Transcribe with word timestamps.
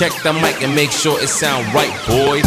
Check 0.00 0.22
the 0.22 0.32
mic 0.32 0.62
and 0.62 0.74
make 0.74 0.90
sure 0.90 1.20
it 1.20 1.28
sound 1.28 1.66
right, 1.74 1.92
boys. 2.08 2.42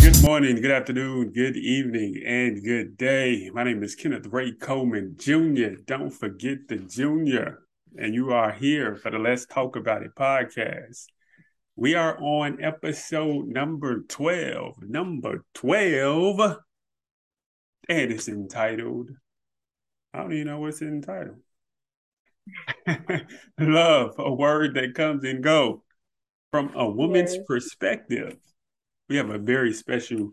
Good 0.00 0.22
morning, 0.22 0.62
good 0.62 0.70
afternoon, 0.70 1.32
good 1.32 1.56
evening, 1.56 2.22
and 2.24 2.62
good 2.62 2.96
day. 2.96 3.50
My 3.52 3.64
name 3.64 3.82
is 3.82 3.96
Kenneth 3.96 4.26
Ray 4.26 4.52
Coleman 4.52 5.16
Jr. 5.18 5.80
Don't 5.84 6.10
forget 6.10 6.68
the 6.68 6.76
Junior. 6.76 7.64
And 7.98 8.14
you 8.14 8.32
are 8.32 8.52
here 8.52 8.94
for 8.94 9.10
the 9.10 9.18
Let's 9.18 9.46
Talk 9.46 9.74
About 9.74 10.04
It 10.04 10.14
podcast. 10.14 11.06
We 11.74 11.96
are 11.96 12.16
on 12.22 12.62
episode 12.62 13.48
number 13.48 14.02
12. 14.02 14.84
Number 14.84 15.44
12. 15.54 16.60
And 17.90 18.12
it's 18.12 18.28
entitled, 18.28 19.10
I 20.14 20.18
don't 20.18 20.32
even 20.32 20.46
know 20.46 20.60
what's 20.60 20.80
entitled. 20.80 21.40
Love, 23.58 24.14
a 24.16 24.32
word 24.32 24.74
that 24.76 24.94
comes 24.94 25.24
and 25.24 25.42
go 25.42 25.82
from 26.52 26.70
a 26.76 26.88
woman's 26.88 27.34
yes. 27.34 27.42
perspective. 27.48 28.36
We 29.08 29.16
have 29.16 29.30
a 29.30 29.38
very 29.38 29.72
special 29.72 30.30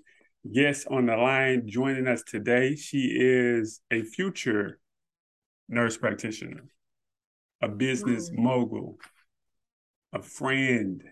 guest 0.53 0.85
on 0.91 1.07
the 1.07 1.17
line 1.17 1.63
joining 1.67 2.07
us 2.07 2.21
today. 2.21 2.75
She 2.75 3.17
is 3.19 3.81
a 3.89 4.03
future 4.03 4.79
nurse 5.67 5.97
practitioner, 5.97 6.63
a 7.63 7.69
business 7.69 8.29
mm-hmm. 8.29 8.43
mogul, 8.43 8.99
a 10.13 10.21
friend, 10.21 11.03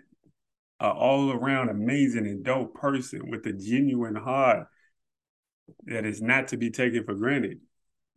an 0.80 0.92
all 0.92 1.32
around 1.32 1.70
amazing 1.70 2.28
and 2.28 2.44
dope 2.44 2.76
person 2.76 3.32
with 3.32 3.48
a 3.48 3.54
genuine 3.54 4.16
heart 4.16 4.68
that 5.86 6.06
is 6.06 6.22
not 6.22 6.50
to 6.50 6.58
be 6.58 6.70
taken 6.70 7.04
for 7.04 7.16
granted. 7.16 7.60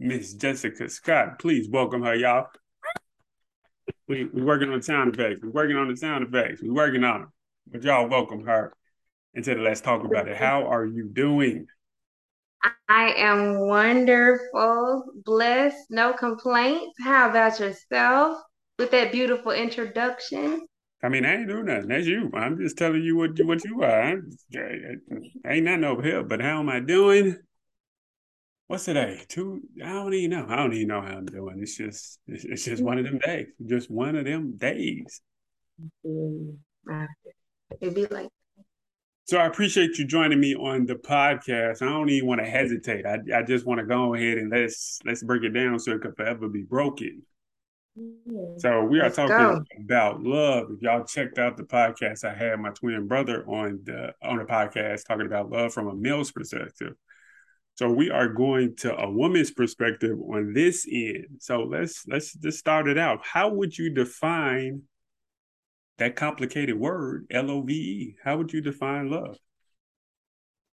Miss 0.00 0.34
Jessica 0.34 0.88
Scott, 0.88 1.38
please 1.38 1.68
welcome 1.68 2.02
her, 2.02 2.14
y'all. 2.14 2.46
We 4.06 4.24
we 4.26 4.42
working 4.42 4.70
on 4.70 4.78
the 4.78 4.82
sound 4.82 5.14
effects. 5.14 5.40
We're 5.42 5.50
working 5.50 5.76
on 5.76 5.88
the 5.88 5.96
sound 5.96 6.26
effects. 6.26 6.60
We're 6.62 6.74
working 6.74 7.04
on 7.04 7.20
them. 7.20 7.32
But 7.70 7.82
y'all 7.82 8.08
welcome 8.08 8.46
her 8.46 8.72
And 9.34 9.44
the 9.44 9.56
Let's 9.56 9.80
Talk 9.80 10.04
About 10.04 10.28
It. 10.28 10.36
How 10.36 10.66
are 10.66 10.86
you 10.86 11.08
doing? 11.12 11.66
I 12.88 13.12
am 13.16 13.66
wonderful, 13.66 15.04
blessed, 15.24 15.90
no 15.90 16.12
complaints. 16.12 16.96
How 17.00 17.28
about 17.28 17.60
yourself 17.60 18.38
with 18.78 18.90
that 18.92 19.12
beautiful 19.12 19.52
introduction? 19.52 20.67
I 21.02 21.08
mean, 21.08 21.24
I 21.24 21.36
ain't 21.36 21.48
doing 21.48 21.66
nothing. 21.66 21.88
That's 21.88 22.06
you. 22.06 22.30
I'm 22.34 22.58
just 22.58 22.76
telling 22.76 23.02
you 23.02 23.16
what 23.16 23.38
you 23.38 23.46
what 23.46 23.64
you 23.64 23.82
are. 23.82 24.02
I, 24.02 24.10
I 24.10 24.14
uh, 24.14 25.14
uh, 25.14 25.50
ain't 25.50 25.64
nothing 25.64 25.84
over 25.84 26.02
here. 26.02 26.24
But 26.24 26.40
how 26.40 26.58
am 26.58 26.68
I 26.68 26.80
doing? 26.80 27.36
What's 28.66 28.84
today? 28.84 29.22
Two? 29.28 29.62
I 29.82 29.92
don't 29.92 30.12
even 30.12 30.30
know. 30.30 30.46
I 30.48 30.56
don't 30.56 30.72
even 30.74 30.88
know 30.88 31.00
how 31.00 31.16
I'm 31.16 31.26
doing. 31.26 31.60
It's 31.60 31.76
just 31.76 32.18
it's, 32.26 32.44
it's 32.44 32.64
just 32.64 32.82
one 32.82 32.98
of 32.98 33.04
them 33.04 33.18
days. 33.18 33.46
Just 33.64 33.90
one 33.90 34.16
of 34.16 34.24
them 34.24 34.56
days. 34.56 35.20
Mm-hmm. 36.04 37.04
It'd 37.80 37.94
be 37.94 38.06
like. 38.06 38.28
So 39.24 39.38
I 39.38 39.46
appreciate 39.46 39.98
you 39.98 40.06
joining 40.06 40.40
me 40.40 40.56
on 40.56 40.86
the 40.86 40.94
podcast. 40.94 41.80
I 41.80 41.86
don't 41.86 42.08
even 42.08 42.26
want 42.26 42.40
to 42.40 42.50
hesitate. 42.50 43.06
I 43.06 43.18
I 43.34 43.42
just 43.42 43.66
want 43.66 43.78
to 43.78 43.86
go 43.86 44.14
ahead 44.14 44.38
and 44.38 44.50
let's 44.50 44.98
let's 45.04 45.22
break 45.22 45.44
it 45.44 45.50
down 45.50 45.78
so 45.78 45.92
it 45.92 46.00
could 46.00 46.16
forever 46.16 46.48
be 46.48 46.62
broken. 46.62 47.22
So 48.58 48.82
we 48.84 49.00
are 49.00 49.04
Let's 49.04 49.16
talking 49.16 49.36
go. 49.36 49.64
about 49.84 50.22
love. 50.22 50.68
If 50.70 50.82
y'all 50.82 51.04
checked 51.04 51.38
out 51.38 51.56
the 51.56 51.62
podcast, 51.62 52.24
I 52.24 52.34
had 52.34 52.58
my 52.60 52.70
twin 52.70 53.06
brother 53.06 53.44
on 53.48 53.80
the 53.84 54.14
on 54.22 54.38
the 54.38 54.44
podcast 54.44 55.06
talking 55.06 55.26
about 55.26 55.50
love 55.50 55.72
from 55.72 55.88
a 55.88 55.94
male's 55.94 56.32
perspective. 56.32 56.94
So 57.76 57.90
we 57.90 58.10
are 58.10 58.28
going 58.28 58.74
to 58.76 58.96
a 58.96 59.08
woman's 59.08 59.52
perspective 59.52 60.18
on 60.20 60.52
this 60.52 60.86
end. 60.90 61.26
So 61.38 61.62
let's 61.62 62.06
let's 62.08 62.32
just 62.34 62.58
start 62.58 62.88
it 62.88 62.98
out. 62.98 63.20
How 63.24 63.48
would 63.48 63.76
you 63.78 63.90
define 63.90 64.82
that 65.98 66.16
complicated 66.16 66.78
word, 66.78 67.26
L 67.30 67.50
O 67.50 67.62
V 67.62 67.72
E? 67.72 68.16
How 68.22 68.36
would 68.36 68.52
you 68.52 68.60
define 68.60 69.10
love? 69.10 69.36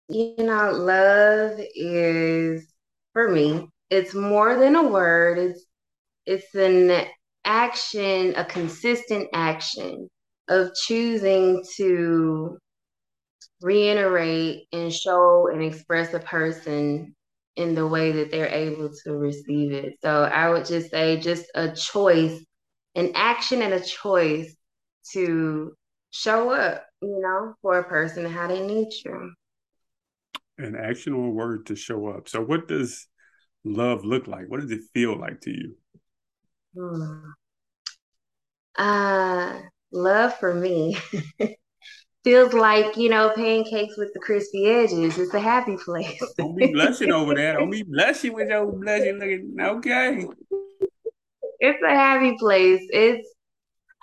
You 0.10 0.36
know, 0.38 0.72
love 0.72 1.60
is 1.76 2.74
for 3.14 3.30
me, 3.30 3.68
it's 3.90 4.14
more 4.14 4.58
than 4.58 4.76
a 4.76 4.88
word. 4.88 5.38
It's 5.38 5.66
it's 6.26 6.54
an 6.56 7.06
action, 7.46 8.34
a 8.36 8.46
consistent 8.46 9.30
action 9.34 10.10
of 10.48 10.74
choosing 10.76 11.64
to 11.78 12.58
reiterate 13.62 14.68
and 14.72 14.94
show 14.94 15.48
and 15.52 15.62
express 15.62 16.14
a 16.14 16.20
person 16.20 17.16
in 17.56 17.76
the 17.76 17.88
way 17.88 18.12
that 18.12 18.32
they're 18.32 18.48
able 18.48 18.90
to 19.04 19.14
receive 19.14 19.72
it. 19.72 19.94
So 20.02 20.24
I 20.24 20.50
would 20.50 20.66
just 20.66 20.92
say 20.92 21.18
just 21.20 21.46
a 21.56 21.72
choice, 21.72 22.44
an 22.96 23.12
action 23.16 23.62
and 23.62 23.74
a 23.74 23.80
choice 23.80 24.56
to 25.14 25.74
show 26.12 26.52
up, 26.52 26.86
you 27.02 27.20
know, 27.22 27.54
for 27.62 27.80
a 27.80 27.84
person 27.84 28.26
how 28.26 28.48
they 28.48 28.66
need 28.66 28.90
you. 29.06 29.34
An 30.58 30.76
action 30.76 31.14
or 31.14 31.32
word 31.32 31.66
to 31.68 31.76
show 31.76 32.08
up. 32.08 32.30
So 32.30 32.42
what 32.42 32.68
does 32.68 33.08
love 33.64 34.04
look 34.04 34.28
like? 34.28 34.50
What 34.50 34.62
does 34.62 34.72
it 34.72 34.82
feel 34.94 35.18
like 35.18 35.42
to 35.42 35.52
you? 35.52 35.76
Hmm. 36.76 37.30
Uh, 38.76 39.60
love 39.92 40.36
for 40.40 40.54
me 40.56 40.98
feels 42.24 42.54
like 42.54 42.98
you 42.98 43.10
know 43.10 43.32
pancakes 43.36 43.98
with 43.98 44.14
the 44.14 44.20
crispy 44.20 44.66
edges. 44.68 45.18
It's 45.18 45.34
a 45.34 45.40
happy 45.40 45.78
place. 45.78 46.22
Don't 46.38 46.56
be 46.56 46.72
blushing 46.72 47.12
over 47.12 47.36
there. 47.36 47.54
Don't 47.58 47.70
be 47.70 47.84
blushing 47.88 48.34
with 48.34 48.50
your 48.50 48.72
blushing 48.72 49.20
looking. 49.20 49.56
Okay. 49.60 50.26
It's 51.60 51.84
a 51.84 51.90
happy 51.90 52.36
place. 52.40 52.82
It's 52.92 53.30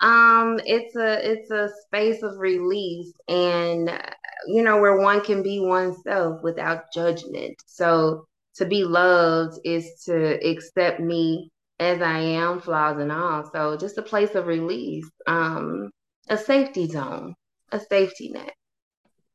um, 0.01 0.59
it's 0.65 0.95
a 0.95 1.31
it's 1.31 1.51
a 1.51 1.69
space 1.85 2.23
of 2.23 2.37
release, 2.37 3.13
and 3.27 3.89
you 4.47 4.63
know 4.63 4.79
where 4.79 4.97
one 4.97 5.21
can 5.21 5.43
be 5.43 5.59
oneself 5.59 6.41
without 6.43 6.85
judgment. 6.93 7.61
So 7.67 8.25
to 8.55 8.65
be 8.65 8.83
loved 8.83 9.59
is 9.63 10.03
to 10.05 10.39
accept 10.47 10.99
me 10.99 11.51
as 11.81 11.99
I 11.99 12.19
am, 12.19 12.61
flaws 12.61 12.99
and 12.99 13.11
all. 13.11 13.49
So 13.51 13.75
just 13.75 13.97
a 13.97 14.03
place 14.03 14.35
of 14.35 14.45
release, 14.45 15.09
um, 15.25 15.89
a 16.29 16.37
safety 16.37 16.87
zone, 16.87 17.33
a 17.71 17.79
safety 17.79 18.29
net. 18.29 18.53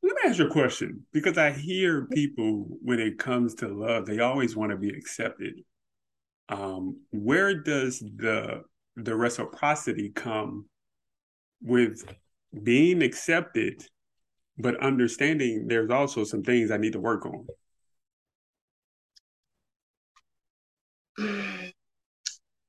Let 0.01 0.15
me 0.15 0.21
ask 0.25 0.39
you 0.39 0.47
a 0.47 0.51
question 0.51 1.05
because 1.11 1.37
I 1.37 1.51
hear 1.51 2.05
people 2.05 2.65
when 2.81 2.99
it 3.01 3.19
comes 3.19 3.53
to 3.55 3.67
love, 3.67 4.05
they 4.05 4.19
always 4.19 4.55
want 4.55 4.71
to 4.71 4.77
be 4.77 4.89
accepted. 4.89 5.55
Um, 6.47 7.01
where 7.11 7.61
does 7.61 7.99
the 7.99 8.63
the 8.95 9.15
reciprocity 9.15 10.09
come 10.15 10.67
with 11.61 12.05
being 12.63 13.03
accepted, 13.03 13.83
but 14.57 14.81
understanding 14.81 15.67
there's 15.67 15.91
also 15.91 16.23
some 16.23 16.43
things 16.43 16.71
I 16.71 16.77
need 16.77 16.93
to 16.93 17.01
work 17.01 17.25
on? 17.25 17.47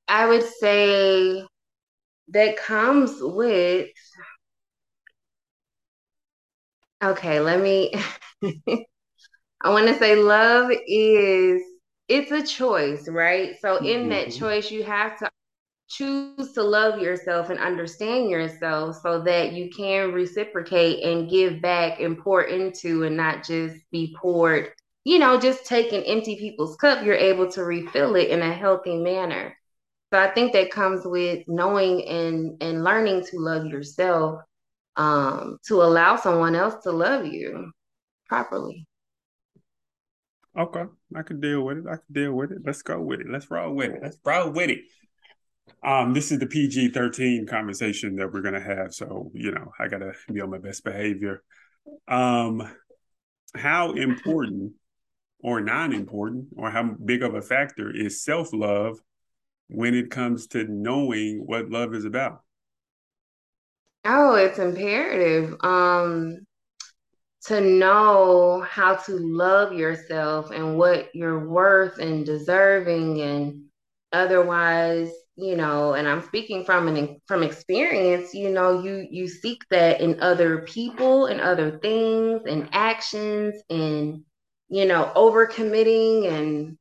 I 0.09 0.27
would 0.27 0.45
say 0.45 1.45
that 2.29 2.57
comes 2.57 3.17
with 3.21 3.89
okay, 7.03 7.41
let 7.41 7.61
me 7.61 7.93
I 9.61 9.71
want 9.71 9.89
to 9.89 9.99
say 9.99 10.17
love 10.17 10.71
is 10.87 11.63
it's 12.09 12.31
a 12.31 12.43
choice, 12.43 13.09
right? 13.09 13.57
So 13.61 13.77
in 13.77 14.01
mm-hmm. 14.01 14.09
that 14.11 14.33
choice 14.33 14.71
you 14.71 14.83
have 14.85 15.19
to 15.19 15.31
choose 15.89 16.53
to 16.53 16.63
love 16.63 17.01
yourself 17.01 17.51
and 17.51 17.59
understand 17.59 18.29
yourself 18.29 18.97
so 19.03 19.21
that 19.23 19.53
you 19.53 19.71
can 19.71 20.13
reciprocate 20.13 21.03
and 21.03 21.31
give 21.31 21.63
back 21.63 22.01
and 22.01 22.19
pour 22.19 22.43
into 22.43 23.05
and 23.05 23.17
not 23.17 23.43
just 23.43 23.75
be 23.91 24.15
poured 24.21 24.71
you 25.05 25.19
know 25.19 25.41
just 25.41 25.65
taking 25.65 26.03
empty 26.03 26.37
people's 26.37 26.77
cup 26.77 27.03
you're 27.05 27.15
able 27.15 27.51
to 27.51 27.65
refill 27.65 28.17
it 28.17 28.29
in 28.29 28.43
a 28.43 28.53
healthy 28.53 28.99
manner 28.99 29.57
so 30.13 30.19
I 30.19 30.31
think 30.31 30.53
that 30.53 30.71
comes 30.71 31.03
with 31.05 31.45
knowing 31.49 32.07
and 32.07 32.63
and 32.63 32.83
learning 32.83 33.25
to 33.27 33.39
love 33.39 33.67
yourself, 33.67 34.41
um, 34.97 35.59
to 35.67 35.83
allow 35.83 36.17
someone 36.17 36.55
else 36.55 36.83
to 36.85 36.93
love 36.93 37.27
you 37.27 37.71
properly. 38.27 38.87
Okay, 40.59 40.85
I 41.15 41.23
can 41.23 41.41
deal 41.41 41.63
with 41.63 41.79
it. 41.79 41.85
I 41.87 41.97
can 41.97 42.13
deal 42.13 42.33
with 42.33 42.53
it. 42.53 42.59
Let's 42.65 42.83
go 42.83 43.01
with 43.01 43.21
it. 43.21 43.29
Let's 43.31 43.51
roll 43.51 43.75
with 43.75 43.91
it. 43.91 44.03
Let's 44.03 44.19
roll 44.25 44.51
with 44.51 44.71
it. 44.71 44.81
Um, 45.85 46.15
this 46.15 46.33
is 46.33 46.39
the 46.39 46.47
PG 46.47 46.91
thirteen 46.91 47.47
conversation 47.47 48.17
that 48.17 48.33
we're 48.33 48.43
gonna 48.43 48.61
have. 48.61 48.95
So 48.95 49.31
you 49.35 49.53
know, 49.53 49.73
I 49.79 49.89
gotta 49.89 50.13
be 50.33 50.41
on 50.41 50.51
my 50.51 50.59
best 50.59 50.85
behavior. 50.85 51.43
Um, 52.07 52.69
how 53.55 53.93
important 53.93 54.73
or 55.41 55.61
non-important, 55.61 56.49
or 56.57 56.71
how 56.71 56.83
big 57.05 57.23
of 57.23 57.35
a 57.35 57.43
factor 57.43 57.91
is 57.95 58.23
self 58.25 58.53
love 58.53 58.99
when 59.69 59.95
it 59.95 60.11
comes 60.11 60.47
to 60.49 60.65
knowing 60.65 61.43
what 61.47 61.71
love 61.71 61.95
is 61.95 62.05
about? 62.05 62.43
Oh, 64.05 64.35
it's 64.35 64.59
imperative. 64.59 65.55
Um, 65.63 66.47
to 67.49 67.61
know 67.61 68.65
how 68.69 68.95
to 68.95 69.17
love 69.17 69.73
yourself 69.73 70.51
and 70.51 70.77
what 70.77 71.09
you're 71.15 71.49
worth 71.49 71.99
and 71.99 72.27
deserving 72.27 73.21
and 73.21 73.65
otherwise 74.13 75.11
you 75.37 75.57
know 75.57 75.95
and 75.95 76.09
i'm 76.09 76.23
speaking 76.23 76.65
from 76.65 76.89
an 76.89 77.21
from 77.27 77.43
experience 77.43 78.35
you 78.35 78.51
know 78.51 78.83
you 78.83 79.07
you 79.11 79.29
seek 79.29 79.63
that 79.71 80.01
in 80.01 80.21
other 80.21 80.63
people 80.63 81.27
and 81.27 81.41
other 81.41 81.79
things 81.79 82.43
and 82.47 82.69
actions 82.73 83.55
and 83.71 84.23
you 84.69 84.85
know 84.85 85.13
overcommitting 85.15 86.27
and 86.31 86.77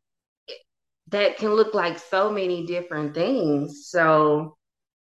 that 1.10 1.38
can 1.38 1.54
look 1.54 1.74
like 1.74 2.00
so 2.00 2.32
many 2.32 2.66
different 2.66 3.14
things. 3.14 3.88
So 3.90 4.58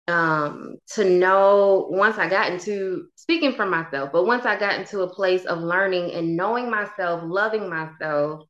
um 0.08 0.76
to 0.86 1.04
know 1.04 1.88
once 1.90 2.16
i 2.16 2.28
got 2.28 2.52
into 2.52 3.08
speaking 3.16 3.52
for 3.52 3.66
myself 3.66 4.10
but 4.12 4.24
once 4.24 4.46
i 4.46 4.56
got 4.56 4.78
into 4.78 5.00
a 5.00 5.12
place 5.12 5.44
of 5.46 5.58
learning 5.58 6.12
and 6.12 6.36
knowing 6.36 6.70
myself 6.70 7.20
loving 7.24 7.68
myself 7.68 8.44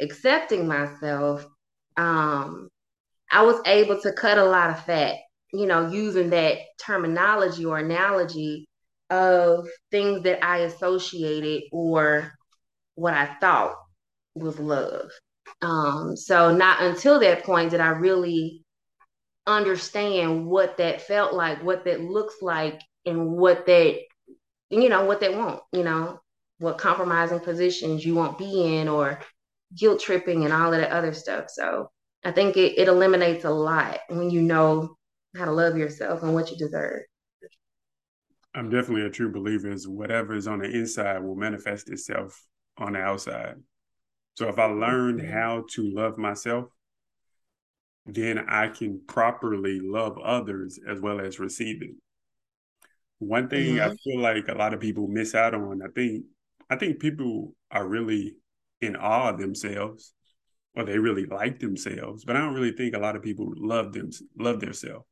accepting 0.00 0.66
myself 0.66 1.44
um 1.98 2.68
i 3.30 3.42
was 3.42 3.60
able 3.66 4.00
to 4.00 4.12
cut 4.12 4.38
a 4.38 4.44
lot 4.44 4.70
of 4.70 4.82
fat 4.86 5.16
you 5.52 5.66
know 5.66 5.90
using 5.90 6.30
that 6.30 6.56
terminology 6.80 7.64
or 7.66 7.78
analogy 7.78 8.66
of 9.10 9.68
things 9.90 10.22
that 10.22 10.42
i 10.42 10.58
associated 10.60 11.62
or 11.72 12.32
what 12.94 13.12
i 13.12 13.26
thought 13.38 13.74
was 14.34 14.58
love 14.58 15.10
um 15.60 16.16
so 16.16 16.54
not 16.54 16.82
until 16.82 17.20
that 17.20 17.44
point 17.44 17.70
did 17.70 17.80
i 17.80 17.88
really 17.88 18.62
understand 19.46 20.46
what 20.46 20.76
that 20.76 21.02
felt 21.02 21.34
like, 21.34 21.62
what 21.62 21.84
that 21.84 22.00
looks 22.00 22.36
like, 22.40 22.80
and 23.04 23.32
what 23.32 23.66
that, 23.66 23.98
you 24.70 24.88
know, 24.88 25.04
what 25.04 25.20
they 25.20 25.34
want, 25.34 25.60
you 25.72 25.82
know, 25.82 26.20
what 26.58 26.78
compromising 26.78 27.40
positions 27.40 28.04
you 28.04 28.14
won't 28.14 28.38
be 28.38 28.78
in 28.78 28.88
or 28.88 29.18
guilt 29.76 30.00
tripping 30.00 30.44
and 30.44 30.52
all 30.52 30.72
of 30.72 30.80
that 30.80 30.92
other 30.92 31.12
stuff. 31.12 31.46
So 31.48 31.90
I 32.24 32.30
think 32.30 32.56
it, 32.56 32.78
it 32.78 32.88
eliminates 32.88 33.44
a 33.44 33.50
lot 33.50 34.00
when 34.08 34.30
you 34.30 34.42
know 34.42 34.96
how 35.36 35.46
to 35.46 35.50
love 35.50 35.76
yourself 35.76 36.22
and 36.22 36.34
what 36.34 36.50
you 36.50 36.56
deserve. 36.56 37.02
I'm 38.54 38.68
definitely 38.70 39.06
a 39.06 39.10
true 39.10 39.32
believer 39.32 39.70
is 39.70 39.88
whatever 39.88 40.34
is 40.34 40.46
on 40.46 40.58
the 40.58 40.70
inside 40.70 41.22
will 41.22 41.34
manifest 41.34 41.90
itself 41.90 42.46
on 42.76 42.92
the 42.92 43.00
outside. 43.00 43.54
So 44.34 44.48
if 44.48 44.58
I 44.58 44.64
learned 44.64 45.20
mm-hmm. 45.20 45.32
how 45.32 45.64
to 45.72 45.94
love 45.94 46.18
myself, 46.18 46.66
then 48.06 48.38
I 48.48 48.68
can 48.68 49.00
properly 49.06 49.80
love 49.80 50.18
others 50.18 50.78
as 50.88 51.00
well 51.00 51.20
as 51.20 51.38
receive 51.38 51.82
it. 51.82 51.94
One 53.18 53.48
thing 53.48 53.76
mm-hmm. 53.76 53.92
I 53.92 53.96
feel 54.02 54.20
like 54.20 54.48
a 54.48 54.54
lot 54.54 54.74
of 54.74 54.80
people 54.80 55.06
miss 55.06 55.34
out 55.34 55.54
on, 55.54 55.80
I 55.82 55.88
think, 55.94 56.24
I 56.68 56.76
think 56.76 56.98
people 56.98 57.54
are 57.70 57.86
really 57.86 58.34
in 58.80 58.96
awe 58.96 59.30
of 59.30 59.38
themselves 59.38 60.12
or 60.74 60.84
they 60.84 60.98
really 60.98 61.26
like 61.26 61.58
themselves, 61.60 62.24
but 62.24 62.34
I 62.34 62.40
don't 62.40 62.54
really 62.54 62.72
think 62.72 62.94
a 62.94 62.98
lot 62.98 63.14
of 63.14 63.22
people 63.22 63.52
love 63.56 63.92
them 63.92 64.10
love 64.38 64.60
themselves. 64.60 65.06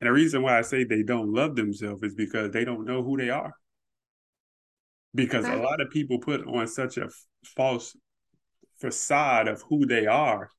And 0.00 0.08
the 0.08 0.12
reason 0.12 0.42
why 0.42 0.58
I 0.58 0.62
say 0.62 0.84
they 0.84 1.02
don't 1.02 1.32
love 1.32 1.56
themselves 1.56 2.02
is 2.02 2.14
because 2.14 2.52
they 2.52 2.64
don't 2.64 2.86
know 2.86 3.02
who 3.02 3.18
they 3.18 3.28
are. 3.28 3.54
Because 5.14 5.44
a 5.44 5.56
lot 5.56 5.80
of 5.80 5.90
people 5.90 6.18
put 6.18 6.46
on 6.46 6.68
such 6.68 6.96
a 6.96 7.08
false 7.44 7.96
facade 8.78 9.48
of 9.48 9.62
who 9.68 9.84
they 9.86 10.06
are 10.06 10.50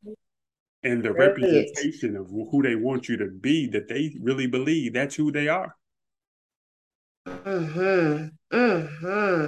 and 0.84 1.04
the 1.04 1.14
representation 1.14 2.16
of 2.18 2.28
who 2.30 2.62
they 2.62 2.76
want 2.76 3.08
you 3.08 3.18
to 3.18 3.30
be 3.30 3.68
that 3.68 3.88
they 3.88 4.16
really 4.20 4.48
believe 4.48 4.94
that's 4.94 5.16
who 5.16 5.32
they 5.32 5.48
are. 5.48 5.76
Hmm. 7.26 8.28
Hmm. 8.52 9.46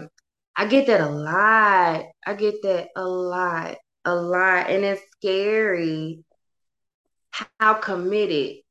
I 0.55 0.65
get 0.67 0.87
that 0.87 1.01
a 1.01 1.09
lot. 1.09 2.05
I 2.25 2.33
get 2.35 2.61
that 2.63 2.89
a 2.95 3.05
lot, 3.05 3.75
a 4.05 4.15
lot, 4.15 4.69
and 4.69 4.85
it's 4.85 5.01
scary 5.17 6.23
how 7.59 7.73
committed 7.73 8.62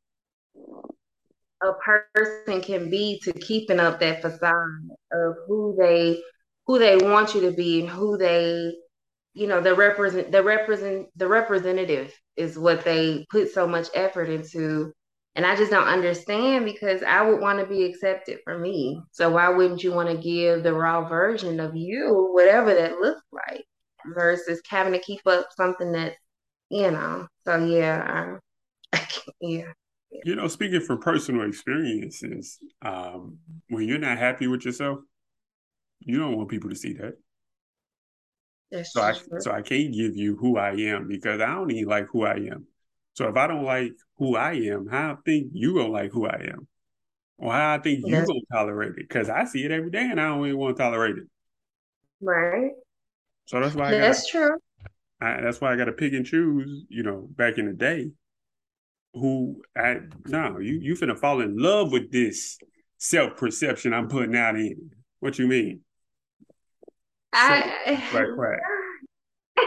a 1.62 1.72
person 2.14 2.60
can 2.60 2.90
be 2.90 3.20
to 3.24 3.32
keeping 3.32 3.80
up 3.80 4.00
that 4.00 4.22
facade 4.22 4.88
of 5.12 5.34
who 5.46 5.76
they 5.78 6.20
who 6.66 6.78
they 6.78 6.96
want 6.96 7.34
you 7.34 7.40
to 7.42 7.52
be 7.52 7.80
and 7.80 7.88
who 7.90 8.16
they 8.18 8.72
you 9.34 9.46
know 9.46 9.60
the 9.60 9.74
represent 9.74 10.32
the 10.32 10.42
represent 10.42 11.08
the 11.16 11.28
representative 11.28 12.12
is 12.36 12.58
what 12.58 12.84
they 12.84 13.26
put 13.30 13.50
so 13.52 13.66
much 13.66 13.88
effort 13.94 14.28
into. 14.28 14.92
And 15.34 15.46
i 15.46 15.56
just 15.56 15.70
don't 15.70 15.88
understand 15.88 16.64
because 16.66 17.02
i 17.02 17.22
would 17.22 17.40
want 17.40 17.58
to 17.60 17.66
be 17.66 17.84
accepted 17.84 18.40
for 18.44 18.58
me. 18.58 19.00
So 19.12 19.30
why 19.30 19.48
wouldn't 19.50 19.82
you 19.84 19.92
want 19.92 20.10
to 20.10 20.16
give 20.16 20.62
the 20.62 20.74
raw 20.74 21.08
version 21.08 21.60
of 21.60 21.74
you 21.76 22.30
whatever 22.34 22.74
that 22.74 23.00
looks 23.00 23.22
like 23.32 23.64
versus 24.14 24.60
having 24.68 24.92
to 24.94 24.98
keep 25.00 25.20
up 25.26 25.48
something 25.56 25.92
that 25.92 26.14
you 26.70 26.90
know 26.90 27.26
so 27.44 27.64
yeah 27.64 28.38
I, 28.92 28.98
yeah 29.40 29.72
you 30.24 30.34
know 30.34 30.48
speaking 30.48 30.80
from 30.80 30.98
personal 31.00 31.46
experiences 31.46 32.58
um, 32.82 33.38
when 33.68 33.86
you're 33.86 33.98
not 33.98 34.18
happy 34.18 34.46
with 34.46 34.64
yourself 34.64 34.98
you 36.00 36.18
don't 36.18 36.36
want 36.36 36.48
people 36.48 36.70
to 36.70 36.76
see 36.76 36.92
that 36.94 37.14
that's 38.72 38.92
so 38.92 39.02
I 39.02 39.12
so 39.38 39.52
I 39.52 39.60
can't 39.60 39.92
give 39.92 40.16
you 40.16 40.36
who 40.36 40.56
I 40.56 40.72
am 40.72 41.06
because 41.06 41.40
I 41.40 41.54
don't 41.54 41.70
even 41.70 41.88
like 41.88 42.06
who 42.10 42.24
I 42.24 42.36
am. 42.36 42.66
So 43.12 43.28
if 43.28 43.36
I 43.36 43.46
don't 43.46 43.64
like 43.64 43.92
who 44.16 44.34
I 44.34 44.52
am, 44.52 44.88
how 44.90 45.12
I 45.12 45.16
think 45.26 45.48
you 45.52 45.74
gonna 45.74 45.92
like 45.92 46.10
who 46.10 46.26
I 46.26 46.48
am, 46.50 46.66
or 47.36 47.52
how 47.52 47.74
I 47.74 47.78
think 47.78 48.00
you 48.06 48.14
gonna 48.14 48.40
tolerate 48.50 48.92
it? 48.92 49.06
Because 49.06 49.28
I 49.28 49.44
see 49.44 49.62
it 49.64 49.70
every 49.70 49.90
day 49.90 50.08
and 50.10 50.18
I 50.18 50.28
don't 50.28 50.46
even 50.46 50.58
want 50.58 50.76
to 50.78 50.82
tolerate 50.82 51.18
it. 51.18 51.24
Right. 52.22 52.70
So 53.44 53.60
that's 53.60 53.74
why 53.74 53.88
I 53.88 53.98
that's 53.98 54.22
gotta, 54.22 54.30
true. 54.30 54.58
I, 55.20 55.40
that's 55.42 55.60
why 55.60 55.74
I 55.74 55.76
got 55.76 55.84
to 55.84 55.92
pick 55.92 56.14
and 56.14 56.24
choose. 56.24 56.86
You 56.88 57.02
know, 57.02 57.28
back 57.36 57.58
in 57.58 57.66
the 57.66 57.74
day, 57.74 58.10
who 59.14 59.62
I 59.76 59.98
no, 60.26 60.58
you 60.58 60.78
you 60.80 60.94
finna 60.94 61.18
fall 61.18 61.40
in 61.40 61.56
love 61.56 61.92
with 61.92 62.10
this 62.10 62.58
self 62.98 63.36
perception 63.36 63.92
I'm 63.92 64.08
putting 64.08 64.36
out 64.36 64.56
in. 64.56 64.90
What 65.20 65.38
you 65.38 65.46
mean? 65.46 65.80
I 67.32 68.10
right, 68.12 68.26
right. 68.36 68.60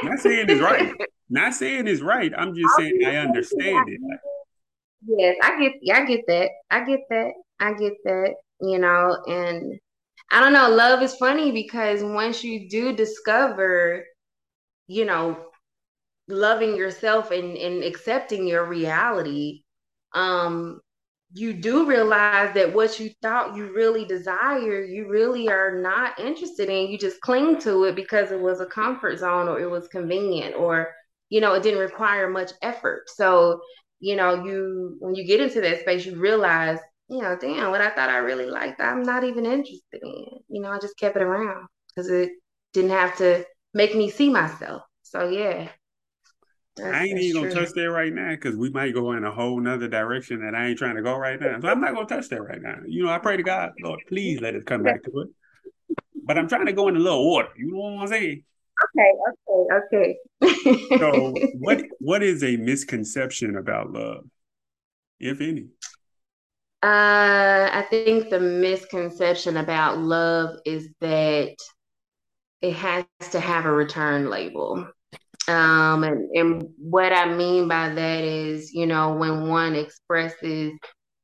Not 0.04 0.20
saying 0.20 0.50
it's 0.50 0.62
right. 0.62 0.94
Not 1.30 1.54
saying 1.54 1.88
it's 1.88 2.02
right. 2.02 2.32
I'm 2.38 2.56
just 2.56 2.76
saying 2.76 3.00
I 3.06 3.16
understand 3.18 3.90
it. 3.90 4.00
Yes, 5.08 5.36
I 5.44 5.60
get 5.60 5.74
I 5.96 6.06
get 6.06 6.22
that. 6.28 6.50
I 6.72 6.84
get 6.84 7.00
that. 7.10 7.32
I 7.60 7.74
get 7.74 7.94
that. 8.04 8.36
You 8.62 8.80
know, 8.80 9.18
and 9.28 9.80
I 10.32 10.40
don't 10.40 10.54
know, 10.54 10.70
love 10.70 11.02
is 11.04 11.16
funny 11.16 11.52
because 11.52 12.04
once 12.04 12.44
you 12.44 12.68
do 12.70 12.96
discover, 12.96 14.06
you 14.88 15.06
know, 15.06 15.38
loving 16.28 16.76
yourself 16.76 17.32
and, 17.32 17.58
and 17.58 17.84
accepting 17.84 18.48
your 18.48 18.66
reality, 18.66 19.64
um, 20.14 20.80
you 21.34 21.54
do 21.54 21.86
realize 21.86 22.54
that 22.54 22.74
what 22.74 23.00
you 23.00 23.10
thought 23.22 23.56
you 23.56 23.74
really 23.74 24.06
desire, 24.06 24.84
you 24.84 25.08
really 25.10 25.50
are 25.50 25.82
not 25.82 26.20
interested 26.20 26.70
in. 26.70 26.88
You 26.88 26.98
just 26.98 27.20
cling 27.22 27.60
to 27.62 27.84
it 27.86 27.96
because 27.96 28.32
it 28.32 28.40
was 28.40 28.62
a 28.62 28.66
comfort 28.66 29.20
zone 29.20 29.48
or 29.50 29.60
it 29.60 29.70
was 29.70 29.88
convenient 29.90 30.56
or, 30.56 30.94
you 31.30 31.42
know, 31.42 31.54
it 31.54 31.64
didn't 31.64 31.80
require 31.80 32.30
much 32.30 32.52
effort. 32.62 33.04
So, 33.10 33.60
you 34.00 34.16
know, 34.16 34.46
you, 34.46 34.96
when 35.00 35.16
you 35.16 35.26
get 35.26 35.42
into 35.42 35.62
that 35.62 35.82
space, 35.82 36.06
you 36.06 36.16
realize, 36.16 36.80
you 37.10 37.22
know, 37.22 37.38
damn, 37.40 37.72
what 37.72 37.82
I 37.82 37.90
thought 37.90 38.10
I 38.10 38.18
really 38.18 38.46
liked, 38.46 38.80
I'm 38.80 39.04
not 39.04 39.24
even 39.24 39.46
interested 39.46 40.02
in. 40.02 40.26
You 40.48 40.62
know, 40.62 40.72
I 40.72 40.80
just 40.80 40.98
kept 40.98 41.18
it 41.18 41.24
around 41.24 41.68
because 41.90 42.10
it 42.10 42.32
didn't 42.74 42.92
have 42.92 43.18
to 43.18 43.46
make 43.74 43.96
me 43.96 44.10
see 44.10 44.30
myself. 44.30 44.84
So, 45.04 45.28
yeah, 45.30 45.70
that's, 46.76 46.94
I 46.94 47.04
ain't 47.04 47.20
even 47.20 47.44
gonna 47.44 47.54
touch 47.54 47.74
that 47.74 47.90
right 47.90 48.14
now 48.14 48.32
because 48.32 48.56
we 48.56 48.70
might 48.70 48.94
go 48.94 49.14
in 49.14 49.24
a 49.24 49.32
whole 49.32 49.60
nother 49.60 49.88
direction 49.88 50.42
that 50.42 50.54
I 50.54 50.68
ain't 50.68 50.78
trying 50.78 50.96
to 50.98 51.02
go 51.02 51.16
right 51.16 51.40
now. 51.40 51.60
So 51.62 51.70
I'm 51.70 51.80
not 51.80 51.94
gonna 51.94 52.06
touch 52.06 52.28
that 52.30 52.42
right 52.42 52.62
now. 52.62 52.76
You 52.86 53.06
know, 53.06 53.12
I 53.12 53.20
pray 53.20 53.38
to 53.38 53.44
God, 53.44 53.72
Lord, 53.82 54.02
please 54.10 54.42
let 54.42 54.56
us 54.56 54.64
come 54.66 54.84
back 54.84 55.04
to 55.04 55.22
it. 55.22 55.30
But 56.26 56.38
I'm 56.38 56.50
trying 56.50 56.66
to 56.66 56.74
go 56.74 56.88
in 56.90 56.96
a 56.96 57.00
little 57.00 57.20
order. 57.20 57.50
You 57.58 57.72
know 57.72 57.78
what 57.78 58.02
I'm 58.02 58.08
saying? 58.08 58.44
Okay, 58.98 59.12
okay, 59.50 60.18
okay. 60.44 61.00
so 61.00 61.34
what 61.60 61.82
what 62.00 62.24
is 62.24 62.44
a 62.44 62.58
misconception 62.58 63.56
about 63.56 63.92
love, 63.92 64.26
if 65.20 65.40
any? 65.40 65.68
Uh, 66.84 67.70
I 67.72 67.86
think 67.90 68.30
the 68.30 68.40
misconception 68.40 69.58
about 69.58 69.98
love 69.98 70.58
is 70.66 70.90
that 71.00 71.56
it 72.62 72.74
has 72.74 73.06
to 73.32 73.40
have 73.40 73.66
a 73.66 73.72
return 73.72 74.30
label. 74.30 74.88
Um, 75.48 76.04
and, 76.04 76.30
and 76.36 76.70
what 76.78 77.14
I 77.14 77.26
mean 77.34 77.68
by 77.68 77.90
that 77.90 78.24
is, 78.24 78.74
you 78.74 78.88
know, 78.88 79.14
when 79.16 79.48
one 79.48 79.76
expresses, 79.76 80.74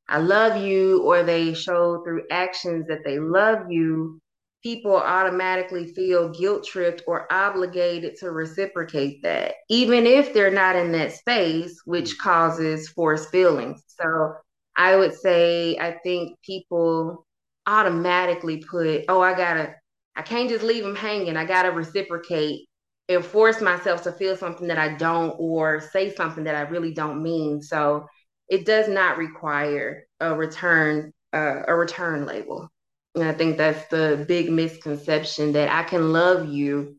I 0.09 0.19
love 0.19 0.61
you, 0.61 1.01
or 1.03 1.23
they 1.23 1.53
show 1.53 2.03
through 2.03 2.23
actions 2.31 2.87
that 2.87 3.03
they 3.05 3.19
love 3.19 3.71
you, 3.71 4.19
people 4.63 4.95
automatically 4.95 5.91
feel 5.93 6.29
guilt 6.29 6.65
tripped 6.65 7.03
or 7.07 7.31
obligated 7.33 8.15
to 8.17 8.31
reciprocate 8.31 9.23
that, 9.23 9.55
even 9.69 10.05
if 10.05 10.33
they're 10.33 10.51
not 10.51 10.75
in 10.75 10.91
that 10.91 11.13
space, 11.13 11.81
which 11.85 12.17
causes 12.19 12.89
forced 12.89 13.31
feelings. 13.31 13.83
So 13.87 14.33
I 14.77 14.95
would 14.97 15.13
say, 15.15 15.77
I 15.79 15.97
think 16.03 16.37
people 16.45 17.25
automatically 17.67 18.63
put, 18.69 19.05
oh, 19.09 19.21
I 19.21 19.35
gotta 19.35 19.75
I 20.15 20.23
can't 20.23 20.49
just 20.49 20.63
leave 20.63 20.83
them 20.83 20.95
hanging. 20.95 21.37
I 21.37 21.45
gotta 21.45 21.71
reciprocate 21.71 22.67
and 23.09 23.25
force 23.25 23.61
myself 23.61 24.03
to 24.03 24.11
feel 24.11 24.37
something 24.37 24.67
that 24.67 24.77
I 24.77 24.95
don't 24.95 25.35
or 25.37 25.81
say 25.81 26.13
something 26.13 26.45
that 26.45 26.55
I 26.55 26.61
really 26.61 26.93
don't 26.93 27.23
mean. 27.23 27.61
So 27.61 28.07
it 28.47 28.65
does 28.65 28.87
not 28.87 29.17
require 29.17 30.05
a 30.19 30.35
return 30.35 31.13
uh, 31.33 31.63
a 31.67 31.75
return 31.75 32.25
label. 32.25 32.69
And 33.15 33.23
I 33.23 33.33
think 33.33 33.57
that's 33.57 33.87
the 33.87 34.25
big 34.27 34.49
misconception 34.49 35.53
that 35.53 35.69
I 35.69 35.83
can 35.83 36.13
love 36.13 36.47
you 36.47 36.97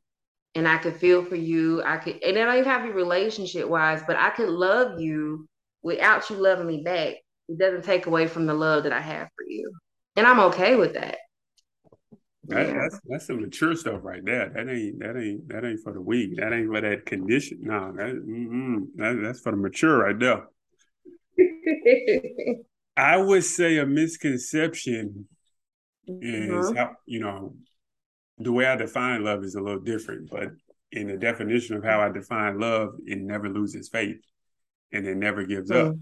and 0.54 0.68
I 0.68 0.78
could 0.78 0.96
feel 0.96 1.24
for 1.24 1.36
you. 1.36 1.82
I 1.82 1.96
could, 1.96 2.14
and 2.22 2.36
it 2.36 2.44
don't 2.44 2.54
even 2.54 2.64
have 2.64 2.82
be 2.82 2.90
relationship 2.90 3.68
wise, 3.68 4.02
but 4.06 4.16
I 4.16 4.30
could 4.30 4.48
love 4.48 5.00
you 5.00 5.46
without 5.82 6.28
you 6.28 6.36
loving 6.36 6.66
me 6.66 6.82
back. 6.82 7.14
It 7.48 7.58
doesn't 7.58 7.84
take 7.84 8.06
away 8.06 8.26
from 8.26 8.46
the 8.46 8.54
love 8.54 8.84
that 8.84 8.92
I 8.92 9.00
have 9.00 9.28
for 9.36 9.44
you. 9.46 9.72
And 10.16 10.26
I'm 10.26 10.40
okay 10.40 10.76
with 10.76 10.94
that. 10.94 11.18
That. 12.44 12.74
That's 12.74 13.00
that's 13.04 13.26
some 13.26 13.40
mature 13.40 13.76
stuff 13.76 14.00
right 14.02 14.24
there. 14.24 14.48
That 14.48 14.68
ain't 14.68 14.98
that 14.98 15.16
ain't 15.16 15.48
that 15.48 15.64
ain't 15.64 15.80
for 15.80 15.92
the 15.92 16.00
weak. 16.00 16.36
That 16.36 16.52
ain't 16.52 16.66
for 16.66 16.80
that 16.80 17.06
condition. 17.06 17.58
No, 17.62 17.92
that, 17.92 18.14
that 18.96 19.20
that's 19.22 19.40
for 19.40 19.52
the 19.52 19.58
mature 19.58 19.98
right 19.98 20.18
there. 20.18 20.48
I 22.96 23.16
would 23.16 23.44
say 23.44 23.78
a 23.78 23.86
misconception 23.86 25.28
is 26.06 26.50
mm-hmm. 26.50 26.76
how 26.76 26.96
you 27.06 27.20
know 27.20 27.54
the 28.38 28.52
way 28.52 28.66
I 28.66 28.76
define 28.76 29.22
love 29.24 29.44
is 29.44 29.54
a 29.54 29.60
little 29.60 29.80
different, 29.80 30.28
but 30.30 30.48
in 30.90 31.06
the 31.06 31.16
definition 31.16 31.76
of 31.76 31.84
how 31.84 32.00
I 32.00 32.10
define 32.10 32.58
love, 32.58 32.94
it 33.06 33.18
never 33.18 33.48
loses 33.48 33.88
faith 33.88 34.20
and 34.92 35.06
it 35.06 35.16
never 35.16 35.44
gives 35.44 35.70
mm. 35.70 35.90
up. 35.90 35.96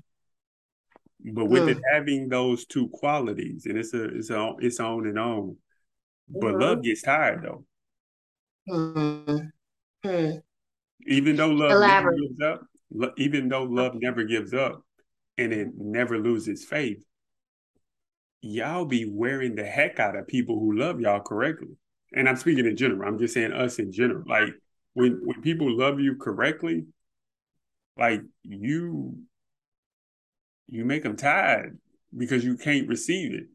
But 1.23 1.47
with 1.47 1.65
mm. 1.65 1.71
it 1.73 1.83
having 1.93 2.29
those 2.29 2.65
two 2.65 2.89
qualities, 2.89 3.67
and 3.67 3.77
it's 3.79 3.93
a 3.95 4.05
it's 4.05 4.31
a 4.31 4.55
it's 4.59 4.81
on 4.81 5.07
and 5.07 5.19
on. 5.19 5.57
But 6.31 6.53
mm-hmm. 6.53 6.61
love 6.61 6.83
gets 6.83 7.03
tired 7.03 7.43
though. 7.43 7.65
Mm-hmm. 8.69 10.37
Even 11.07 11.37
though 11.37 11.49
love 11.49 11.73
Elaborate. 11.73 12.17
never 12.19 12.29
gives 12.29 12.41
up, 12.43 13.15
even 13.17 13.49
though 13.49 13.65
love 13.65 13.95
never 13.95 14.25
gives 14.25 14.55
up, 14.55 14.83
and 15.39 15.53
it 15.53 15.69
never 15.77 16.19
loses 16.19 16.65
faith, 16.65 17.03
y'all 18.43 18.85
be 18.85 19.05
wearing 19.05 19.55
the 19.55 19.65
heck 19.65 19.99
out 19.99 20.17
of 20.17 20.27
people 20.27 20.59
who 20.59 20.79
love 20.79 21.01
y'all 21.01 21.21
correctly. 21.21 21.77
And 22.13 22.29
I'm 22.29 22.37
speaking 22.37 22.67
in 22.67 22.77
general. 22.77 23.09
I'm 23.09 23.19
just 23.19 23.35
saying 23.35 23.53
us 23.53 23.79
in 23.79 23.93
general. 23.93 24.25
Like 24.27 24.49
when 24.95 25.21
when 25.25 25.41
people 25.43 25.77
love 25.77 26.01
you 26.01 26.17
correctly, 26.17 26.87
like 27.97 28.23
you 28.43 29.19
you 30.69 30.85
make 30.85 31.03
them 31.03 31.17
tired 31.17 31.79
because 32.17 32.45
you 32.45 32.57
can't 32.57 32.89
receive 32.89 33.35
it. 33.35 33.47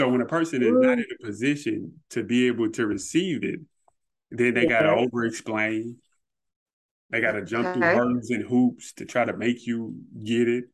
So 0.00 0.08
when 0.08 0.22
a 0.22 0.26
person 0.26 0.62
is 0.62 0.72
not 0.72 0.96
in 0.96 1.04
a 1.20 1.26
position 1.26 1.92
to 2.08 2.22
be 2.22 2.46
able 2.46 2.70
to 2.70 2.86
receive 2.86 3.44
it, 3.44 3.60
then 4.30 4.54
they 4.54 4.64
gotta 4.64 4.88
over 4.88 5.26
explain. 5.26 5.98
They 7.10 7.20
gotta 7.20 7.44
jump 7.44 7.66
okay. 7.66 7.74
through 7.74 7.86
hurdles 7.86 8.30
and 8.30 8.42
hoops 8.42 8.94
to 8.94 9.04
try 9.04 9.26
to 9.26 9.36
make 9.36 9.66
you 9.66 9.96
get 10.24 10.48
it. 10.48 10.64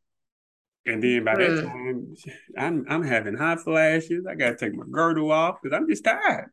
And 0.85 1.03
then 1.03 1.25
by 1.25 1.35
that 1.35 1.51
hmm. 1.51 1.67
time, 1.67 2.15
I'm 2.57 2.85
I'm 2.89 3.03
having 3.03 3.37
hot 3.37 3.63
flashes. 3.63 4.27
I 4.31 4.37
gotta 4.37 4.55
take 4.55 4.75
my 4.75 4.85
girdle 4.89 5.33
off 5.33 5.57
because 5.61 5.77
I'm 5.77 5.89
just 5.89 6.05
tired. 6.05 6.53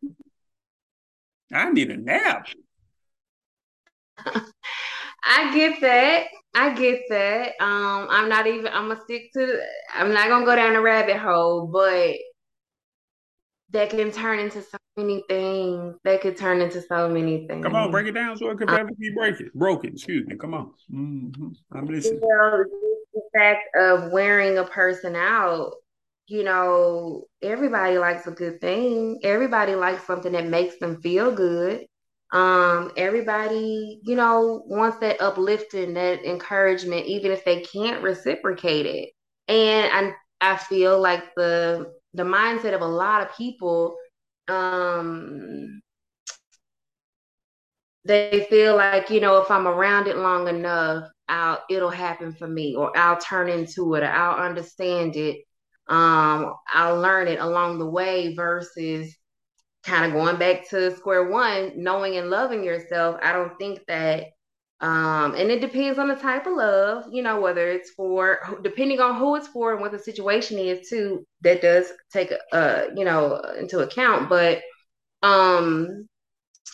I 1.53 1.69
need 1.69 1.91
a 1.91 1.97
nap. 1.97 2.47
I 5.23 5.53
get 5.53 5.79
that. 5.81 6.23
I 6.55 6.73
get 6.73 7.01
that. 7.09 7.49
Um, 7.59 8.07
I'm 8.09 8.29
not 8.29 8.47
even. 8.47 8.65
I'm 8.65 8.87
gonna 8.87 8.99
stick 9.03 9.31
to. 9.33 9.61
I'm 9.93 10.11
not 10.11 10.27
gonna 10.27 10.43
go 10.43 10.55
down 10.55 10.75
a 10.75 10.81
rabbit 10.81 11.17
hole, 11.17 11.67
but 11.67 12.15
that 13.73 13.89
can 13.89 14.11
turn 14.11 14.39
into 14.39 14.61
so 14.61 14.77
many 14.95 15.23
things. 15.27 15.95
That 16.03 16.21
could 16.21 16.37
turn 16.37 16.61
into 16.61 16.81
so 16.81 17.09
many 17.09 17.47
things. 17.47 17.63
Come 17.63 17.75
on, 17.75 17.91
break 17.91 18.07
it 18.07 18.13
down 18.13 18.37
so 18.37 18.49
it 18.51 18.57
could 18.57 18.67
never 18.69 18.91
be 18.99 19.11
breaking. 19.15 19.49
Broken. 19.55 19.93
Excuse 19.93 20.25
me. 20.27 20.35
Come 20.35 20.53
on. 20.53 20.71
Mm-hmm. 20.93 21.47
I'm 21.75 21.85
listening. 21.87 22.21
You 22.21 22.29
know, 22.29 22.63
the 23.13 23.21
fact 23.35 23.75
of 23.75 24.11
wearing 24.11 24.57
a 24.59 24.63
person 24.63 25.15
out. 25.15 25.73
You 26.27 26.43
know, 26.43 27.25
everybody 27.41 27.97
likes 27.97 28.27
a 28.27 28.31
good 28.31 28.61
thing. 28.61 29.19
Everybody 29.23 29.75
likes 29.75 30.07
something 30.07 30.31
that 30.31 30.47
makes 30.47 30.79
them 30.79 31.01
feel 31.01 31.35
good. 31.35 31.85
Um, 32.31 32.91
everybody, 32.95 33.99
you 34.03 34.15
know, 34.15 34.63
wants 34.65 34.99
that 34.99 35.21
uplifting, 35.21 35.93
that 35.95 36.23
encouragement, 36.23 37.07
even 37.07 37.31
if 37.31 37.43
they 37.43 37.61
can't 37.61 38.01
reciprocate 38.01 38.85
it. 38.85 39.09
And 39.47 40.15
I, 40.41 40.53
I 40.53 40.57
feel 40.57 40.99
like 40.99 41.35
the 41.35 41.93
the 42.13 42.23
mindset 42.23 42.73
of 42.73 42.81
a 42.81 42.87
lot 42.87 43.21
of 43.21 43.35
people, 43.35 43.95
um, 44.47 45.81
they 48.05 48.45
feel 48.49 48.75
like, 48.75 49.09
you 49.09 49.19
know, 49.19 49.37
if 49.41 49.49
I'm 49.49 49.67
around 49.67 50.07
it 50.07 50.17
long 50.17 50.47
enough, 50.47 51.09
I'll 51.29 51.63
it'll 51.69 51.89
happen 51.89 52.33
for 52.33 52.47
me, 52.47 52.75
or 52.75 52.95
I'll 52.97 53.17
turn 53.19 53.49
into 53.49 53.95
it, 53.95 54.03
or 54.03 54.07
I'll 54.07 54.45
understand 54.45 55.15
it. 55.15 55.37
Um, 55.87 56.53
I'll 56.73 56.99
learn 56.99 57.27
it 57.27 57.39
along 57.39 57.79
the 57.79 57.89
way 57.89 58.35
versus 58.35 59.15
kind 59.83 60.05
of 60.05 60.13
going 60.13 60.37
back 60.37 60.69
to 60.69 60.95
square 60.95 61.29
one, 61.29 61.73
knowing 61.75 62.17
and 62.17 62.29
loving 62.29 62.63
yourself, 62.63 63.17
I 63.21 63.33
don't 63.33 63.57
think 63.57 63.81
that 63.87 64.27
um, 64.83 65.33
and 65.35 65.49
it 65.49 65.61
depends 65.61 65.97
on 65.97 66.09
the 66.09 66.15
type 66.15 66.45
of 66.45 66.57
love, 66.57 67.05
you 67.09 67.23
know, 67.23 67.39
whether 67.39 67.69
it's 67.69 67.91
for 67.91 68.39
depending 68.63 68.99
on 68.99 69.17
who 69.17 69.37
it's 69.37 69.47
for 69.47 69.71
and 69.71 69.79
what 69.79 69.93
the 69.93 69.99
situation 69.99 70.59
is 70.59 70.89
too, 70.89 71.25
that 71.39 71.61
does 71.61 71.93
take 72.11 72.33
uh, 72.51 72.83
you 72.93 73.05
know, 73.05 73.37
into 73.57 73.79
account. 73.79 74.27
But 74.27 74.61
um 75.21 76.05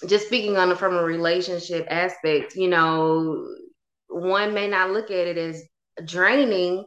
just 0.07 0.25
speaking 0.25 0.57
on 0.57 0.75
from 0.75 0.95
a 0.95 1.03
relationship 1.03 1.85
aspect, 1.91 2.55
you 2.55 2.67
know, 2.67 3.47
one 4.07 4.55
may 4.55 4.67
not 4.67 4.89
look 4.89 5.11
at 5.11 5.27
it 5.27 5.37
as 5.37 5.61
draining, 6.03 6.85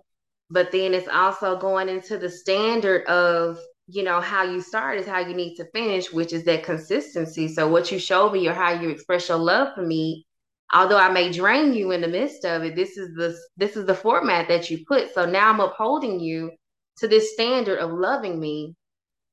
but 0.50 0.72
then 0.72 0.92
it's 0.92 1.08
also 1.08 1.56
going 1.56 1.88
into 1.88 2.18
the 2.18 2.30
standard 2.30 3.06
of 3.06 3.60
you 3.86 4.02
know 4.02 4.20
how 4.20 4.42
you 4.42 4.60
start 4.60 4.98
is 4.98 5.06
how 5.06 5.20
you 5.20 5.34
need 5.34 5.54
to 5.56 5.66
finish 5.72 6.12
which 6.12 6.32
is 6.32 6.44
that 6.44 6.62
consistency 6.64 7.48
so 7.48 7.68
what 7.68 7.90
you 7.90 7.98
show 7.98 8.30
me 8.30 8.46
or 8.48 8.54
how 8.54 8.70
you 8.70 8.88
express 8.88 9.28
your 9.28 9.38
love 9.38 9.74
for 9.74 9.82
me 9.82 10.24
although 10.72 10.98
i 10.98 11.10
may 11.10 11.30
drain 11.30 11.72
you 11.72 11.90
in 11.90 12.00
the 12.00 12.08
midst 12.08 12.44
of 12.44 12.62
it 12.64 12.76
this 12.76 12.96
is 12.96 13.14
the 13.16 13.36
this 13.56 13.76
is 13.76 13.86
the 13.86 13.94
format 13.94 14.48
that 14.48 14.70
you 14.70 14.84
put 14.86 15.12
so 15.14 15.26
now 15.26 15.50
i'm 15.50 15.60
upholding 15.60 16.20
you 16.20 16.50
to 16.96 17.08
this 17.08 17.32
standard 17.34 17.78
of 17.78 17.90
loving 17.90 18.38
me 18.40 18.74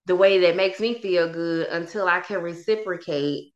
the 0.05 0.15
way 0.15 0.39
that 0.39 0.55
makes 0.55 0.79
me 0.79 0.99
feel 1.01 1.31
good 1.31 1.67
until 1.67 2.07
i 2.07 2.19
can 2.19 2.41
reciprocate 2.41 3.51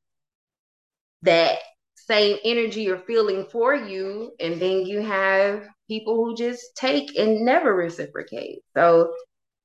that 1.21 1.59
same 1.95 2.37
energy 2.43 2.89
or 2.89 2.97
feeling 2.97 3.45
for 3.51 3.73
you 3.75 4.31
and 4.39 4.61
then 4.61 4.85
you 4.85 5.01
have 5.01 5.65
people 5.87 6.15
who 6.15 6.35
just 6.35 6.75
take 6.75 7.17
and 7.17 7.45
never 7.45 7.73
reciprocate 7.73 8.59
so 8.75 9.13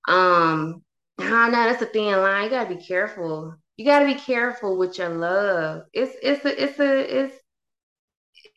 um 0.09 0.83
no, 1.19 1.47
no, 1.47 1.51
that's 1.51 1.83
a 1.83 1.87
thin 1.87 2.17
line. 2.21 2.45
You 2.45 2.51
gotta 2.51 2.75
be 2.75 2.83
careful. 2.83 3.57
You 3.77 3.85
gotta 3.85 4.07
be 4.07 4.15
careful 4.15 4.79
with 4.79 4.99
your 4.99 5.09
love. 5.11 5.83
It's 5.93 6.17
it's 6.23 6.45
a 6.45 6.63
it's 6.63 6.79
a 6.79 7.19
it's 7.25 7.37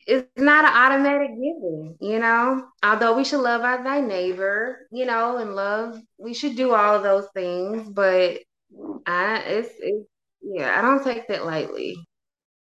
it's 0.06 0.28
not 0.36 0.64
an 0.64 0.72
automatic 0.72 1.30
given, 1.30 1.96
you 2.00 2.18
know. 2.18 2.66
Although 2.82 3.16
we 3.16 3.24
should 3.24 3.40
love 3.40 3.62
our 3.62 3.82
thy 3.82 4.00
neighbor, 4.00 4.86
you 4.90 5.06
know, 5.06 5.38
and 5.38 5.54
love, 5.54 6.00
we 6.18 6.34
should 6.34 6.56
do 6.56 6.74
all 6.74 6.94
of 6.96 7.02
those 7.02 7.26
things. 7.34 7.88
But 7.88 8.40
I, 9.06 9.38
it's, 9.46 9.70
it's 9.78 10.06
yeah, 10.42 10.74
I 10.76 10.82
don't 10.82 11.04
take 11.04 11.28
that 11.28 11.44
lightly. 11.44 11.96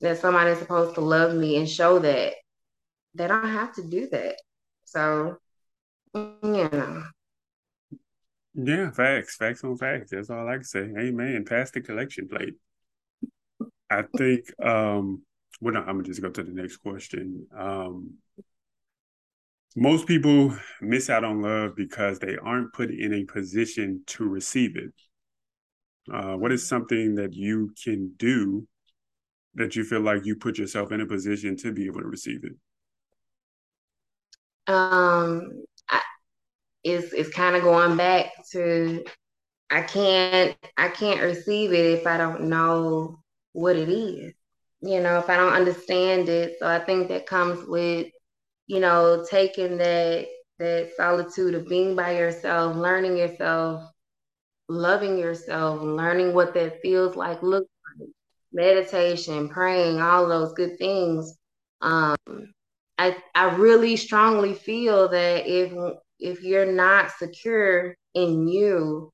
That 0.01 0.19
somebody's 0.19 0.59
supposed 0.59 0.95
to 0.97 1.01
love 1.01 1.35
me 1.35 1.57
and 1.57 1.69
show 1.69 1.99
that. 1.99 2.35
They 3.15 3.27
don't 3.27 3.49
have 3.49 3.75
to 3.77 3.83
do 3.83 4.09
that. 4.11 4.37
So, 4.85 5.37
you 6.15 6.31
know. 6.43 7.05
Yeah, 8.55 8.91
facts, 8.91 9.37
facts 9.37 9.65
on 9.65 9.77
facts. 9.77 10.11
That's 10.11 10.31
all 10.31 10.49
I 10.49 10.55
can 10.55 10.65
say. 10.65 10.93
Amen. 10.99 11.45
Pass 11.45 11.71
the 11.71 11.81
collection 11.81 12.29
plate. 12.29 12.55
I 13.91 14.03
think 14.17 14.45
um 14.65 15.23
well 15.61 15.75
no, 15.75 15.81
I'm 15.81 15.97
gonna 15.97 16.03
just 16.05 16.23
go 16.23 16.31
to 16.31 16.43
the 16.43 16.53
next 16.53 16.79
question. 16.79 17.47
Um 17.57 18.15
most 19.77 20.07
people 20.07 20.57
miss 20.81 21.11
out 21.11 21.25
on 21.25 21.43
love 21.43 21.75
because 21.77 22.19
they 22.19 22.37
aren't 22.37 22.73
put 22.73 22.91
in 22.91 23.13
a 23.13 23.25
position 23.25 24.03
to 24.07 24.25
receive 24.25 24.77
it. 24.77 24.93
Uh, 26.13 26.37
what 26.37 26.53
is 26.53 26.69
something 26.69 27.17
that 27.17 27.35
you 27.35 27.73
can 27.83 28.13
do 28.17 28.67
that 29.55 29.75
you 29.75 29.85
feel 29.85 30.01
like 30.01 30.25
you 30.25 30.37
put 30.37 30.59
yourself 30.59 30.93
in 30.93 31.01
a 31.01 31.07
position 31.07 31.57
to 31.57 31.73
be 31.73 31.87
able 31.87 32.01
to 32.01 32.07
receive 32.07 32.45
it? 32.45 32.53
Um, 34.73 35.65
it's 36.85 37.13
it's 37.13 37.31
kind 37.31 37.57
of 37.57 37.63
going 37.63 37.97
back 37.97 38.27
to 38.53 39.05
I 39.71 39.83
can't 39.83 40.57
I 40.77 40.89
can't 40.89 41.23
receive 41.23 41.73
it 41.73 41.99
if 41.99 42.07
I 42.07 42.19
don't 42.19 42.43
know 42.43 43.23
what 43.53 43.77
it 43.77 43.89
is. 43.89 44.35
You 44.85 45.01
know, 45.01 45.19
if 45.19 45.31
I 45.31 45.37
don't 45.37 45.55
understand 45.55 46.29
it. 46.29 46.57
So 46.61 46.67
I 46.69 46.81
think 46.81 47.09
that 47.09 47.27
comes 47.27 47.67
with, 47.69 48.09
you 48.67 48.81
know, 48.81 49.25
taking 49.31 49.79
that 49.79 50.27
that 50.59 50.91
solitude 50.97 51.55
of 51.55 51.69
being 51.69 51.97
by 51.97 52.17
yourself, 52.19 52.77
learning 52.77 53.17
yourself, 53.19 53.83
loving 54.69 55.19
yourself, 55.19 55.83
learning 55.83 56.35
what 56.35 56.55
that 56.55 56.81
feels 56.83 57.17
like, 57.17 57.43
looks 57.43 57.69
like. 58.01 58.09
meditation, 58.53 59.49
praying, 59.49 60.01
all 60.01 60.29
those 60.29 60.53
good 60.55 60.79
things. 60.79 61.37
Um, 61.83 62.17
I 62.99 63.17
I 63.35 63.55
really 63.57 63.97
strongly 63.97 64.55
feel 64.55 65.09
that 65.11 65.47
if 65.47 65.73
if 66.21 66.43
you're 66.43 66.73
not 66.73 67.11
secure 67.13 67.97
in 68.15 68.49
you, 68.49 69.11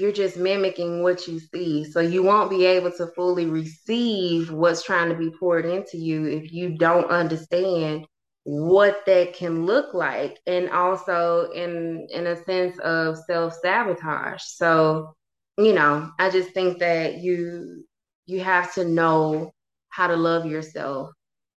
you're 0.00 0.12
just 0.12 0.36
mimicking 0.36 1.02
what 1.02 1.28
you 1.28 1.38
see. 1.38 1.84
So 1.84 2.00
you 2.00 2.22
won't 2.22 2.50
be 2.50 2.64
able 2.64 2.90
to 2.92 3.08
fully 3.08 3.46
receive 3.46 4.50
what's 4.50 4.82
trying 4.82 5.10
to 5.10 5.14
be 5.14 5.30
poured 5.30 5.66
into 5.66 5.98
you 5.98 6.26
if 6.26 6.52
you 6.52 6.76
don't 6.78 7.10
understand 7.10 8.06
what 8.44 9.04
that 9.06 9.34
can 9.34 9.66
look 9.66 9.92
like 9.92 10.38
and 10.46 10.70
also 10.70 11.50
in 11.50 12.06
in 12.10 12.26
a 12.26 12.42
sense 12.44 12.78
of 12.80 13.18
self-sabotage. 13.26 14.42
So, 14.42 15.14
you 15.58 15.74
know, 15.74 16.10
I 16.18 16.30
just 16.30 16.50
think 16.50 16.78
that 16.78 17.18
you 17.18 17.84
you 18.26 18.40
have 18.40 18.72
to 18.74 18.84
know 18.84 19.52
how 19.90 20.06
to 20.06 20.16
love 20.16 20.46
yourself 20.46 21.10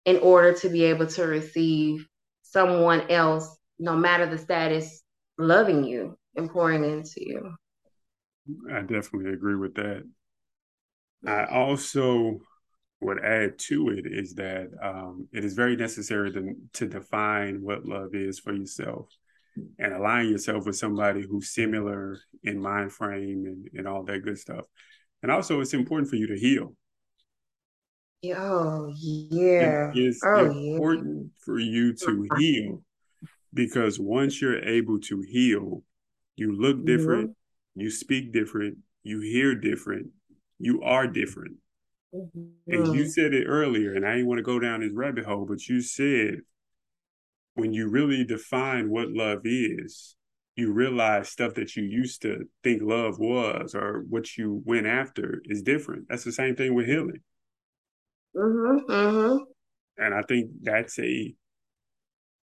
in 0.04 0.16
order 0.18 0.52
to 0.54 0.68
be 0.68 0.84
able 0.84 1.06
to 1.06 1.24
receive 1.24 2.06
someone 2.42 3.10
else, 3.10 3.56
no 3.78 3.94
matter 3.94 4.26
the 4.26 4.38
status, 4.38 5.02
loving 5.38 5.84
you 5.84 6.18
and 6.36 6.50
pouring 6.50 6.84
into 6.84 7.24
you. 7.24 7.54
I 8.70 8.80
definitely 8.80 9.32
agree 9.32 9.56
with 9.56 9.74
that. 9.74 10.04
I 11.26 11.44
also 11.44 12.40
would 13.00 13.24
add 13.24 13.58
to 13.58 13.88
it 13.90 14.06
is 14.06 14.34
that 14.34 14.70
um, 14.82 15.28
it 15.32 15.44
is 15.44 15.54
very 15.54 15.76
necessary 15.76 16.32
to, 16.32 16.54
to 16.72 16.86
define 16.86 17.62
what 17.62 17.84
love 17.84 18.14
is 18.14 18.38
for 18.38 18.52
yourself 18.52 19.08
and 19.78 19.92
align 19.92 20.28
yourself 20.28 20.66
with 20.66 20.76
somebody 20.76 21.22
who's 21.22 21.52
similar 21.52 22.18
in 22.42 22.60
mind 22.60 22.92
frame 22.92 23.44
and, 23.46 23.68
and 23.74 23.86
all 23.86 24.02
that 24.04 24.24
good 24.24 24.38
stuff. 24.38 24.64
And 25.22 25.30
also, 25.30 25.60
it's 25.60 25.74
important 25.74 26.10
for 26.10 26.16
you 26.16 26.28
to 26.28 26.38
heal. 26.38 26.74
Oh, 28.36 28.92
yeah. 28.96 29.90
It 29.90 29.98
is 29.98 30.20
oh, 30.24 30.50
important 30.50 31.24
yeah. 31.24 31.44
for 31.44 31.58
you 31.58 31.92
to 31.94 32.28
heal 32.38 32.82
because 33.52 33.98
once 33.98 34.40
you're 34.40 34.62
able 34.62 35.00
to 35.00 35.20
heal, 35.28 35.82
you 36.36 36.52
look 36.52 36.84
different, 36.84 37.30
mm-hmm. 37.30 37.41
You 37.74 37.90
speak 37.90 38.32
different, 38.32 38.78
you 39.02 39.20
hear 39.20 39.54
different, 39.54 40.08
you 40.58 40.82
are 40.82 41.06
different. 41.06 41.56
Mm-hmm. 42.14 42.72
And 42.72 42.94
you 42.94 43.08
said 43.08 43.32
it 43.32 43.46
earlier, 43.46 43.94
and 43.94 44.06
I 44.06 44.12
didn't 44.12 44.28
want 44.28 44.38
to 44.38 44.42
go 44.42 44.58
down 44.58 44.80
this 44.80 44.92
rabbit 44.92 45.24
hole, 45.24 45.46
but 45.46 45.66
you 45.66 45.80
said 45.80 46.40
when 47.54 47.72
you 47.72 47.88
really 47.88 48.24
define 48.24 48.90
what 48.90 49.10
love 49.10 49.40
is, 49.44 50.16
you 50.54 50.72
realize 50.72 51.30
stuff 51.30 51.54
that 51.54 51.76
you 51.76 51.82
used 51.82 52.22
to 52.22 52.44
think 52.62 52.82
love 52.82 53.18
was 53.18 53.74
or 53.74 54.04
what 54.08 54.36
you 54.36 54.62
went 54.66 54.86
after 54.86 55.42
is 55.46 55.62
different. 55.62 56.06
That's 56.08 56.24
the 56.24 56.32
same 56.32 56.56
thing 56.56 56.74
with 56.74 56.86
healing. 56.86 57.20
Mm-hmm, 58.36 58.90
mm-hmm. 58.90 59.38
And 59.98 60.14
I 60.14 60.22
think 60.22 60.50
that's 60.62 60.98
a 60.98 61.34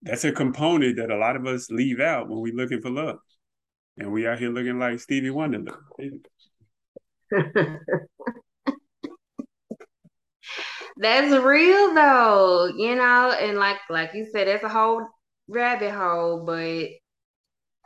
that's 0.03 0.25
a 0.25 0.33
component 0.33 0.97
that 0.97 1.11
a 1.11 1.17
lot 1.17 1.37
of 1.37 1.47
us 1.47 1.71
leave 1.71 2.01
out 2.01 2.29
when 2.29 2.41
we're 2.41 2.55
looking 2.55 2.81
for 2.81 2.91
love. 2.91 3.19
And 3.99 4.13
we 4.13 4.27
out 4.27 4.39
here 4.39 4.51
looking 4.51 4.79
like 4.79 5.01
Stevie 5.01 5.31
Wonder. 5.31 5.73
that's 10.97 11.45
real 11.45 11.95
though, 11.95 12.67
you 12.77 12.95
know, 12.95 13.33
and 13.41 13.59
like 13.59 13.79
like 13.89 14.15
you 14.15 14.27
said, 14.33 14.49
that's 14.49 14.65
a 14.65 14.69
whole 14.69 15.07
rabbit 15.49 15.93
hole, 15.93 16.45
but 16.45 16.89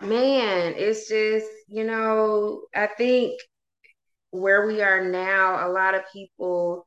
man, 0.07 0.75
it's 0.77 1.09
just, 1.09 1.47
you 1.69 1.85
know, 1.85 2.63
I 2.75 2.87
think 2.87 3.41
where 4.31 4.67
we 4.67 4.83
are 4.83 5.05
now, 5.09 5.67
a 5.67 5.71
lot 5.71 5.95
of 5.95 6.03
people 6.13 6.87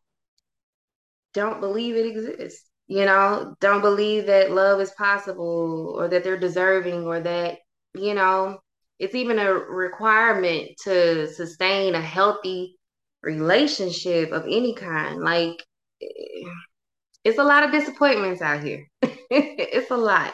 don't 1.34 1.60
believe 1.62 1.96
it 1.96 2.06
exists, 2.06 2.70
you 2.88 3.06
know, 3.06 3.56
don't 3.60 3.82
believe 3.82 4.28
that 4.28 4.52
love 4.52 4.80
is 4.82 4.92
possible 4.92 5.96
or 5.98 6.08
that 6.08 6.24
they're 6.24 6.38
deserving 6.38 7.06
or 7.06 7.20
that, 7.20 7.60
you 7.96 8.14
know, 8.14 8.60
it's 9.00 9.16
even 9.16 9.40
a 9.40 9.54
requirement 9.54 10.70
to 10.84 11.28
sustain 11.34 11.96
a 11.96 12.02
healthy 12.02 12.78
relationship 13.22 14.32
of 14.32 14.44
any 14.44 14.76
kind. 14.76 15.22
Like, 15.22 15.64
it's 17.24 17.40
a 17.40 17.44
lot 17.44 17.64
of 17.64 17.72
disappointments 17.72 18.42
out 18.42 18.64
here. 18.64 18.88
it's 19.02 19.92
a 19.92 19.98
lot. 19.98 20.34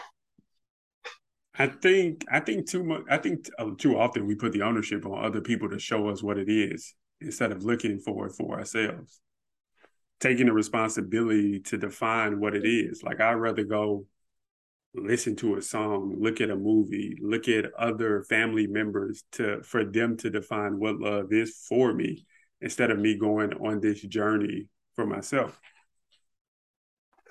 I 1.60 1.68
think 1.68 2.24
I 2.32 2.40
think 2.40 2.70
too 2.70 2.84
much. 2.84 3.02
I 3.10 3.18
think 3.18 3.50
uh, 3.60 3.72
too 3.78 3.98
often 3.98 4.26
we 4.26 4.36
put 4.36 4.54
the 4.54 4.62
ownership 4.62 5.06
on 5.06 5.26
other 5.26 5.42
people 5.42 5.70
to 5.70 5.78
show 5.78 6.08
us 6.08 6.24
what 6.24 6.38
it 6.38 6.50
is 6.50 6.96
instead 7.20 7.52
of 7.52 7.66
looking 7.66 8.00
for 8.00 8.28
it 8.28 8.34
for 8.34 8.58
ourselves. 8.58 9.20
Taking 10.22 10.46
the 10.46 10.54
responsibility 10.54 11.60
to 11.62 11.78
define 11.78 12.40
what 12.40 12.56
it 12.56 12.66
is. 12.66 13.04
Like 13.04 13.20
I'd 13.20 13.34
rather 13.34 13.66
go 13.66 14.06
listen 14.94 15.36
to 15.38 15.56
a 15.56 15.62
song, 15.62 16.16
look 16.20 16.42
at 16.42 16.50
a 16.50 16.56
movie, 16.56 17.16
look 17.22 17.48
at 17.48 17.74
other 17.76 18.24
family 18.24 18.68
members 18.68 19.24
to 19.34 19.62
for 19.64 19.86
them 19.86 20.18
to 20.18 20.30
define 20.30 20.80
what 20.80 21.00
love 21.00 21.32
is 21.32 21.64
for 21.68 21.94
me 21.94 22.26
instead 22.62 22.92
of 22.92 23.00
me 23.00 23.16
going 23.16 23.54
on 23.54 23.80
this 23.80 24.02
journey 24.02 24.68
for 24.96 25.06
myself. 25.06 25.60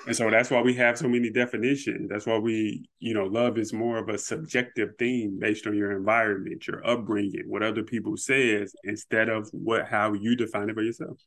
And 0.06 0.14
so 0.14 0.30
that's 0.30 0.50
why 0.50 0.62
we 0.62 0.74
have 0.74 0.96
so 0.96 1.08
many 1.08 1.28
definitions. 1.28 2.08
That's 2.08 2.24
why 2.24 2.38
we, 2.38 2.88
you 3.00 3.14
know, 3.14 3.24
love 3.24 3.58
is 3.58 3.72
more 3.72 3.98
of 3.98 4.08
a 4.08 4.16
subjective 4.16 4.90
thing 4.96 5.38
based 5.40 5.66
on 5.66 5.76
your 5.76 5.90
environment, 5.90 6.66
your 6.68 6.86
upbringing, 6.86 7.44
what 7.46 7.64
other 7.64 7.82
people 7.82 8.16
says, 8.16 8.72
instead 8.84 9.28
of 9.28 9.48
what 9.52 9.88
how 9.88 10.12
you 10.12 10.36
define 10.36 10.70
it 10.70 10.74
for 10.74 10.82
yourself. 10.82 11.20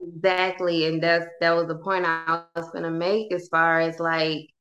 Exactly. 0.00 0.86
And 0.86 1.00
that's 1.00 1.26
that 1.40 1.54
was 1.54 1.68
the 1.68 1.76
point 1.76 2.04
I 2.04 2.42
was 2.56 2.70
gonna 2.72 2.90
make 2.90 3.32
as 3.32 3.48
far 3.48 3.80
as 3.80 4.00
like 4.00 4.51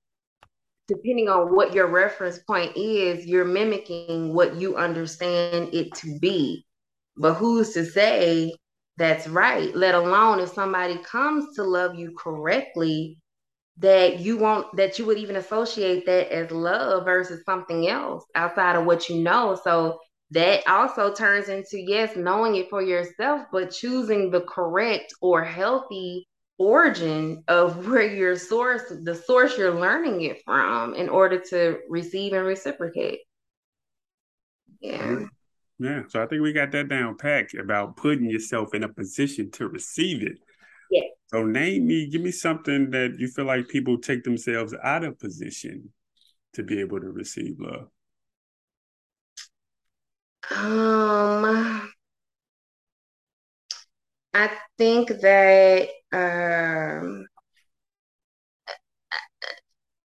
depending 0.88 1.30
on 1.30 1.56
what 1.56 1.74
your 1.74 1.88
reference 1.88 2.40
point 2.40 2.76
is, 2.76 3.26
you're 3.26 3.46
mimicking 3.46 4.34
what 4.34 4.56
you 4.56 4.76
understand 4.78 5.74
it 5.74 5.94
to 5.96 6.20
be. 6.20 6.66
But 7.18 7.36
who's 7.36 7.74
to 7.74 7.86
say 7.86 8.54
that's 8.98 9.28
right? 9.28 9.76
Let 9.76 9.96
alone 9.96 10.40
if 10.40 10.50
somebody 10.50 10.98
comes 11.00 11.56
to 11.56 11.64
love 11.64 11.96
you 11.96 12.14
correctly, 12.18 13.18
that 13.78 14.20
you 14.20 14.38
won't 14.38 14.68
that 14.76 15.00
you 15.00 15.06
would 15.06 15.18
even 15.18 15.38
associate 15.38 16.06
that 16.06 16.32
as 16.32 16.52
love 16.52 17.06
versus 17.06 17.44
something 17.46 17.88
else 17.88 18.24
outside 18.36 18.76
of 18.76 18.86
what 18.86 19.10
you 19.10 19.24
know 19.24 19.60
so 19.64 20.00
that 20.30 20.66
also 20.68 21.14
turns 21.14 21.50
into 21.50 21.80
yes 21.80 22.16
knowing 22.16 22.56
it 22.56 22.70
for 22.70 22.82
yourself 22.82 23.42
but 23.52 23.72
choosing 23.72 24.30
the 24.30 24.42
correct 24.42 25.14
or 25.22 25.44
healthy 25.44 26.28
origin 26.62 27.44
of 27.48 27.88
where 27.88 28.14
your 28.14 28.36
source 28.36 28.84
the 29.04 29.16
source 29.16 29.58
you're 29.58 29.80
learning 29.80 30.22
it 30.22 30.42
from 30.44 30.94
in 30.96 31.10
order 31.10 31.40
to 31.40 31.80
receive 31.90 32.34
and 32.34 32.46
reciprocate 32.46 33.20
yeah 34.80 35.26
yeah 35.80 36.02
so 36.08 36.22
i 36.22 36.26
think 36.26 36.42
we 36.42 36.54
got 36.54 36.72
that 36.72 36.88
down 36.88 37.18
packed 37.18 37.54
about 37.54 37.98
putting 37.98 38.30
yourself 38.30 38.74
in 38.74 38.84
a 38.84 38.90
position 38.90 39.50
to 39.52 39.68
receive 39.68 40.22
it 40.22 40.38
yeah. 40.92 41.04
So 41.28 41.46
name 41.46 41.88
me, 41.88 42.08
give 42.08 42.22
me 42.22 42.32
something 42.32 42.92
that 42.92 43.16
you 43.18 43.30
feel 43.30 43.46
like 43.46 43.70
people 43.70 43.98
take 43.98 44.26
themselves 44.26 44.76
out 44.84 45.06
of 45.06 45.18
position 45.18 45.94
to 46.54 46.64
be 46.64 46.82
able 46.82 47.00
to 47.00 47.08
receive 47.08 47.56
love. 47.58 47.88
Um, 50.54 51.90
I 54.34 54.52
think 54.78 55.08
that 55.22 55.88
um, 56.12 57.26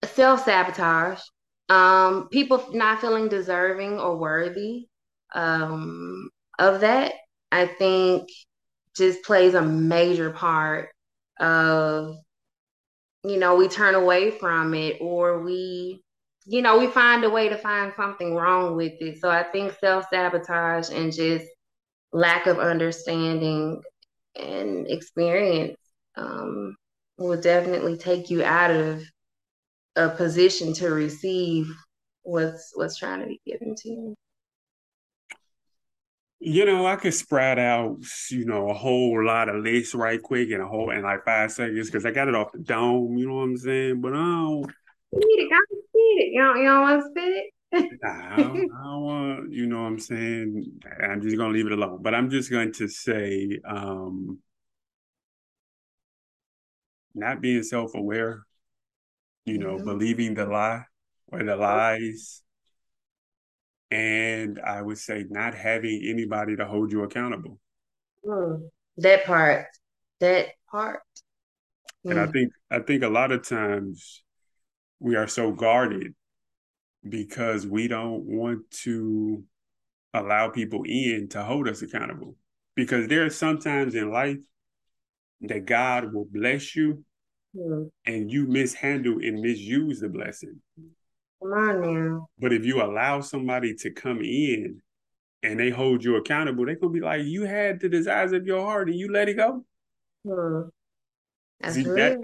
self 0.05 0.45
sabotage, 0.45 1.19
um, 1.69 2.27
people 2.29 2.65
not 2.73 3.01
feeling 3.01 3.29
deserving 3.29 3.99
or 3.99 4.17
worthy 4.17 4.87
um, 5.33 6.29
of 6.59 6.81
that. 6.81 7.13
I 7.51 7.67
think 7.67 8.29
just 8.95 9.23
plays 9.23 9.53
a 9.53 9.61
major 9.61 10.31
part 10.31 10.89
of 11.39 12.15
you 13.23 13.37
know 13.37 13.55
we 13.55 13.67
turn 13.67 13.95
away 13.95 14.31
from 14.31 14.73
it 14.73 14.97
or 15.01 15.41
we 15.43 16.01
you 16.45 16.61
know 16.61 16.77
we 16.77 16.87
find 16.87 17.23
a 17.23 17.29
way 17.29 17.49
to 17.49 17.57
find 17.57 17.93
something 17.95 18.35
wrong 18.35 18.75
with 18.75 18.93
it 18.99 19.19
so 19.19 19.29
i 19.29 19.43
think 19.43 19.73
self-sabotage 19.79 20.89
and 20.91 21.11
just 21.11 21.45
lack 22.11 22.45
of 22.45 22.59
understanding 22.59 23.81
and 24.35 24.87
experience 24.87 25.77
um, 26.15 26.75
will 27.17 27.39
definitely 27.39 27.97
take 27.97 28.29
you 28.29 28.43
out 28.43 28.71
of 28.71 29.03
a 29.95 30.09
position 30.09 30.73
to 30.73 30.89
receive 30.89 31.71
what's 32.23 32.71
what's 32.75 32.97
trying 32.97 33.19
to 33.19 33.27
be 33.27 33.41
given 33.45 33.75
to 33.75 33.89
you 33.89 34.15
you 36.45 36.65
know, 36.65 36.85
I 36.85 36.97
could 36.97 37.13
spread 37.13 37.57
out, 37.57 37.99
you 38.29 38.43
know, 38.43 38.69
a 38.69 38.73
whole 38.73 39.25
lot 39.25 39.47
of 39.47 39.63
lists 39.63 39.95
right 39.95 40.21
quick 40.21 40.49
in 40.49 40.59
a 40.59 40.67
whole 40.67 40.91
in 40.91 41.01
like 41.01 41.23
five 41.23 41.53
seconds 41.53 41.89
because 41.89 42.05
I 42.05 42.11
got 42.11 42.27
it 42.27 42.35
off 42.35 42.51
the 42.51 42.59
dome. 42.59 43.15
You 43.15 43.29
know 43.29 43.35
what 43.35 43.43
I'm 43.43 43.57
saying? 43.57 44.01
But 44.01 44.11
I 44.11 44.17
don't. 44.17 44.65
Spit 44.65 45.23
it, 45.23 45.49
got 45.49 45.59
to 45.59 45.75
spit 45.75 45.93
it. 45.95 46.33
You 46.33 46.41
don't, 46.41 46.57
you 46.57 46.63
don't 46.65 46.81
want 46.81 47.01
to 47.01 47.09
spit 47.09 47.23
it. 47.23 47.99
nah, 48.03 48.09
I 48.09 48.37
don't, 48.37 48.71
I 48.71 48.83
don't 48.83 49.01
want. 49.03 49.53
You 49.53 49.67
know 49.67 49.83
what 49.83 49.87
I'm 49.87 49.99
saying? 49.99 50.81
I'm 51.01 51.21
just 51.21 51.37
gonna 51.37 51.53
leave 51.53 51.67
it 51.67 51.71
alone. 51.71 51.99
But 52.01 52.13
I'm 52.13 52.29
just 52.29 52.51
going 52.51 52.73
to 52.73 52.89
say, 52.89 53.61
um, 53.65 54.39
not 57.13 57.41
being 57.41 57.63
self 57.63 57.93
aware, 57.95 58.45
you 59.45 59.57
know, 59.57 59.77
Mhm. 59.77 59.85
believing 59.85 60.33
the 60.33 60.45
lie 60.45 60.85
or 61.27 61.43
the 61.43 61.55
lies. 61.55 62.41
And 63.91 64.59
I 64.59 64.81
would 64.81 64.97
say 64.97 65.25
not 65.29 65.53
having 65.53 66.01
anybody 66.05 66.55
to 66.55 66.65
hold 66.65 66.91
you 66.91 67.03
accountable. 67.03 67.59
Mm. 68.25 68.71
That 68.97 69.25
part. 69.25 69.67
That 70.19 70.47
part. 70.71 71.01
And 72.05 72.19
I 72.19 72.25
Mm. 72.25 72.31
think 72.33 72.53
I 72.71 72.79
think 72.79 73.03
a 73.03 73.09
lot 73.09 73.31
of 73.31 73.47
times 73.47 74.23
we 74.99 75.15
are 75.15 75.27
so 75.27 75.51
guarded 75.51 76.15
because 77.07 77.67
we 77.67 77.87
don't 77.87 78.23
want 78.23 78.69
to 78.83 79.43
allow 80.13 80.49
people 80.49 80.83
in 80.85 81.27
to 81.29 81.43
hold 81.43 81.67
us 81.67 81.81
accountable. 81.81 82.37
Because 82.75 83.07
there 83.07 83.25
are 83.25 83.29
sometimes 83.29 83.93
in 83.93 84.09
life 84.09 84.39
that 85.43 85.65
God 85.65 86.13
will 86.13 86.27
bless 86.31 86.75
you 86.75 87.03
Mm. 87.55 87.91
and 88.07 88.31
you 88.31 88.47
mishandle 88.47 89.19
and 89.21 89.39
misuse 89.39 89.99
the 89.99 90.09
blessing. 90.09 90.59
Come 91.39 91.53
on 91.53 91.81
now. 91.81 92.27
But 92.39 92.51
if 92.51 92.65
you 92.65 92.81
allow 92.81 93.21
somebody 93.21 93.75
to 93.75 93.91
come 93.91 94.21
in 94.21 94.81
and 95.43 95.59
they 95.59 95.69
hold 95.69 96.03
you 96.03 96.15
accountable, 96.15 96.65
they're 96.65 96.77
gonna 96.77 96.91
be 96.91 96.99
like, 96.99 97.25
You 97.25 97.43
had 97.43 97.79
the 97.79 97.89
desires 97.89 98.31
of 98.31 98.47
your 98.47 98.61
heart 98.65 98.89
and 98.89 98.97
you 98.97 99.11
let 99.11 99.29
it 99.29 99.35
go. 99.35 99.63
That's 101.59 101.75
See, 101.75 101.83
real. 101.83 101.93
that 101.95 102.17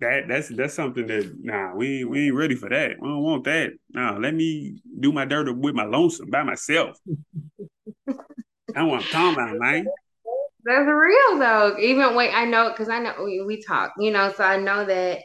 that 0.00 0.28
that's 0.28 0.48
that's 0.50 0.74
something 0.74 1.06
that 1.06 1.34
nah, 1.42 1.74
we 1.74 2.04
we 2.04 2.26
ain't 2.26 2.36
ready 2.36 2.54
for 2.54 2.68
that. 2.68 2.92
We 3.00 3.08
don't 3.08 3.22
want 3.22 3.44
that. 3.44 3.72
Nah, 3.90 4.18
let 4.18 4.34
me 4.34 4.80
do 5.00 5.10
my 5.10 5.24
dirt 5.24 5.52
with 5.56 5.74
my 5.74 5.84
lonesome 5.84 6.30
by 6.30 6.42
myself. 6.42 6.96
I 8.76 8.82
want 8.82 9.02
to 9.02 9.08
talk 9.08 9.32
about, 9.32 9.56
man. 9.58 9.86
That's 10.66 10.88
real 10.88 11.40
though. 11.40 11.76
Even 11.80 12.16
when 12.16 12.34
I 12.34 12.46
know, 12.46 12.70
because 12.70 12.90
I 12.90 13.00
know 13.00 13.14
we, 13.24 13.42
we 13.42 13.62
talk, 13.64 13.92
you 13.98 14.12
know, 14.12 14.32
so 14.36 14.44
I 14.44 14.58
know 14.58 14.84
that, 14.86 15.20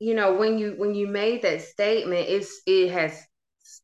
you 0.00 0.14
know, 0.16 0.34
when 0.34 0.58
you 0.58 0.74
when 0.78 0.94
you 0.96 1.08
made 1.08 1.42
that 1.42 1.62
statement, 1.62 2.28
it's 2.28 2.62
it 2.66 2.90
has 2.92 3.22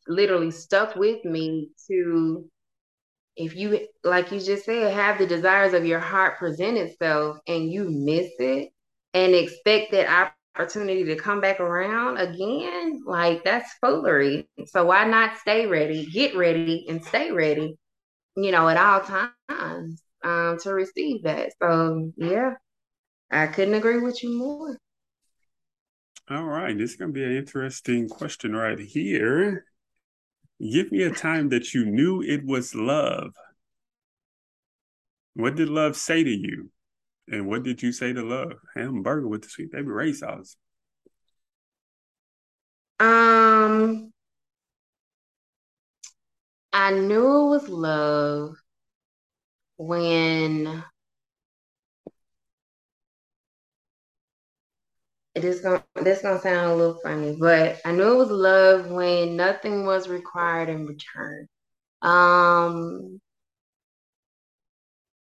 literally 0.08 0.52
stuck 0.52 0.96
with 0.96 1.24
me 1.24 1.70
to 1.88 2.50
if 3.36 3.56
you 3.56 3.86
like 4.04 4.32
you 4.32 4.40
just 4.40 4.66
said, 4.66 4.92
have 4.94 5.18
the 5.18 5.26
desires 5.26 5.74
of 5.74 5.86
your 5.86 6.00
heart 6.00 6.38
present 6.38 6.78
itself 6.78 7.38
and 7.48 7.72
you 7.72 7.90
miss 7.90 8.30
it 8.40 8.70
and 9.14 9.34
expect 9.34 9.92
that 9.92 10.32
opportunity 10.56 11.04
to 11.04 11.16
come 11.16 11.40
back 11.40 11.60
around 11.60 12.18
again, 12.18 13.02
like 13.06 13.44
that's 13.44 13.72
foolery. 13.82 14.48
So 14.66 14.86
why 14.86 15.06
not 15.06 15.38
stay 15.38 15.66
ready, 15.66 16.06
get 16.06 16.36
ready, 16.36 16.86
and 16.88 17.04
stay 17.04 17.32
ready, 17.32 17.78
you 18.36 18.52
know, 18.52 18.68
at 18.68 18.78
all 18.78 19.02
times 19.02 20.02
um, 20.26 20.58
to 20.58 20.74
receive 20.74 21.22
that. 21.22 21.52
So 21.62 22.12
yeah, 22.16 22.54
I 23.30 23.46
couldn't 23.46 23.74
agree 23.74 24.00
with 24.00 24.22
you 24.22 24.36
more. 24.36 24.76
All 26.28 26.44
right, 26.44 26.76
this 26.76 26.90
is 26.90 26.96
gonna 26.96 27.12
be 27.12 27.24
an 27.24 27.36
interesting 27.36 28.08
question 28.08 28.54
right 28.54 28.78
here. 28.78 29.64
Give 30.60 30.90
me 30.90 31.02
a 31.02 31.10
time 31.10 31.50
that 31.50 31.72
you 31.74 31.84
knew 31.84 32.22
it 32.22 32.44
was 32.44 32.74
love. 32.74 33.34
What 35.34 35.54
did 35.54 35.68
love 35.68 35.96
say 35.96 36.24
to 36.24 36.30
you? 36.30 36.70
And 37.30 37.46
what 37.46 37.62
did 37.62 37.82
you 37.82 37.92
say 37.92 38.12
to 38.12 38.22
love? 38.22 38.54
Hamburger 38.74 39.28
with 39.28 39.42
the 39.42 39.48
sweet 39.48 39.70
baby 39.70 39.88
ray 39.88 40.12
sauce. 40.12 40.56
Um, 42.98 44.12
I 46.72 46.92
knew 46.92 47.46
it 47.46 47.50
was 47.50 47.68
love 47.68 48.56
when 49.78 50.84
it 55.34 55.44
is 55.44 55.60
gonna 55.60 55.84
this 55.96 56.22
gonna 56.22 56.40
sound 56.40 56.70
a 56.72 56.74
little 56.74 56.98
funny, 57.02 57.36
but 57.38 57.78
I 57.84 57.92
knew 57.92 58.12
it 58.14 58.16
was 58.16 58.30
love 58.30 58.90
when 58.90 59.36
nothing 59.36 59.84
was 59.84 60.08
required 60.08 60.68
in 60.68 60.86
return. 60.86 61.46
Um, 62.02 63.20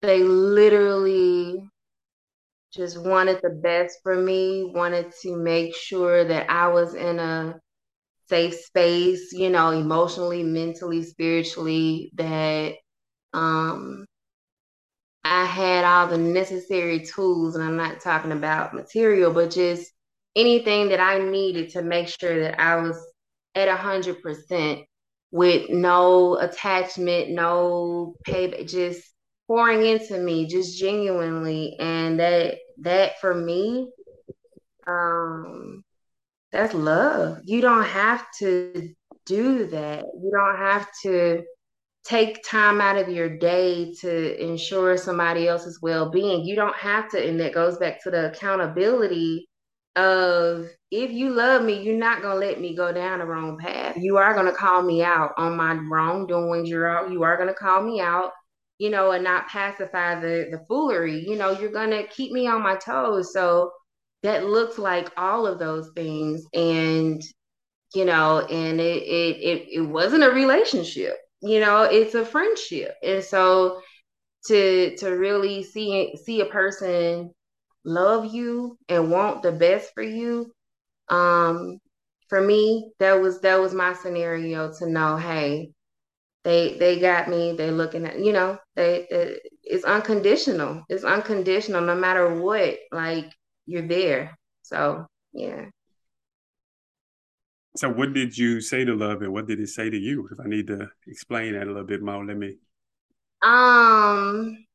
they 0.01 0.23
literally 0.23 1.69
just 2.73 3.01
wanted 3.01 3.39
the 3.41 3.49
best 3.49 3.99
for 4.03 4.15
me, 4.15 4.71
wanted 4.73 5.11
to 5.21 5.35
make 5.35 5.75
sure 5.75 6.23
that 6.25 6.49
I 6.49 6.67
was 6.67 6.93
in 6.93 7.19
a 7.19 7.59
safe 8.27 8.55
space, 8.55 9.31
you 9.33 9.49
know, 9.49 9.71
emotionally, 9.71 10.43
mentally, 10.43 11.03
spiritually, 11.03 12.11
that 12.15 12.75
um 13.33 14.05
I 15.25 15.45
had 15.45 15.83
all 15.83 16.07
the 16.07 16.19
necessary 16.19 17.03
tools, 17.03 17.55
and 17.55 17.63
I'm 17.63 17.75
not 17.75 17.99
talking 17.99 18.31
about 18.31 18.75
material, 18.75 19.33
but 19.33 19.49
just 19.49 19.91
anything 20.35 20.89
that 20.89 20.99
I 20.99 21.17
needed 21.17 21.71
to 21.71 21.81
make 21.81 22.09
sure 22.09 22.41
that 22.41 22.61
I 22.61 22.75
was 22.75 23.03
at 23.55 23.67
a 23.67 23.75
hundred 23.75 24.21
percent 24.21 24.81
with 25.31 25.71
no 25.71 26.37
attachment, 26.37 27.31
no 27.31 28.15
pay, 28.23 28.65
just 28.65 29.01
pouring 29.47 29.83
into 29.83 30.19
me, 30.19 30.45
just 30.45 30.77
genuinely, 30.77 31.75
and 31.79 32.19
that 32.19 32.57
that 32.81 33.19
for 33.19 33.33
me, 33.33 33.89
um, 34.85 35.83
that's 36.51 36.75
love. 36.75 37.39
You 37.45 37.61
don't 37.61 37.85
have 37.85 38.27
to 38.39 38.93
do 39.25 39.65
that. 39.67 40.05
You 40.21 40.31
don't 40.31 40.57
have 40.57 40.87
to 41.01 41.43
take 42.05 42.43
time 42.43 42.79
out 42.81 42.97
of 42.97 43.09
your 43.09 43.37
day 43.37 43.91
to 43.99 44.43
ensure 44.43 44.95
somebody 44.95 45.47
else's 45.47 45.81
well-being. 45.81 46.45
You 46.45 46.55
don't 46.55 46.75
have 46.75 47.09
to, 47.11 47.27
and 47.27 47.39
that 47.39 47.53
goes 47.53 47.77
back 47.77 48.01
to 48.03 48.11
the 48.11 48.29
accountability 48.31 49.47
of 49.95 50.67
if 50.91 51.11
you 51.11 51.31
love 51.31 51.63
me, 51.63 51.81
you're 51.81 51.97
not 51.97 52.21
gonna 52.21 52.39
let 52.39 52.59
me 52.61 52.75
go 52.75 52.91
down 52.91 53.19
the 53.19 53.25
wrong 53.25 53.57
path. 53.57 53.97
You 53.97 54.17
are 54.17 54.33
gonna 54.35 54.53
call 54.53 54.83
me 54.83 55.03
out 55.03 55.31
on 55.37 55.57
my 55.57 55.73
wrongdoings. 55.73 56.69
You're 56.69 56.87
out, 56.87 57.11
you 57.11 57.23
are 57.23 57.37
gonna 57.37 57.53
call 57.53 57.81
me 57.81 57.99
out, 58.01 58.31
you 58.77 58.89
know, 58.89 59.11
and 59.11 59.23
not 59.23 59.47
pacify 59.47 60.19
the 60.19 60.47
the 60.51 60.63
foolery. 60.67 61.25
You 61.27 61.37
know, 61.37 61.51
you're 61.51 61.71
gonna 61.71 62.03
keep 62.07 62.31
me 62.31 62.47
on 62.47 62.61
my 62.61 62.75
toes. 62.75 63.33
So 63.33 63.71
that 64.23 64.45
looks 64.45 64.77
like 64.77 65.09
all 65.17 65.47
of 65.47 65.59
those 65.59 65.89
things. 65.95 66.45
And 66.53 67.21
you 67.95 68.05
know, 68.05 68.41
and 68.41 68.79
it 68.81 69.03
it 69.03 69.37
it, 69.37 69.67
it 69.79 69.81
wasn't 69.81 70.23
a 70.23 70.29
relationship 70.31 71.17
you 71.45 71.59
know 71.59 71.83
it's 71.83 72.15
a 72.15 72.25
friendship. 72.25 72.95
And 73.03 73.23
so 73.23 73.81
to 74.47 74.95
to 74.97 75.09
really 75.11 75.63
see 75.63 76.15
see 76.23 76.41
a 76.41 76.45
person 76.45 77.31
love 77.85 78.33
you 78.33 78.77
and 78.89 79.11
want 79.11 79.43
the 79.43 79.51
best 79.51 79.91
for 79.93 80.03
you 80.03 80.51
um 81.09 81.79
for 82.29 82.41
me 82.41 82.91
that 82.99 83.13
was 83.21 83.41
that 83.41 83.59
was 83.59 83.73
my 83.73 83.93
scenario 83.93 84.71
to 84.73 84.89
know 84.89 85.17
hey 85.17 85.69
they 86.43 86.77
they 86.77 86.99
got 86.99 87.29
me 87.29 87.53
they 87.53 87.71
looking 87.71 88.05
at 88.05 88.19
you 88.19 88.33
know 88.33 88.57
they, 88.75 89.07
they 89.09 89.39
it's 89.63 89.83
unconditional. 89.85 90.83
It's 90.89 91.03
unconditional 91.03 91.81
no 91.81 91.95
matter 91.95 92.35
what 92.41 92.77
like 92.91 93.31
you're 93.65 93.87
there. 93.87 94.37
So 94.63 95.07
yeah 95.33 95.65
So 97.75 97.89
what 97.89 98.13
did 98.13 98.37
you 98.37 98.61
say 98.61 98.85
to 98.85 98.95
love 98.95 99.21
and 99.21 99.33
what 99.33 99.47
did 99.47 99.59
it 99.59 99.67
say 99.67 99.89
to 99.89 99.97
you? 99.97 100.29
If 100.31 100.39
I 100.39 100.47
need 100.47 100.67
to 100.67 100.87
explain 101.07 101.53
that 101.53 101.63
a 101.63 101.65
little 101.65 101.83
bit 101.83 102.01
more, 102.01 102.25
let 102.25 102.37
me 102.37 102.55
Um, 103.43 104.65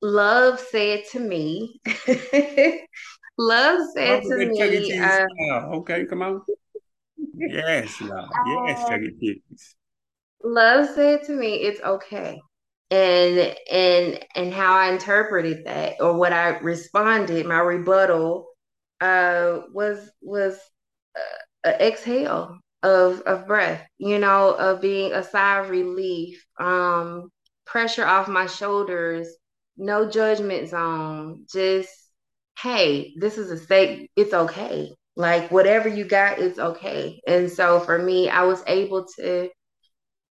love 0.00 0.60
said 0.60 1.04
to 1.12 1.20
me, 1.20 1.80
love 3.38 3.80
said 3.94 4.22
Oh, 4.24 4.28
to 4.28 4.48
me, 4.48 5.00
uh. 5.00 5.26
Okay, 5.78 6.04
come 6.06 6.22
on. 6.22 6.42
Yes, 7.36 8.00
love. 8.00 8.28
Yes, 8.46 8.84
uh, 8.84 8.90
Chuck 8.90 9.00
E. 9.20 9.42
Love 10.44 10.88
said 10.94 11.24
to 11.24 11.32
me, 11.32 11.56
it's 11.56 11.80
okay. 11.80 12.40
And 12.90 13.56
and 13.70 14.20
and 14.36 14.52
how 14.52 14.76
I 14.76 14.92
interpreted 14.92 15.64
that 15.64 15.94
or 16.00 16.16
what 16.16 16.32
I 16.32 16.58
responded, 16.58 17.46
my 17.46 17.58
rebuttal 17.58 18.48
uh 19.00 19.60
was 19.72 20.10
was 20.22 20.54
uh, 21.16 21.20
an 21.64 21.74
exhale 21.80 22.58
of 22.82 23.20
of 23.22 23.46
breath, 23.46 23.86
you 23.98 24.18
know, 24.18 24.50
of 24.54 24.80
being 24.80 25.12
a 25.12 25.22
sigh 25.24 25.60
of 25.60 25.70
relief, 25.70 26.44
um, 26.60 27.30
pressure 27.66 28.04
off 28.04 28.28
my 28.28 28.46
shoulders, 28.46 29.28
no 29.76 30.08
judgment 30.08 30.68
zone, 30.68 31.46
just 31.52 31.90
hey, 32.60 33.14
this 33.16 33.38
is 33.38 33.50
a 33.50 33.58
state, 33.58 34.10
it's 34.16 34.32
okay. 34.32 34.92
Like 35.16 35.50
whatever 35.50 35.88
you 35.88 36.04
got, 36.04 36.38
it's 36.38 36.58
okay. 36.58 37.20
And 37.26 37.50
so 37.50 37.80
for 37.80 37.98
me, 37.98 38.28
I 38.28 38.44
was 38.44 38.62
able 38.66 39.06
to 39.18 39.48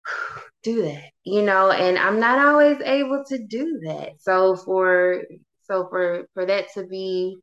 do 0.63 0.83
that, 0.83 1.11
you 1.25 1.43
know, 1.43 1.71
and 1.71 1.99
I'm 1.99 2.21
not 2.21 2.39
always 2.39 2.81
able 2.81 3.25
to 3.29 3.39
do 3.47 3.81
that. 3.85 4.21
So 4.21 4.57
for 4.57 5.23
so 5.65 5.89
for 5.91 6.27
for 6.35 6.47
that 6.47 6.67
to 6.75 6.87
be 6.87 7.37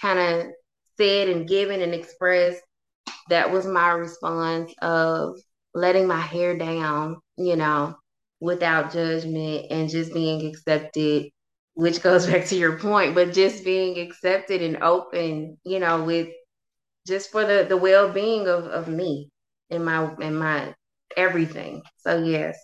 kind 0.00 0.18
of 0.18 0.46
said 0.96 1.28
and 1.28 1.48
given 1.48 1.80
and 1.82 1.94
expressed, 1.94 2.62
that 3.28 3.50
was 3.52 3.66
my 3.66 3.90
response 3.90 4.72
of 4.82 5.36
letting 5.74 6.06
my 6.06 6.20
hair 6.20 6.56
down, 6.56 7.16
you 7.36 7.56
know, 7.56 7.96
without 8.40 8.92
judgment 8.92 9.66
and 9.70 9.88
just 9.88 10.12
being 10.14 10.46
accepted 10.46 11.26
which 11.74 12.02
goes 12.02 12.26
back 12.30 12.46
to 12.46 12.56
your 12.56 12.78
point, 12.78 13.14
but 13.14 13.32
just 13.32 13.64
being 13.64 13.98
accepted 13.98 14.62
and 14.62 14.82
open, 14.82 15.58
you 15.64 15.80
know, 15.80 16.04
with 16.04 16.28
just 17.06 17.30
for 17.30 17.44
the 17.44 17.66
the 17.68 17.76
well 17.76 18.12
being 18.12 18.48
of 18.48 18.66
of 18.66 18.88
me 18.88 19.30
and 19.70 19.84
my 19.84 20.14
and 20.20 20.38
my 20.38 20.74
everything. 21.16 21.82
So 21.98 22.22
yes, 22.22 22.58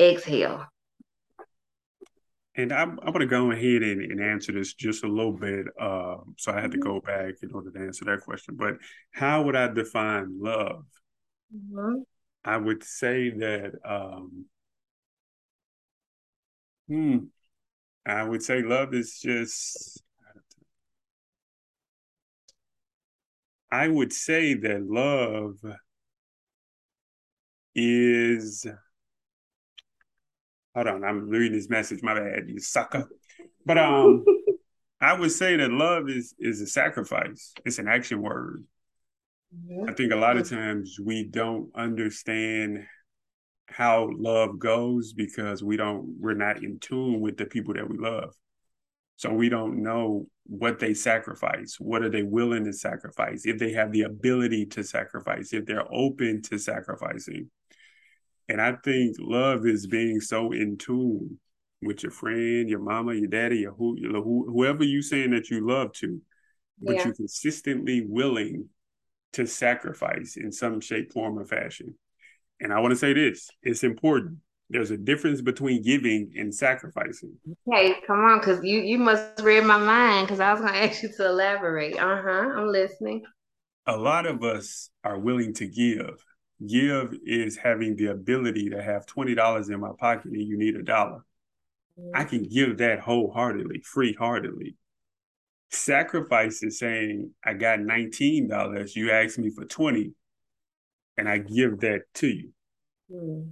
exhale. 0.00 0.66
And 2.54 2.72
I'm, 2.72 2.98
I'm 3.00 3.12
going 3.12 3.20
to 3.20 3.26
go 3.26 3.50
ahead 3.50 3.82
and, 3.82 4.02
and, 4.02 4.20
answer 4.20 4.52
this 4.52 4.74
just 4.74 5.04
a 5.04 5.08
little 5.08 5.32
bit. 5.32 5.66
Uh, 5.80 6.16
so 6.36 6.52
I 6.52 6.60
had 6.60 6.70
to 6.72 6.78
mm-hmm. 6.78 6.88
go 6.88 7.00
back 7.00 7.34
in 7.42 7.50
order 7.52 7.70
to 7.70 7.78
answer 7.78 8.04
that 8.04 8.20
question. 8.20 8.56
But 8.56 8.74
how 9.10 9.42
would 9.42 9.56
I 9.56 9.68
define 9.68 10.38
love? 10.38 10.84
Mm-hmm. 11.54 12.02
I 12.44 12.56
would 12.58 12.84
say 12.84 13.30
that, 13.30 13.72
um, 13.84 14.44
hmm, 16.88 17.18
I 18.04 18.22
would 18.24 18.42
say 18.42 18.62
love 18.62 18.92
is 18.92 19.18
just, 19.18 20.02
I 23.70 23.88
would 23.88 24.12
say 24.12 24.52
that 24.54 24.82
love 24.82 25.56
is 27.74 28.66
hold 30.74 30.86
on, 30.86 31.04
I'm 31.04 31.28
reading 31.28 31.52
this 31.52 31.68
message. 31.68 32.02
My 32.02 32.14
bad, 32.14 32.48
you 32.48 32.58
sucker. 32.58 33.08
But 33.64 33.78
um, 33.78 34.24
I 35.00 35.12
would 35.12 35.30
say 35.30 35.56
that 35.56 35.70
love 35.70 36.08
is 36.08 36.34
is 36.40 36.60
a 36.60 36.66
sacrifice. 36.66 37.54
It's 37.64 37.78
an 37.78 37.86
action 37.86 38.20
word. 38.20 38.64
I 39.88 39.92
think 39.92 40.12
a 40.12 40.16
lot 40.16 40.36
of 40.36 40.50
times 40.50 40.98
we 41.00 41.22
don't 41.22 41.70
understand 41.76 42.84
how 43.68 44.10
love 44.16 44.58
goes 44.58 45.12
because 45.12 45.62
we 45.62 45.76
don't 45.76 46.16
we're 46.18 46.34
not 46.34 46.64
in 46.64 46.80
tune 46.80 47.20
with 47.20 47.36
the 47.36 47.46
people 47.46 47.74
that 47.74 47.88
we 47.88 47.98
love. 47.98 48.34
So 49.16 49.32
we 49.32 49.48
don't 49.48 49.82
know 49.82 50.26
what 50.46 50.78
they 50.78 50.94
sacrifice. 50.94 51.76
What 51.78 52.02
are 52.02 52.10
they 52.10 52.22
willing 52.22 52.64
to 52.64 52.72
sacrifice? 52.72 53.42
If 53.44 53.58
they 53.58 53.72
have 53.72 53.92
the 53.92 54.02
ability 54.02 54.66
to 54.66 54.82
sacrifice, 54.82 55.52
if 55.52 55.66
they're 55.66 55.86
open 55.92 56.42
to 56.42 56.58
sacrificing. 56.58 57.50
And 58.48 58.60
I 58.60 58.74
think 58.84 59.16
love 59.18 59.66
is 59.66 59.86
being 59.86 60.20
so 60.20 60.52
in 60.52 60.76
tune 60.76 61.38
with 61.82 62.02
your 62.02 62.12
friend, 62.12 62.68
your 62.68 62.78
mama, 62.78 63.14
your 63.14 63.28
daddy, 63.28 63.58
your 63.58 63.72
who, 63.72 63.96
whoever 64.48 64.84
you're 64.84 65.02
saying 65.02 65.30
that 65.32 65.50
you 65.50 65.66
love 65.66 65.92
to, 65.94 66.20
but 66.80 66.96
yeah. 66.96 67.04
you're 67.04 67.14
consistently 67.14 68.04
willing 68.06 68.68
to 69.32 69.46
sacrifice 69.46 70.36
in 70.36 70.52
some 70.52 70.80
shape, 70.80 71.12
form, 71.12 71.38
or 71.38 71.44
fashion. 71.44 71.94
And 72.60 72.72
I 72.72 72.80
want 72.80 72.92
to 72.92 72.96
say 72.96 73.12
this: 73.12 73.50
it's 73.62 73.82
important. 73.82 74.38
There's 74.70 74.90
a 74.90 74.96
difference 74.96 75.40
between 75.42 75.82
giving 75.82 76.32
and 76.36 76.54
sacrificing. 76.54 77.34
Okay, 77.68 77.94
come 78.06 78.20
on, 78.20 78.38
because 78.38 78.60
you 78.62 78.80
you 78.80 78.98
must 78.98 79.40
read 79.40 79.64
my 79.64 79.78
mind 79.78 80.26
because 80.26 80.40
I 80.40 80.52
was 80.52 80.60
going 80.60 80.72
to 80.74 80.78
ask 80.78 81.02
you 81.02 81.10
to 81.16 81.26
elaborate. 81.26 81.98
Uh 81.98 82.22
huh. 82.22 82.52
I'm 82.56 82.68
listening. 82.68 83.22
A 83.86 83.96
lot 83.96 84.26
of 84.26 84.44
us 84.44 84.90
are 85.02 85.18
willing 85.18 85.54
to 85.54 85.66
give, 85.66 86.24
Give 86.66 87.14
is 87.24 87.56
having 87.56 87.96
the 87.96 88.06
ability 88.06 88.70
to 88.70 88.82
have 88.82 89.06
$20 89.06 89.70
in 89.70 89.80
my 89.80 89.90
pocket 89.98 90.32
and 90.32 90.42
you 90.42 90.56
need 90.56 90.76
a 90.76 90.82
dollar. 90.82 91.24
I 92.14 92.24
can 92.24 92.44
give 92.44 92.78
that 92.78 93.00
wholeheartedly, 93.00 93.82
free 93.84 94.14
heartedly. 94.14 94.76
Sacrifice 95.70 96.62
is 96.62 96.78
saying, 96.78 97.30
I 97.44 97.54
got 97.54 97.78
$19, 97.78 98.96
you 98.96 99.10
asked 99.10 99.38
me 99.38 99.50
for 99.50 99.64
20 99.64 100.12
and 101.16 101.28
I 101.28 101.38
give 101.38 101.80
that 101.80 102.02
to 102.14 102.28
you. 102.28 102.50
Mm. 103.10 103.50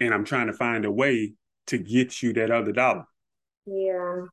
And 0.00 0.14
I'm 0.14 0.24
trying 0.24 0.48
to 0.48 0.52
find 0.52 0.84
a 0.84 0.90
way 0.90 1.34
to 1.66 1.78
get 1.78 2.22
you 2.22 2.32
that 2.34 2.50
other 2.50 2.72
dollar. 2.72 3.04
Yeah. 3.66 4.24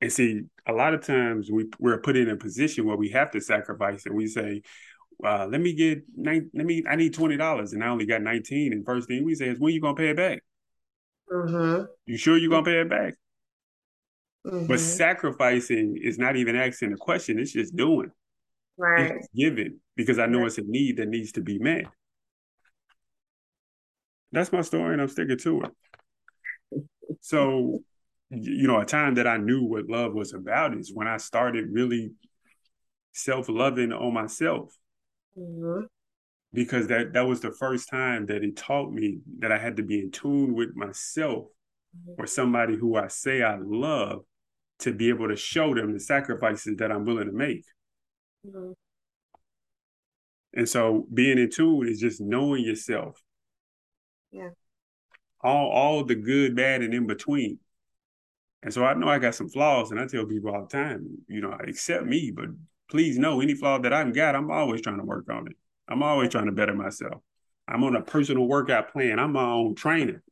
And 0.00 0.12
see, 0.12 0.42
a 0.66 0.72
lot 0.72 0.94
of 0.94 1.04
times 1.04 1.50
we, 1.50 1.66
we're 1.78 2.00
put 2.00 2.16
in 2.16 2.28
a 2.28 2.36
position 2.36 2.86
where 2.86 2.96
we 2.96 3.10
have 3.10 3.30
to 3.32 3.40
sacrifice 3.40 4.06
and 4.06 4.14
we 4.14 4.26
say, 4.26 4.62
uh, 5.24 5.46
let 5.46 5.60
me 5.60 5.74
get 5.74 6.02
nine, 6.14 6.50
let 6.54 6.66
me 6.66 6.84
I 6.88 6.96
need 6.96 7.14
twenty 7.14 7.36
dollars 7.36 7.72
and 7.72 7.82
I 7.82 7.88
only 7.88 8.06
got 8.06 8.22
nineteen. 8.22 8.72
And 8.72 8.84
first 8.84 9.08
thing 9.08 9.24
we 9.24 9.34
say 9.34 9.48
is 9.48 9.58
when 9.58 9.72
you 9.72 9.80
gonna 9.80 9.94
pay 9.94 10.10
it 10.10 10.16
back? 10.16 10.42
Mm-hmm. 11.32 11.84
You 12.06 12.16
sure 12.16 12.36
you 12.36 12.50
gonna 12.50 12.64
pay 12.64 12.80
it 12.80 12.90
back? 12.90 13.14
Mm-hmm. 14.46 14.66
But 14.66 14.80
sacrificing 14.80 15.98
is 16.00 16.18
not 16.18 16.36
even 16.36 16.54
asking 16.54 16.92
a 16.92 16.96
question, 16.96 17.38
it's 17.38 17.52
just 17.52 17.74
doing. 17.74 18.10
Right. 18.76 19.12
It's 19.16 19.28
giving 19.34 19.80
because 19.96 20.18
I 20.18 20.26
know 20.26 20.40
right. 20.40 20.48
it's 20.48 20.58
a 20.58 20.62
need 20.62 20.98
that 20.98 21.08
needs 21.08 21.32
to 21.32 21.40
be 21.40 21.58
met. 21.58 21.84
That's 24.32 24.52
my 24.52 24.60
story 24.60 24.92
and 24.92 25.00
I'm 25.00 25.08
sticking 25.08 25.38
to 25.38 25.62
it. 25.62 25.70
So, 27.20 27.80
you 28.30 28.66
know, 28.66 28.80
a 28.80 28.84
time 28.84 29.14
that 29.14 29.26
I 29.26 29.38
knew 29.38 29.64
what 29.64 29.88
love 29.88 30.12
was 30.12 30.34
about 30.34 30.76
is 30.76 30.92
when 30.92 31.08
I 31.08 31.16
started 31.16 31.70
really 31.72 32.12
self-loving 33.12 33.92
on 33.92 34.12
myself 34.12 34.76
Mm-hmm. 35.38 35.84
Because 36.52 36.86
that 36.88 37.12
that 37.12 37.26
was 37.26 37.40
the 37.40 37.52
first 37.52 37.88
time 37.88 38.26
that 38.26 38.42
it 38.42 38.56
taught 38.56 38.92
me 38.92 39.18
that 39.38 39.52
I 39.52 39.58
had 39.58 39.76
to 39.76 39.82
be 39.82 40.00
in 40.00 40.10
tune 40.10 40.54
with 40.54 40.74
myself 40.74 41.46
mm-hmm. 41.96 42.20
or 42.20 42.26
somebody 42.26 42.76
who 42.76 42.96
I 42.96 43.08
say 43.08 43.42
I 43.42 43.58
love 43.60 44.24
to 44.80 44.92
be 44.92 45.08
able 45.08 45.28
to 45.28 45.36
show 45.36 45.74
them 45.74 45.92
the 45.92 46.00
sacrifices 46.00 46.76
that 46.78 46.92
I'm 46.92 47.04
willing 47.04 47.26
to 47.26 47.32
make. 47.32 47.64
Mm-hmm. 48.46 48.72
And 50.54 50.68
so 50.68 51.06
being 51.12 51.38
in 51.38 51.50
tune 51.50 51.88
is 51.88 52.00
just 52.00 52.20
knowing 52.20 52.64
yourself. 52.64 53.22
Yeah. 54.30 54.50
All 55.42 55.70
all 55.70 56.04
the 56.04 56.14
good, 56.14 56.56
bad, 56.56 56.82
and 56.82 56.94
in 56.94 57.06
between. 57.06 57.58
And 58.62 58.72
so 58.72 58.84
I 58.84 58.94
know 58.94 59.08
I 59.08 59.18
got 59.18 59.34
some 59.34 59.48
flaws, 59.48 59.90
and 59.90 60.00
I 60.00 60.06
tell 60.06 60.24
people 60.24 60.50
all 60.50 60.62
the 60.62 60.76
time, 60.76 61.18
you 61.28 61.40
know, 61.40 61.52
accept 61.52 62.04
me, 62.04 62.32
but 62.34 62.46
please 62.88 63.18
know 63.18 63.40
any 63.40 63.54
flaw 63.54 63.78
that 63.78 63.92
I've 63.92 64.14
got, 64.14 64.34
I'm 64.34 64.50
always 64.50 64.80
trying 64.80 64.98
to 64.98 65.04
work 65.04 65.30
on 65.30 65.46
it. 65.48 65.56
I'm 65.88 66.02
always 66.02 66.30
trying 66.30 66.46
to 66.46 66.52
better 66.52 66.74
myself. 66.74 67.22
I'm 67.68 67.84
on 67.84 67.96
a 67.96 68.02
personal 68.02 68.46
workout 68.46 68.92
plan. 68.92 69.18
I'm 69.18 69.32
my 69.32 69.44
own 69.44 69.74
trainer, 69.74 70.22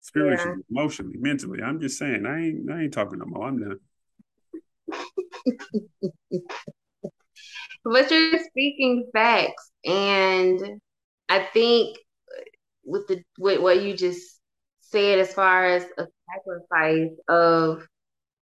spiritually, 0.00 0.58
yeah. 0.58 0.80
emotionally, 0.80 1.16
mentally. 1.18 1.62
I'm 1.62 1.80
just 1.80 1.98
saying, 1.98 2.26
I 2.26 2.40
ain't 2.40 2.70
I 2.70 2.82
ain't 2.82 2.92
talking 2.92 3.18
no 3.18 3.26
more. 3.26 3.48
I'm 3.48 3.58
done. 3.58 3.78
but 7.84 8.10
you're 8.10 8.38
speaking 8.50 9.08
facts, 9.12 9.70
and 9.84 10.80
I 11.28 11.48
think 11.52 11.98
with 12.84 13.06
the 13.08 13.22
with 13.38 13.60
what 13.60 13.82
you 13.82 13.96
just 13.96 14.38
said, 14.80 15.18
as 15.18 15.32
far 15.32 15.64
as 15.64 15.84
a 15.98 16.06
sacrifice 16.32 17.10
of, 17.28 17.86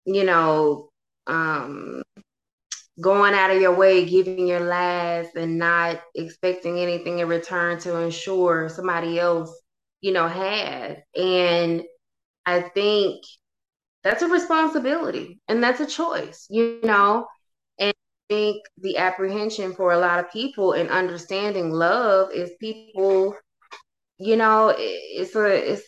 you 0.06 0.24
know, 0.24 0.90
um, 1.28 2.02
going 3.02 3.34
out 3.34 3.52
of 3.52 3.62
your 3.62 3.76
way, 3.76 4.06
giving 4.06 4.48
your 4.48 4.62
last, 4.62 5.36
and 5.36 5.58
not 5.58 6.02
expecting 6.16 6.80
anything 6.80 7.20
in 7.20 7.28
return 7.28 7.80
to 7.82 7.98
ensure 7.98 8.70
somebody 8.70 9.20
else, 9.20 9.54
you 10.02 10.14
know, 10.14 10.28
had. 10.28 11.04
And 11.16 11.84
I 12.46 12.62
think 12.62 13.24
that's 14.04 14.24
a 14.24 14.28
responsibility 14.28 15.40
and 15.48 15.64
that's 15.64 15.82
a 15.82 15.86
choice, 15.88 16.48
you 16.50 16.80
know. 16.84 17.28
And 17.80 17.92
I 17.92 18.34
think 18.34 18.64
the 18.78 18.98
apprehension 18.98 19.74
for 19.74 19.94
a 19.94 20.00
lot 20.00 20.20
of 20.20 20.32
people 20.32 20.74
in 20.74 20.90
understanding 20.90 21.72
love 21.72 22.32
is 22.34 22.52
people, 22.60 23.36
you 24.20 24.36
know, 24.38 24.74
it's 24.78 25.36
a 25.36 25.74
it's 25.74 25.84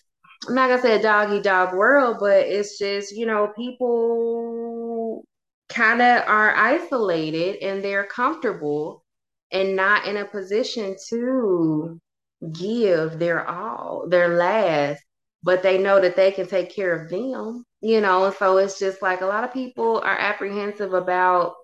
I'm 0.47 0.55
not 0.55 0.69
gonna 0.69 0.81
say 0.81 0.99
a 0.99 1.01
doggy 1.01 1.41
dog 1.41 1.73
world, 1.75 2.17
but 2.19 2.45
it's 2.47 2.77
just, 2.77 3.15
you 3.15 3.25
know, 3.25 3.53
people 3.55 4.72
kind 5.73 6.01
of 6.01 6.27
are 6.27 6.55
isolated 6.55 7.57
and 7.63 7.83
they're 7.83 8.05
comfortable 8.05 9.03
and 9.51 9.75
not 9.75 10.07
in 10.07 10.17
a 10.17 10.25
position 10.25 10.95
to 11.09 11.99
give 12.53 13.19
their 13.19 13.47
all, 13.47 14.07
their 14.09 14.29
last, 14.37 15.01
but 15.43 15.63
they 15.63 15.77
know 15.77 16.01
that 16.01 16.15
they 16.15 16.31
can 16.31 16.47
take 16.47 16.73
care 16.75 16.93
of 17.03 17.09
them, 17.09 17.65
you 17.81 18.01
know. 18.01 18.31
So 18.37 18.57
it's 18.57 18.79
just 18.79 19.01
like 19.01 19.21
a 19.21 19.25
lot 19.25 19.43
of 19.43 19.53
people 19.53 19.99
are 19.99 20.17
apprehensive 20.19 20.93
about 20.93 21.55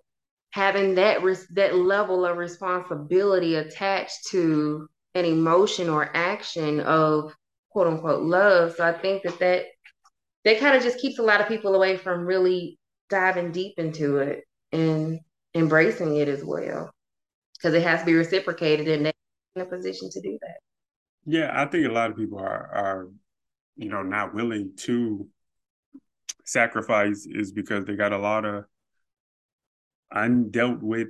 having 0.52 0.96
that 0.96 1.24
res- 1.24 1.48
that 1.50 1.76
level 1.76 2.26
of 2.26 2.38
responsibility 2.38 3.56
attached 3.56 4.28
to 4.32 4.88
an 5.16 5.26
emotion 5.26 5.90
or 5.90 6.10
action 6.16 6.80
of 6.82 7.36
quote 7.72 7.88
unquote 7.88 8.24
love. 8.24 8.76
So 8.76 8.86
I 8.86 8.94
think 8.94 9.24
that 9.24 9.40
that 9.40 9.66
that 10.46 10.60
kind 10.60 10.76
of 10.78 10.84
just 10.84 11.00
keeps 11.00 11.20
a 11.20 11.24
lot 11.24 11.42
of 11.42 11.48
people 11.48 11.76
away 11.76 11.98
from 11.98 12.26
really 12.26 12.79
diving 13.10 13.52
deep 13.52 13.74
into 13.78 14.18
it 14.18 14.44
and 14.72 15.20
embracing 15.56 16.16
it 16.16 16.28
as 16.28 16.44
well 16.44 16.92
because 17.58 17.74
it 17.74 17.84
has 17.84 18.02
to 18.02 18.06
be 18.06 18.14
reciprocated 18.14 18.88
and 18.88 19.06
they're 19.06 19.14
in 19.56 19.62
a 19.62 19.66
position 19.66 20.10
to 20.10 20.22
do 20.22 20.38
that 20.42 20.58
yeah 21.26 21.52
i 21.56 21.66
think 21.66 21.86
a 21.86 21.92
lot 21.92 22.12
of 22.12 22.18
people 22.18 22.40
are 22.40 22.70
are 22.74 23.08
you 23.76 23.90
know 23.90 24.04
not 24.04 24.34
willing 24.34 24.72
to 24.78 25.28
sacrifice 26.46 27.28
is 27.30 27.52
because 27.52 27.86
they 27.86 27.96
got 27.96 28.14
a 28.14 28.18
lot 28.18 28.46
of 28.46 28.66
undealt 30.14 30.82
with 30.82 31.10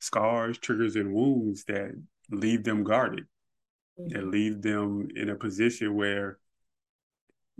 scars 0.00 0.58
triggers 0.58 0.96
and 0.96 1.12
wounds 1.12 1.64
that 1.64 1.90
leave 2.30 2.64
them 2.64 2.84
guarded 2.84 3.24
mm-hmm. 3.98 4.08
that 4.08 4.26
leave 4.26 4.62
them 4.62 5.08
in 5.16 5.30
a 5.30 5.34
position 5.34 5.94
where 5.94 6.38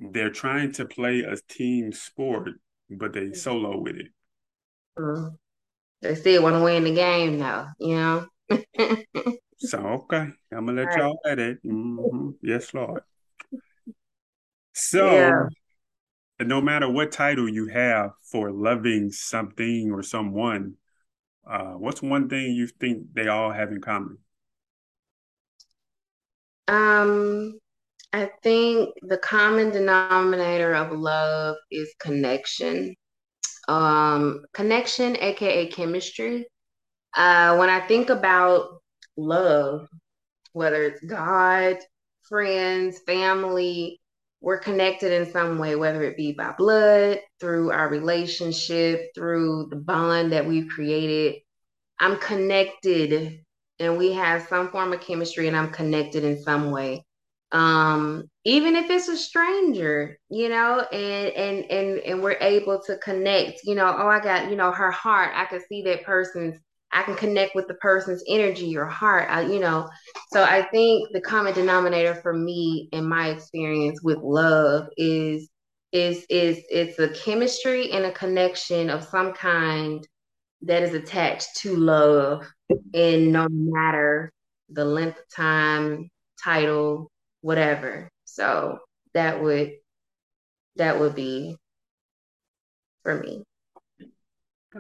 they're 0.01 0.31
trying 0.31 0.73
to 0.73 0.87
play 0.87 1.21
a 1.21 1.37
team 1.49 1.93
sport, 1.93 2.53
but 2.91 3.13
they 3.13 3.33
solo 3.33 3.79
with 3.79 3.97
it. 3.97 4.09
Mm. 4.99 5.37
They 6.03 6.15
still 6.15 6.43
want 6.43 6.57
to 6.57 6.63
win 6.63 6.85
the 6.85 6.95
game, 6.95 7.39
though. 7.39 7.67
You 7.79 7.95
know. 7.97 8.27
so 9.59 9.79
okay, 9.79 10.29
I'm 10.53 10.67
gonna 10.67 10.73
let 10.73 10.93
All 10.93 10.99
y'all 10.99 11.21
right. 11.25 11.33
at 11.33 11.39
it. 11.39 11.65
Mm-hmm. 11.65 12.31
Yes, 12.43 12.73
Lord. 12.75 13.03
So, 14.73 15.11
yeah. 15.11 16.47
no 16.47 16.61
matter 16.63 16.89
what 16.89 17.13
title 17.13 17.49
you 17.49 17.67
have 17.67 18.13
for 18.23 18.51
loving 18.51 19.11
something 19.13 19.93
or 19.93 20.03
someone, 20.03 20.75
uh, 21.47 21.73
what's 21.73 22.01
one 22.01 22.29
thing 22.29 22.55
you 22.55 22.67
think 22.67 23.13
they 23.13 23.29
all 23.29 23.53
have 23.53 23.73
in 23.73 23.81
common? 23.83 24.19
Um, 26.67 27.60
I 28.13 28.31
think 28.43 28.91
the 29.03 29.19
common 29.19 29.71
denominator 29.71 30.75
of 30.75 30.93
love 30.93 31.57
is 31.71 31.95
connection. 32.01 32.95
Um, 33.69 34.43
connection, 34.53 35.17
aka 35.21 35.69
chemistry. 35.69 36.47
Uh, 37.17 37.57
when 37.57 37.71
I 37.71 37.81
think 37.87 38.11
about 38.11 38.81
love, 39.17 39.89
whether 40.53 40.83
it's 40.85 41.03
God, 41.05 41.79
friends, 42.29 43.01
family, 43.07 44.01
we're 44.41 44.59
connected 44.59 45.13
in 45.13 45.31
some 45.33 45.59
way, 45.59 45.77
whether 45.77 46.03
it 46.03 46.17
be 46.17 46.33
by 46.33 46.53
blood, 46.57 47.21
through 47.41 47.71
our 47.73 47.89
relationship, 47.89 49.11
through 49.15 49.69
the 49.71 49.77
bond 49.77 50.33
that 50.33 50.47
we've 50.47 50.69
created. 50.69 51.43
I'm 52.01 52.19
connected 52.19 53.41
and 53.79 53.99
we 53.99 54.13
have 54.15 54.49
some 54.49 54.71
form 54.71 54.93
of 54.93 55.01
chemistry 55.01 55.47
and 55.49 55.57
I'm 55.57 55.71
connected 55.71 56.25
in 56.25 56.43
some 56.43 56.71
way. 56.71 57.05
Um, 57.53 58.25
even 58.45 58.77
if 58.77 58.91
it's 58.91 59.09
a 59.09 59.17
stranger, 59.17 60.19
you 60.29 60.49
know, 60.49 60.81
and 60.93 61.29
and 61.35 61.71
and 61.71 61.99
and 62.01 62.23
we're 62.23 62.39
able 62.41 62.81
to 62.87 62.97
connect, 62.99 63.61
you 63.65 63.75
know, 63.75 63.87
oh 63.87 64.09
I 64.09 64.21
got, 64.21 64.51
you 64.51 64.57
know, 64.57 64.71
her 64.73 64.91
heart. 64.91 65.33
I 65.35 65.47
can 65.47 65.61
see 65.69 65.83
that 65.83 66.05
person's 66.05 66.59
I 66.93 67.03
can 67.03 67.15
connect 67.15 67.55
with 67.55 67.69
the 67.69 67.75
person's 67.75 68.23
energy 68.29 68.77
or 68.77 68.87
heart. 68.87 69.29
I, 69.31 69.43
you 69.43 69.61
know, 69.61 69.89
so 70.33 70.43
I 70.43 70.63
think 70.63 71.09
the 71.13 71.21
common 71.21 71.55
denominator 71.55 72.17
for 72.17 72.33
me 72.33 72.89
in 72.93 73.09
my 73.09 73.31
experience 73.31 74.01
with 74.03 74.19
love 74.19 74.89
is 74.97 75.49
is 75.93 76.25
is 76.29 76.63
it's 76.71 76.99
a 76.99 77.09
chemistry 77.09 77.91
and 77.93 78.05
a 78.07 78.13
connection 78.13 78.91
of 78.91 79.05
some 79.05 79.33
kind 79.33 80.07
that 80.63 80.83
is 80.83 80.95
attached 80.95 81.57
to 81.59 81.75
love 81.77 82.47
and 82.95 83.33
no 83.33 83.49
matter 83.51 84.33
the 84.69 84.85
length 84.85 85.19
of 85.19 85.25
time, 85.35 86.11
title, 86.43 87.11
whatever. 87.41 88.09
So 88.25 88.79
that 89.15 89.43
would 89.43 89.73
that 90.77 90.99
would 90.99 91.15
be 91.15 91.57
for 93.03 93.21
me. 93.21 93.43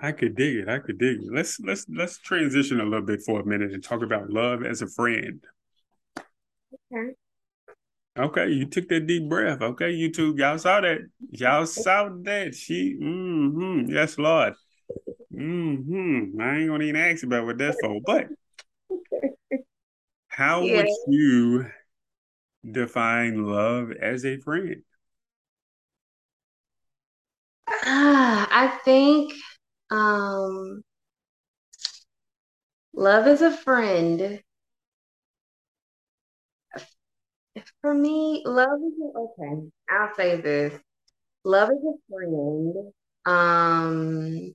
I 0.00 0.12
could 0.12 0.36
dig 0.36 0.56
it. 0.56 0.68
I 0.68 0.78
could 0.78 0.98
dig 0.98 1.22
it. 1.22 1.32
Let's 1.32 1.58
let's 1.60 1.86
let's 1.88 2.18
transition 2.18 2.80
a 2.80 2.84
little 2.84 3.02
bit 3.04 3.22
for 3.22 3.40
a 3.40 3.44
minute 3.44 3.72
and 3.72 3.82
talk 3.82 4.02
about 4.02 4.30
love 4.30 4.64
as 4.64 4.82
a 4.82 4.86
friend. 4.86 5.44
Okay. 6.92 7.14
Okay, 8.18 8.48
you 8.48 8.66
took 8.66 8.88
that 8.88 9.06
deep 9.06 9.28
breath. 9.28 9.62
Okay, 9.62 9.92
you 9.92 10.12
two, 10.12 10.34
y'all 10.36 10.58
saw 10.58 10.80
that. 10.80 10.98
Y'all 11.30 11.64
saw 11.64 12.10
that. 12.22 12.54
She, 12.54 12.96
mm-hmm. 13.00 13.90
Yes, 13.90 14.18
Lord. 14.18 14.54
Mm-hmm. 15.32 16.40
I 16.40 16.58
ain't 16.58 16.68
gonna 16.68 16.84
even 16.84 17.00
ask 17.00 17.22
about 17.22 17.46
what 17.46 17.58
that's 17.58 17.76
for, 17.80 18.00
but 18.04 18.26
how 20.28 20.62
yeah. 20.62 20.78
would 20.78 20.88
you 21.08 21.66
define 22.68 23.46
love 23.46 23.90
as 23.92 24.24
a 24.24 24.38
friend? 24.38 24.82
Ah, 27.84 28.48
I 28.50 28.78
think 28.84 29.32
um, 29.90 30.82
love 32.92 33.26
is 33.26 33.42
a 33.42 33.50
friend. 33.56 34.42
For 37.82 37.94
me, 37.94 38.42
love 38.46 38.78
is 38.86 38.94
a, 39.00 39.18
okay. 39.18 39.68
I'll 39.90 40.14
say 40.14 40.40
this: 40.40 40.80
love 41.44 41.70
is 41.70 41.84
a 41.84 41.94
friend. 42.12 42.92
Um, 43.26 44.54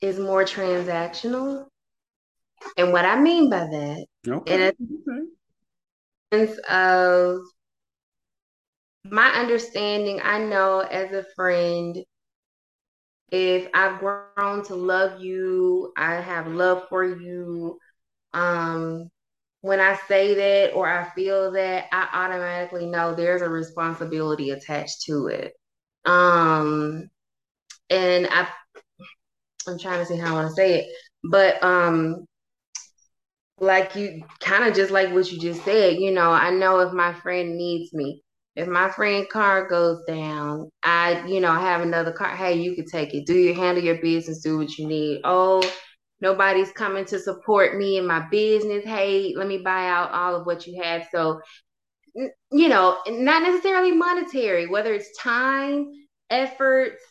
is 0.00 0.18
more 0.18 0.44
transactional, 0.44 1.66
and 2.76 2.92
what 2.92 3.04
I 3.04 3.18
mean 3.18 3.48
by 3.50 3.66
that, 3.66 4.06
okay. 4.28 4.54
in 4.54 4.60
of 6.42 7.40
my 9.04 9.28
understanding, 9.28 10.20
I 10.22 10.38
know 10.38 10.80
as 10.80 11.12
a 11.12 11.24
friend 11.36 11.96
if 13.30 13.68
I've 13.74 13.98
grown 13.98 14.64
to 14.66 14.74
love 14.74 15.20
you, 15.20 15.92
I 15.96 16.14
have 16.14 16.46
love 16.46 16.88
for 16.88 17.04
you. 17.04 17.78
Um, 18.32 19.10
when 19.60 19.80
I 19.80 19.96
say 20.08 20.34
that 20.34 20.72
or 20.74 20.88
I 20.88 21.10
feel 21.14 21.52
that, 21.52 21.86
I 21.92 22.08
automatically 22.12 22.86
know 22.86 23.14
there's 23.14 23.42
a 23.42 23.48
responsibility 23.48 24.50
attached 24.50 25.02
to 25.06 25.26
it. 25.28 25.52
Um, 26.04 27.08
and 27.90 28.28
I, 28.30 28.48
I'm 29.66 29.78
trying 29.78 30.00
to 30.00 30.06
see 30.06 30.16
how 30.16 30.30
I 30.30 30.32
want 30.32 30.48
to 30.48 30.54
say 30.54 30.80
it, 30.80 30.86
but 31.24 31.62
um, 31.62 32.26
like 33.64 33.96
you, 33.96 34.22
kind 34.40 34.64
of 34.64 34.74
just 34.74 34.90
like 34.90 35.12
what 35.12 35.30
you 35.30 35.38
just 35.40 35.64
said. 35.64 35.96
You 35.96 36.12
know, 36.12 36.30
I 36.30 36.50
know 36.50 36.80
if 36.80 36.92
my 36.92 37.14
friend 37.14 37.56
needs 37.56 37.92
me, 37.92 38.22
if 38.56 38.68
my 38.68 38.90
friend 38.90 39.28
car 39.28 39.68
goes 39.68 40.04
down, 40.06 40.70
I, 40.82 41.26
you 41.26 41.40
know, 41.40 41.52
have 41.52 41.80
another 41.80 42.12
car. 42.12 42.36
Hey, 42.36 42.54
you 42.60 42.74
can 42.74 42.86
take 42.86 43.14
it. 43.14 43.26
Do 43.26 43.34
you 43.34 43.54
handle 43.54 43.82
your 43.82 44.00
business? 44.00 44.42
Do 44.42 44.58
what 44.58 44.78
you 44.78 44.86
need. 44.86 45.22
Oh, 45.24 45.62
nobody's 46.20 46.70
coming 46.72 47.04
to 47.06 47.18
support 47.18 47.76
me 47.76 47.98
in 47.98 48.06
my 48.06 48.26
business. 48.30 48.84
Hey, 48.84 49.34
let 49.36 49.48
me 49.48 49.58
buy 49.58 49.88
out 49.88 50.12
all 50.12 50.36
of 50.36 50.46
what 50.46 50.66
you 50.66 50.80
have. 50.82 51.08
So, 51.10 51.40
you 52.14 52.68
know, 52.68 52.98
not 53.08 53.42
necessarily 53.42 53.92
monetary, 53.92 54.66
whether 54.68 54.94
it's 54.94 55.16
time, 55.18 55.90
efforts, 56.30 57.02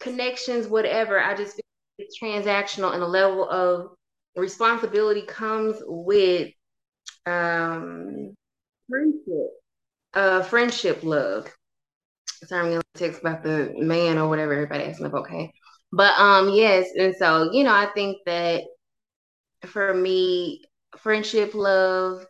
connections, 0.00 0.66
whatever. 0.66 1.20
I 1.20 1.34
just 1.34 1.54
feel 1.54 1.62
it's 1.98 2.18
transactional 2.20 2.94
and 2.94 3.02
a 3.02 3.06
level 3.06 3.48
of 3.48 3.90
responsibility 4.36 5.22
comes 5.22 5.76
with 5.86 6.50
um 7.26 8.34
friendship 8.88 9.50
uh, 10.14 10.42
friendship 10.42 11.02
love. 11.04 11.48
Sorry, 12.44 12.62
I'm 12.66 12.70
gonna 12.72 12.82
text 12.94 13.20
about 13.20 13.42
the 13.42 13.72
man 13.78 14.18
or 14.18 14.28
whatever 14.28 14.52
everybody 14.54 14.84
asking 14.84 15.06
about. 15.06 15.22
Okay, 15.26 15.52
but 15.92 16.14
um, 16.18 16.50
yes, 16.50 16.88
and 16.98 17.14
so 17.16 17.50
you 17.52 17.64
know, 17.64 17.74
I 17.74 17.86
think 17.94 18.18
that 18.26 18.62
for 19.66 19.94
me, 19.94 20.62
friendship 20.98 21.54
love 21.54 22.24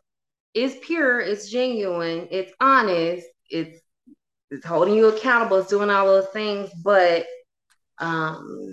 is 0.55 0.77
pure, 0.83 1.21
it's 1.21 1.51
genuine, 1.51 2.29
it's 2.31 2.53
honest, 2.61 3.27
it's 3.51 3.81
it's 4.51 4.67
holding 4.67 4.95
you 4.95 5.09
accountable, 5.09 5.59
it's 5.59 5.71
doing 5.71 5.91
all 5.91 6.07
those 6.07 6.29
things, 6.29 6.71
but 6.85 7.27
um, 7.99 8.73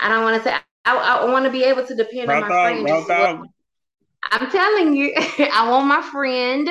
I 0.00 0.08
don't 0.08 0.24
want 0.24 0.42
to 0.42 0.48
say 0.48 0.56
I, 0.84 0.96
I 0.96 1.24
want 1.30 1.44
to 1.44 1.50
be 1.50 1.64
able 1.64 1.86
to 1.86 1.94
depend 1.94 2.30
on 2.30 2.40
my 2.40 2.52
friends. 2.52 3.08
I'm 4.30 4.50
telling 4.50 4.94
you, 4.94 5.12
I 5.52 5.68
want 5.70 5.86
my 5.86 6.02
friend 6.02 6.68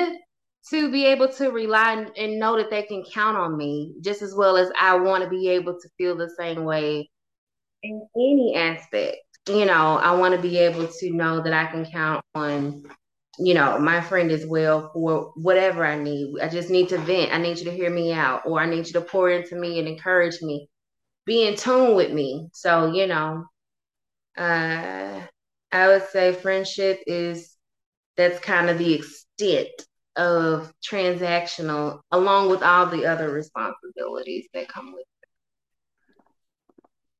to 0.70 0.92
be 0.92 1.06
able 1.06 1.28
to 1.28 1.50
rely 1.50 2.06
and 2.16 2.38
know 2.38 2.56
that 2.56 2.70
they 2.70 2.82
can 2.82 3.04
count 3.04 3.36
on 3.36 3.56
me 3.56 3.94
just 4.02 4.22
as 4.22 4.34
well 4.34 4.56
as 4.56 4.70
I 4.80 4.96
want 4.96 5.24
to 5.24 5.30
be 5.30 5.48
able 5.48 5.74
to 5.80 5.88
feel 5.96 6.16
the 6.16 6.30
same 6.38 6.64
way 6.64 7.08
in 7.82 8.06
any 8.16 8.54
aspect. 8.56 9.18
You 9.48 9.64
know, 9.64 9.96
I 9.96 10.14
want 10.14 10.34
to 10.34 10.40
be 10.40 10.58
able 10.58 10.86
to 10.86 11.12
know 11.12 11.42
that 11.42 11.54
I 11.54 11.66
can 11.70 11.86
count 11.86 12.22
on, 12.34 12.82
you 13.38 13.54
know, 13.54 13.78
my 13.78 14.00
friend 14.02 14.30
as 14.30 14.44
well 14.44 14.90
for 14.92 15.32
whatever 15.36 15.86
I 15.86 15.96
need. 15.96 16.34
I 16.42 16.48
just 16.48 16.68
need 16.68 16.90
to 16.90 16.98
vent. 16.98 17.32
I 17.32 17.38
need 17.38 17.58
you 17.58 17.64
to 17.64 17.72
hear 17.72 17.90
me 17.90 18.12
out, 18.12 18.42
or 18.44 18.60
I 18.60 18.66
need 18.66 18.86
you 18.86 18.92
to 18.94 19.00
pour 19.00 19.30
into 19.30 19.56
me 19.56 19.78
and 19.78 19.88
encourage 19.88 20.42
me. 20.42 20.68
Be 21.28 21.46
in 21.46 21.56
tune 21.56 21.94
with 21.94 22.10
me. 22.10 22.48
So, 22.54 22.90
you 22.90 23.06
know, 23.06 23.44
uh, 24.38 25.20
I 25.70 25.88
would 25.88 26.08
say 26.08 26.32
friendship 26.32 27.02
is 27.06 27.54
that's 28.16 28.40
kind 28.40 28.70
of 28.70 28.78
the 28.78 28.94
extent 28.94 29.68
of 30.16 30.72
transactional, 30.82 32.00
along 32.10 32.48
with 32.48 32.62
all 32.62 32.86
the 32.86 33.04
other 33.04 33.30
responsibilities 33.30 34.48
that 34.54 34.68
come 34.68 34.86
with 34.94 35.02
it. 35.02 35.28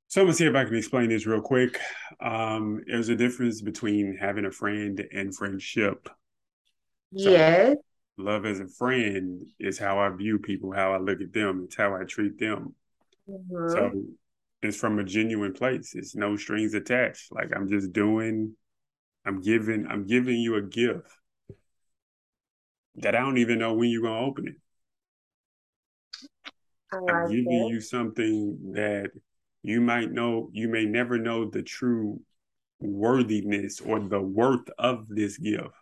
So 0.06 0.22
I'm 0.22 0.26
gonna 0.28 0.36
see 0.36 0.46
if 0.46 0.54
I 0.54 0.64
can 0.64 0.74
explain 0.74 1.10
this 1.10 1.26
real 1.26 1.42
quick. 1.42 1.78
Um, 2.18 2.82
there's 2.86 3.10
a 3.10 3.14
difference 3.14 3.60
between 3.60 4.16
having 4.18 4.46
a 4.46 4.50
friend 4.50 5.06
and 5.12 5.36
friendship. 5.36 6.08
So 7.14 7.30
yes. 7.30 7.76
Love 8.16 8.46
as 8.46 8.58
a 8.58 8.66
friend 8.68 9.46
is 9.60 9.78
how 9.78 9.98
I 9.98 10.08
view 10.08 10.38
people, 10.38 10.72
how 10.72 10.94
I 10.94 10.98
look 10.98 11.20
at 11.20 11.34
them, 11.34 11.64
it's 11.66 11.76
how 11.76 11.94
I 11.94 12.04
treat 12.04 12.38
them. 12.38 12.74
Mm-hmm. 13.28 13.72
So 13.72 13.92
it's 14.62 14.76
from 14.76 14.98
a 14.98 15.04
genuine 15.04 15.52
place. 15.52 15.94
It's 15.94 16.16
no 16.16 16.36
strings 16.36 16.74
attached. 16.74 17.30
Like 17.30 17.50
I'm 17.54 17.68
just 17.68 17.92
doing, 17.92 18.54
I'm 19.24 19.40
giving, 19.40 19.86
I'm 19.86 20.06
giving 20.06 20.38
you 20.38 20.56
a 20.56 20.62
gift. 20.62 21.10
that 22.96 23.14
I 23.14 23.20
don't 23.20 23.38
even 23.38 23.58
know 23.58 23.74
when 23.74 23.90
you're 23.90 24.02
gonna 24.02 24.26
open 24.26 24.48
it. 24.48 24.56
I 26.92 26.96
I'm 26.96 27.30
giving 27.30 27.44
that. 27.44 27.68
you 27.68 27.80
something 27.80 28.72
that 28.74 29.10
you 29.62 29.80
might 29.80 30.10
know, 30.10 30.48
you 30.52 30.68
may 30.68 30.84
never 30.84 31.18
know 31.18 31.50
the 31.50 31.62
true 31.62 32.20
worthiness 32.80 33.80
or 33.80 34.00
the 34.00 34.20
worth 34.20 34.68
of 34.78 35.06
this 35.08 35.36
gift 35.36 35.74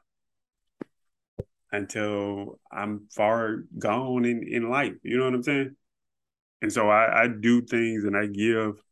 until 1.72 2.58
I'm 2.72 3.06
far 3.14 3.64
gone 3.78 4.24
in, 4.24 4.46
in 4.48 4.70
life. 4.70 4.94
You 5.02 5.18
know 5.18 5.24
what 5.24 5.34
I'm 5.34 5.42
saying? 5.42 5.76
And 6.62 6.72
so 6.72 6.88
I, 6.88 7.24
I 7.24 7.28
do 7.28 7.62
things 7.62 8.04
and 8.04 8.16
I 8.16 8.26
give 8.26 8.82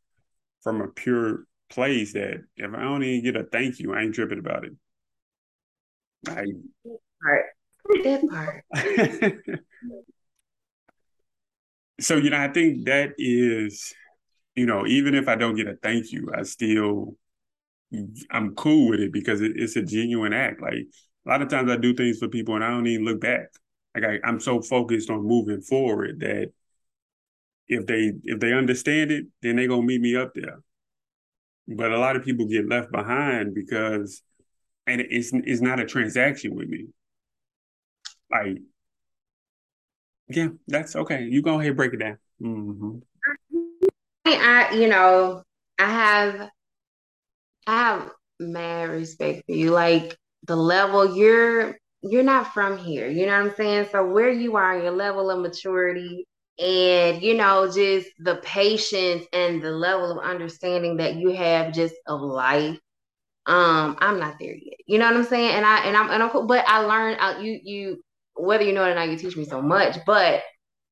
from 0.62 0.80
a 0.80 0.88
pure 0.88 1.44
place 1.70 2.12
that 2.12 2.42
if 2.56 2.74
I 2.74 2.82
don't 2.82 3.02
even 3.02 3.24
get 3.24 3.40
a 3.40 3.44
thank 3.44 3.78
you, 3.78 3.94
I 3.94 4.02
ain't 4.02 4.14
tripping 4.14 4.38
about 4.38 4.64
it. 4.64 4.72
I. 6.28 6.44
That 8.02 8.26
part. 8.30 8.64
so 12.00 12.16
you 12.16 12.30
know, 12.30 12.38
I 12.38 12.48
think 12.48 12.86
that 12.86 13.12
is, 13.18 13.92
you 14.54 14.66
know, 14.66 14.86
even 14.86 15.14
if 15.14 15.28
I 15.28 15.36
don't 15.36 15.54
get 15.54 15.68
a 15.68 15.76
thank 15.82 16.12
you, 16.12 16.30
I 16.34 16.42
still 16.44 17.16
I'm 18.30 18.54
cool 18.54 18.90
with 18.90 19.00
it 19.00 19.12
because 19.12 19.40
it, 19.40 19.52
it's 19.56 19.76
a 19.76 19.82
genuine 19.82 20.32
act. 20.32 20.60
Like 20.60 20.86
a 21.26 21.28
lot 21.28 21.42
of 21.42 21.48
times 21.48 21.70
I 21.70 21.76
do 21.76 21.94
things 21.94 22.18
for 22.18 22.28
people 22.28 22.54
and 22.54 22.64
I 22.64 22.70
don't 22.70 22.86
even 22.86 23.04
look 23.04 23.20
back. 23.20 23.48
Like 23.94 24.04
I, 24.04 24.26
I'm 24.26 24.40
so 24.40 24.60
focused 24.60 25.10
on 25.10 25.26
moving 25.26 25.60
forward 25.60 26.20
that 26.20 26.52
if 27.68 27.86
they 27.86 28.12
if 28.24 28.40
they 28.40 28.52
understand 28.52 29.10
it, 29.10 29.26
then 29.42 29.56
they 29.56 29.66
gonna 29.66 29.82
meet 29.82 30.00
me 30.00 30.16
up 30.16 30.32
there. 30.34 30.60
But 31.66 31.92
a 31.92 31.98
lot 31.98 32.16
of 32.16 32.24
people 32.24 32.46
get 32.46 32.68
left 32.68 32.92
behind 32.92 33.54
because 33.54 34.22
and 34.86 35.00
it's 35.00 35.30
it's 35.32 35.60
not 35.60 35.80
a 35.80 35.86
transaction 35.86 36.54
with 36.54 36.68
me. 36.68 36.86
Like, 38.30 38.58
yeah, 40.28 40.48
that's 40.66 40.96
okay. 40.96 41.24
You 41.24 41.42
go 41.42 41.54
ahead 41.54 41.68
and 41.68 41.76
break 41.76 41.94
it 41.94 41.98
down. 41.98 42.18
Mm-hmm. 42.42 42.98
I, 44.26 44.74
you 44.74 44.88
know, 44.88 45.42
I 45.78 45.90
have, 45.90 46.48
I 47.66 47.78
have 47.78 48.10
mad 48.40 48.90
respect 48.90 49.44
for 49.46 49.52
you. 49.52 49.70
Like 49.70 50.16
the 50.46 50.56
level 50.56 51.16
you're, 51.16 51.78
you're 52.02 52.22
not 52.22 52.52
from 52.52 52.78
here. 52.78 53.08
You 53.08 53.26
know 53.26 53.32
what 53.32 53.50
I'm 53.50 53.54
saying? 53.56 53.88
So 53.92 54.06
where 54.06 54.30
you 54.30 54.56
are, 54.56 54.78
your 54.78 54.90
level 54.90 55.30
of 55.30 55.40
maturity, 55.40 56.26
and 56.58 57.22
you 57.22 57.34
know, 57.34 57.66
just 57.66 58.08
the 58.18 58.36
patience 58.42 59.26
and 59.32 59.62
the 59.62 59.70
level 59.70 60.12
of 60.12 60.24
understanding 60.24 60.98
that 60.98 61.16
you 61.16 61.30
have 61.30 61.72
just 61.72 61.94
of 62.06 62.20
life. 62.20 62.78
Um, 63.46 63.96
I'm 64.00 64.18
not 64.18 64.36
there 64.38 64.54
yet. 64.54 64.78
You 64.86 64.98
know 64.98 65.06
what 65.06 65.16
I'm 65.16 65.24
saying? 65.24 65.54
And 65.54 65.66
I 65.66 65.84
and 65.84 65.96
I'm 65.96 66.10
and 66.10 66.22
I'm 66.22 66.46
but 66.46 66.64
I 66.66 66.78
learned 66.80 67.44
you 67.44 67.60
you 67.62 68.02
whether 68.36 68.64
you 68.64 68.72
know 68.72 68.84
it 68.84 68.92
or 68.92 68.94
not, 68.94 69.08
you 69.08 69.16
teach 69.16 69.36
me 69.36 69.44
so 69.44 69.60
much. 69.60 69.98
But 70.06 70.42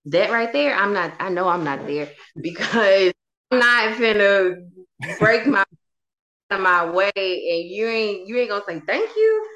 that 0.06 0.30
right 0.30 0.52
there, 0.52 0.74
I'm 0.74 0.92
not. 0.92 1.14
I 1.20 1.28
know 1.28 1.48
I'm 1.48 1.64
not 1.64 1.86
there 1.86 2.08
because 2.40 3.12
I'm 3.50 3.58
not 3.58 3.98
gonna 3.98 4.56
break 5.18 5.46
my 5.46 5.64
my 6.50 6.90
way, 6.90 7.12
and 7.16 7.70
you 7.70 7.86
ain't 7.86 8.26
you 8.26 8.38
ain't 8.38 8.50
gonna 8.50 8.64
say 8.66 8.80
thank 8.86 9.16
you. 9.16 9.46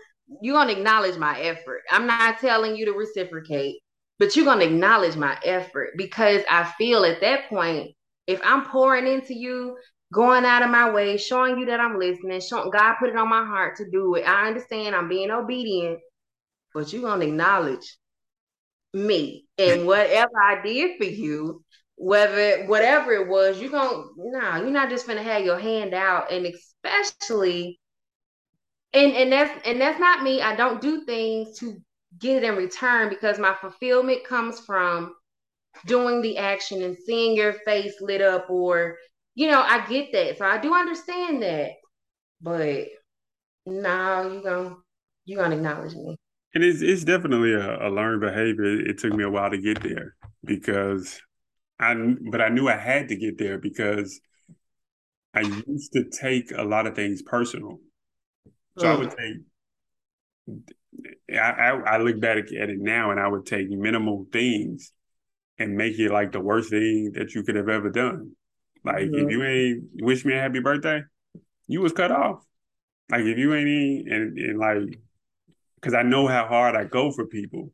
You 0.41 0.53
gonna 0.53 0.73
acknowledge 0.73 1.17
my 1.19 1.39
effort. 1.41 1.83
I'm 1.91 2.07
not 2.07 2.39
telling 2.41 2.77
you 2.77 2.87
to 2.87 2.93
reciprocate, 2.93 3.77
but 4.19 4.35
you're 4.35 4.45
gonna 4.45 4.65
acknowledge 4.65 5.17
my 5.17 5.39
effort 5.45 5.91
because 5.97 6.43
I 6.51 6.65
feel 6.79 7.05
at 7.05 7.21
that 7.21 7.49
point, 7.49 7.95
if 8.27 8.41
I'm 8.45 8.65
pouring 8.67 9.07
into 9.07 9.35
you, 9.35 9.77
going 10.13 10.45
out 10.45 10.63
of 10.63 10.71
my 10.71 10.91
way, 10.91 11.17
showing 11.17 11.59
you 11.59 11.67
that 11.67 11.81
I'm 11.81 11.99
listening, 11.99 12.41
showing 12.41 12.71
God 12.71 12.95
put 12.99 13.11
it 13.11 13.17
on 13.17 13.29
my 13.29 13.45
heart 13.45 13.77
to 13.77 13.91
do 13.91 14.15
it. 14.15 14.23
I 14.23 14.47
understand 14.47 14.95
I'm 14.95 15.09
being 15.09 15.31
obedient, 15.31 16.01
but 16.73 16.93
you're 16.93 17.03
gonna 17.03 17.27
acknowledge 17.27 17.97
me 18.95 19.47
and 19.59 19.87
whatever 19.87 20.41
I 20.43 20.63
did 20.63 20.97
for 20.97 21.05
you, 21.05 21.63
whether 21.97 22.67
whatever 22.67 23.13
it 23.13 23.29
was, 23.29 23.61
you're 23.61 23.71
gonna 23.71 24.05
no, 24.17 24.39
nah, 24.39 24.57
you're 24.57 24.71
not 24.71 24.91
just 24.91 25.07
gonna 25.07 25.23
have 25.23 25.45
your 25.45 25.59
hand 25.59 25.93
out, 25.95 26.33
and 26.33 26.47
especially 26.47 27.79
and 28.93 29.13
and 29.13 29.33
that's 29.33 29.67
and 29.67 29.81
that's 29.81 30.01
not 30.01 30.23
me. 30.23 30.41
I 30.41 30.57
don't 30.57 30.81
do 30.81 31.05
things 31.05 31.59
to 31.59 31.77
get 32.19 32.43
it 32.43 32.45
in 32.45 32.57
return 32.57 33.09
because 33.09 33.39
my 33.39 33.55
fulfillment 33.61 34.25
comes 34.25 34.61
from 34.61 35.15
doing 35.87 36.23
the 36.23 36.39
action 36.39 36.83
and 36.83 36.97
seeing 37.07 37.37
your 37.37 37.53
face 37.65 37.95
lit 38.01 38.23
up 38.23 38.49
or 38.49 38.97
you 39.37 39.51
know, 39.51 39.61
I 39.61 39.87
get 39.87 40.13
that. 40.13 40.39
So 40.39 40.47
I 40.47 40.59
do 40.59 40.75
understand 40.75 41.43
that. 41.43 41.73
But 42.41 42.87
no, 43.67 44.33
you 44.33 44.43
gonna 44.43 44.77
you 45.27 45.37
gonna 45.37 45.57
acknowledge 45.57 45.95
me. 45.95 46.17
And 46.55 46.65
it's 46.65 46.81
it's 46.81 47.05
definitely 47.05 47.53
a, 47.53 47.87
a 47.87 47.91
learned 47.91 48.23
behavior. 48.23 48.65
It 48.65 48.99
took 48.99 49.13
me 49.13 49.25
a 49.25 49.31
while 49.31 49.51
to 49.51 49.59
get 49.59 49.83
there 49.83 50.17
because 50.45 51.21
I 51.79 51.95
but 52.31 52.41
I 52.41 52.49
knew 52.49 52.69
I 52.69 52.77
had 52.77 53.09
to 53.09 53.17
get 53.17 53.39
there 53.39 53.59
because 53.59 54.21
I 55.35 55.41
used 55.41 55.93
to 55.93 56.05
take 56.05 56.51
a 56.57 56.63
lot 56.63 56.87
of 56.87 56.95
things 56.95 57.21
personal. 57.21 57.79
So 58.79 58.87
mm. 58.87 58.91
I 58.91 58.97
would 58.97 59.11
take 59.11 60.77
I, 61.31 61.37
I, 61.37 61.71
I 61.71 61.99
look 61.99 62.21
back 62.21 62.39
at 62.39 62.71
it 62.71 62.79
now 62.79 63.11
and 63.11 63.21
I 63.21 63.29
would 63.29 63.47
take 63.47 63.69
minimal 63.71 64.27
things 64.33 64.93
and 65.59 65.77
make 65.77 65.99
it 65.99 66.11
like 66.11 66.33
the 66.33 66.41
worst 66.41 66.71
thing 66.71 67.13
that 67.15 67.35
you 67.35 67.43
could 67.43 67.57
have 67.57 67.69
ever 67.69 67.91
done. 67.91 68.33
Like 68.85 69.07
mm-hmm. 69.07 69.27
if 69.27 69.31
you 69.31 69.43
ain't 69.43 69.85
wish 70.01 70.25
me 70.25 70.35
a 70.35 70.41
happy 70.41 70.61
birthday, 70.61 71.03
you 71.67 71.81
was 71.81 71.93
cut 71.93 72.13
off. 72.13 72.45
Like 73.11 73.23
if 73.23 73.39
you 73.39 73.55
ain't 73.55 73.69
in 73.69 74.13
and, 74.13 74.39
and 74.39 74.59
like 74.59 74.99
because 75.77 75.95
I 75.95 76.03
know 76.03 76.27
how 76.27 76.47
hard 76.47 76.77
I 76.77 76.85
go 76.85 77.11
for 77.11 77.27
people. 77.27 77.73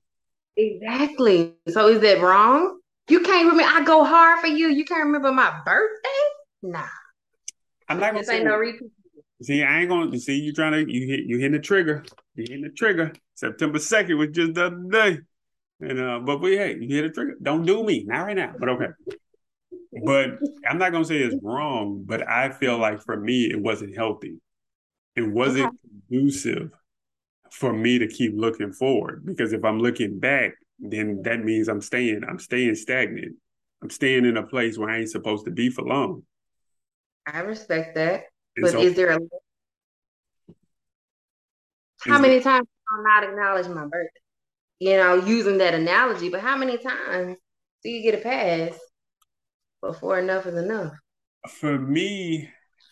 Exactly. 0.57 1.55
So 1.69 1.89
is 1.89 2.01
that 2.01 2.21
wrong? 2.21 2.79
You 3.09 3.21
can't 3.21 3.51
remember 3.51 3.65
I 3.65 3.85
go 3.85 4.05
hard 4.05 4.41
for 4.41 4.47
you. 4.47 4.69
You 4.69 4.85
can't 4.85 5.05
remember 5.05 5.33
my 5.33 5.61
birthday? 5.65 6.09
Nah. 6.63 6.87
I'm 7.89 7.99
not 7.99 8.13
gonna 8.13 8.25
say 8.25 8.43
no 8.43 8.57
repeat. 8.57 8.91
See, 9.43 9.63
I 9.63 9.81
ain't 9.81 9.89
gonna 9.89 10.19
see 10.19 10.39
you 10.39 10.53
trying 10.53 10.73
to 10.73 10.93
you 10.93 11.07
hit 11.07 11.21
you 11.27 11.39
hitting 11.39 11.53
the 11.53 11.59
trigger. 11.59 12.05
You 12.35 12.45
hitting 12.49 12.63
the 12.63 12.71
trigger. 12.71 13.13
September 13.35 13.79
2nd 13.79 14.17
was 14.19 14.29
just 14.31 14.55
the 14.55 14.67
other 14.67 14.85
day. 14.91 15.19
And 15.81 16.01
uh, 16.01 16.21
but 16.21 16.41
we 16.41 16.57
hey, 16.57 16.77
you 16.81 16.97
hit 16.97 17.03
the 17.03 17.11
trigger. 17.11 17.35
Don't 17.43 17.67
do 17.67 17.83
me, 17.83 18.05
not 18.05 18.27
right 18.27 18.37
now, 18.37 18.55
but 18.59 18.69
okay. 18.69 18.89
But 20.05 20.39
I'm 20.69 20.79
not 20.79 20.93
gonna 20.93 21.05
say 21.05 21.19
it's 21.19 21.37
wrong, 21.43 22.05
but 22.07 22.27
I 22.29 22.51
feel 22.51 22.79
like 22.79 23.03
for 23.03 23.19
me 23.19 23.45
it 23.51 23.61
wasn't 23.61 23.97
healthy. 23.97 24.39
It 25.17 25.29
wasn't 25.29 25.67
okay. 25.67 25.77
conducive 26.09 26.73
for 27.51 27.73
me 27.73 27.99
to 27.99 28.07
keep 28.07 28.33
looking 28.35 28.73
forward. 28.73 29.25
Because 29.27 29.53
if 29.53 29.65
I'm 29.65 29.79
looking 29.79 30.19
back, 30.19 30.53
then 30.79 31.23
that 31.23 31.45
means 31.45 31.69
I'm 31.69 31.83
staying, 31.83 32.23
I'm 32.27 32.39
staying 32.39 32.75
stagnant. 32.77 33.37
I'm 33.83 33.91
staying 33.91 34.25
in 34.25 34.37
a 34.37 34.47
place 34.47 34.79
where 34.79 34.89
I 34.89 35.01
ain't 35.01 35.11
supposed 35.11 35.45
to 35.45 35.51
be 35.51 35.69
for 35.69 35.83
long. 35.83 36.23
I 37.27 37.41
respect 37.41 37.95
that. 37.97 38.25
But 38.57 38.75
is 38.75 38.95
there 38.95 39.11
a 39.11 39.19
how 42.07 42.19
many 42.19 42.41
times 42.41 42.67
I'll 42.91 43.05
not 43.05 43.25
acknowledge 43.25 43.69
my 43.69 43.85
birthday? 43.85 44.21
You 44.81 44.97
know, 44.97 45.15
using 45.15 45.59
that 45.59 45.75
analogy, 45.75 46.29
but 46.29 46.41
how 46.41 46.57
many 46.57 46.77
times 46.77 47.37
do 47.85 47.91
you 47.91 48.03
get 48.03 48.19
a 48.19 48.23
pass 48.23 48.79
before 49.81 50.19
enough 50.19 50.47
is 50.47 50.57
enough? 50.57 50.93
For 51.49 51.79
me, 51.79 52.49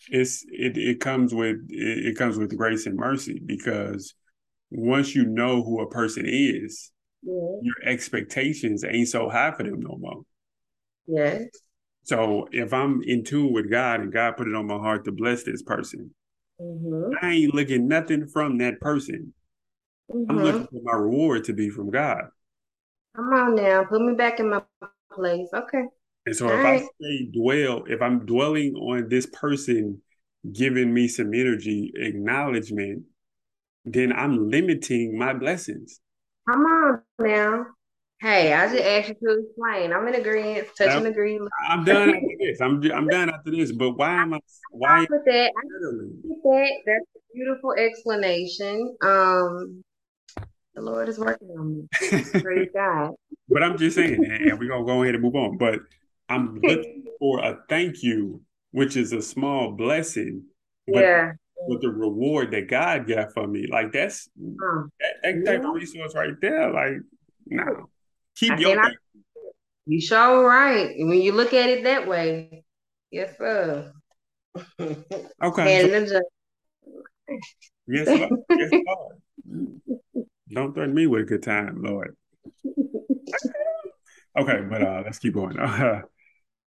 it's 0.09 0.45
it 0.49 0.77
it 0.77 0.99
comes 0.99 1.33
with 1.33 1.57
it, 1.69 2.05
it 2.05 2.17
comes 2.17 2.37
with 2.37 2.57
grace 2.57 2.85
and 2.85 2.95
mercy 2.95 3.41
because 3.45 4.13
once 4.69 5.13
you 5.13 5.25
know 5.25 5.61
who 5.61 5.81
a 5.81 5.89
person 5.89 6.25
is, 6.25 6.91
yeah. 7.21 7.33
your 7.61 7.75
expectations 7.83 8.85
ain't 8.85 9.09
so 9.09 9.29
high 9.29 9.51
for 9.51 9.63
them 9.63 9.81
no 9.81 9.97
more. 9.99 10.21
Yes. 11.07 11.49
So 12.03 12.47
if 12.51 12.73
I'm 12.73 13.01
in 13.03 13.23
tune 13.23 13.53
with 13.53 13.69
God 13.69 14.01
and 14.01 14.11
God 14.11 14.37
put 14.37 14.47
it 14.47 14.55
on 14.55 14.67
my 14.67 14.77
heart 14.77 15.05
to 15.05 15.11
bless 15.11 15.43
this 15.43 15.61
person, 15.61 16.13
mm-hmm. 16.59 17.13
I 17.21 17.31
ain't 17.33 17.53
looking 17.53 17.87
nothing 17.87 18.27
from 18.27 18.57
that 18.57 18.79
person. 18.79 19.33
Mm-hmm. 20.11 20.31
I'm 20.31 20.43
looking 20.43 20.67
for 20.67 20.81
my 20.83 20.93
reward 20.93 21.43
to 21.45 21.53
be 21.53 21.69
from 21.69 21.89
God. 21.89 22.23
Come 23.15 23.33
on 23.33 23.55
now, 23.55 23.83
put 23.83 24.01
me 24.01 24.13
back 24.15 24.39
in 24.39 24.49
my 24.49 24.61
place. 25.13 25.49
Okay. 25.53 25.83
And 26.25 26.35
so 26.35 26.47
All 26.47 26.57
if 26.57 26.63
right. 26.63 26.81
I 26.81 26.87
say 27.01 27.29
dwell, 27.33 27.83
if 27.87 28.01
I'm 28.01 28.25
dwelling 28.25 28.75
on 28.75 29.09
this 29.09 29.25
person 29.25 30.01
giving 30.51 30.93
me 30.93 31.07
some 31.07 31.33
energy, 31.33 31.91
acknowledgement, 31.95 33.03
then 33.85 34.11
I'm 34.13 34.49
limiting 34.49 35.17
my 35.17 35.33
blessings. 35.33 35.99
Come 36.49 36.61
on 36.61 37.01
now. 37.19 37.65
Hey, 38.21 38.53
I 38.53 38.67
just 38.67 38.83
asked 38.83 39.09
you 39.09 39.15
to 39.27 39.39
explain. 39.39 39.91
I'm 39.91 40.07
in 40.07 40.13
agreement, 40.13 40.67
touching 40.77 41.07
agreement. 41.07 41.49
I'm 41.67 41.83
done 41.83 42.09
after 42.09 42.27
this. 42.39 42.61
I'm 42.61 42.91
I'm 42.91 43.07
done 43.07 43.31
after 43.31 43.49
this. 43.49 43.71
But 43.71 43.97
why 43.97 44.21
am 44.21 44.35
I? 44.35 44.39
Why? 44.69 45.07
With 45.09 45.25
that, 45.25 45.51
that, 45.55 46.71
that's 46.85 47.05
a 47.15 47.19
beautiful 47.33 47.73
explanation. 47.73 48.95
Um, 49.01 49.83
the 50.75 50.81
Lord 50.81 51.09
is 51.09 51.17
working 51.17 51.47
on 51.49 51.77
me. 51.77 52.21
Praise 52.41 52.69
God. 52.75 53.13
But 53.49 53.63
I'm 53.63 53.75
just 53.79 53.95
saying, 53.95 54.23
and 54.23 54.59
we're 54.59 54.69
gonna 54.69 54.85
go 54.85 55.01
ahead 55.01 55.15
and 55.15 55.23
move 55.23 55.35
on. 55.35 55.57
But 55.57 55.79
I'm 56.29 56.59
looking 56.61 57.05
for 57.17 57.39
a 57.39 57.57
thank 57.69 58.03
you, 58.03 58.43
which 58.69 58.97
is 58.97 59.13
a 59.13 59.21
small 59.23 59.71
blessing. 59.71 60.43
But 60.85 61.01
yeah. 61.01 61.31
with 61.67 61.81
the 61.81 61.89
reward 61.89 62.51
that 62.51 62.69
God 62.69 63.07
got 63.07 63.33
for 63.33 63.47
me. 63.47 63.65
Like 63.67 63.91
that's 63.91 64.29
that, 64.35 64.89
that 65.23 65.43
type 65.43 65.65
of 65.65 65.73
resource 65.73 66.13
right 66.13 66.39
there. 66.39 66.71
Like, 66.71 66.97
no. 67.47 67.89
Keep 68.37 68.53
I 68.53 68.57
your. 68.57 68.81
You 69.87 69.99
sure 69.99 70.47
right. 70.47 70.93
When 70.97 71.21
you 71.21 71.31
look 71.31 71.53
at 71.53 71.69
it 71.69 71.83
that 71.83 72.07
way. 72.07 72.63
Yes, 73.11 73.35
sir. 73.37 73.91
Okay. 75.43 75.95
And 75.95 76.07
so, 76.07 76.21
yes, 77.87 78.07
Lord. 78.07 78.29
yes, 78.57 78.71
Lord. 78.85 79.81
Don't 80.49 80.73
threaten 80.73 80.93
me 80.93 81.07
with 81.07 81.21
a 81.21 81.25
good 81.25 81.41
time, 81.41 81.81
Lord. 81.81 82.15
okay, 84.37 84.61
but 84.69 84.81
uh 84.81 85.01
let's 85.05 85.19
keep 85.19 85.33
going. 85.33 85.57
Uh, 85.59 86.01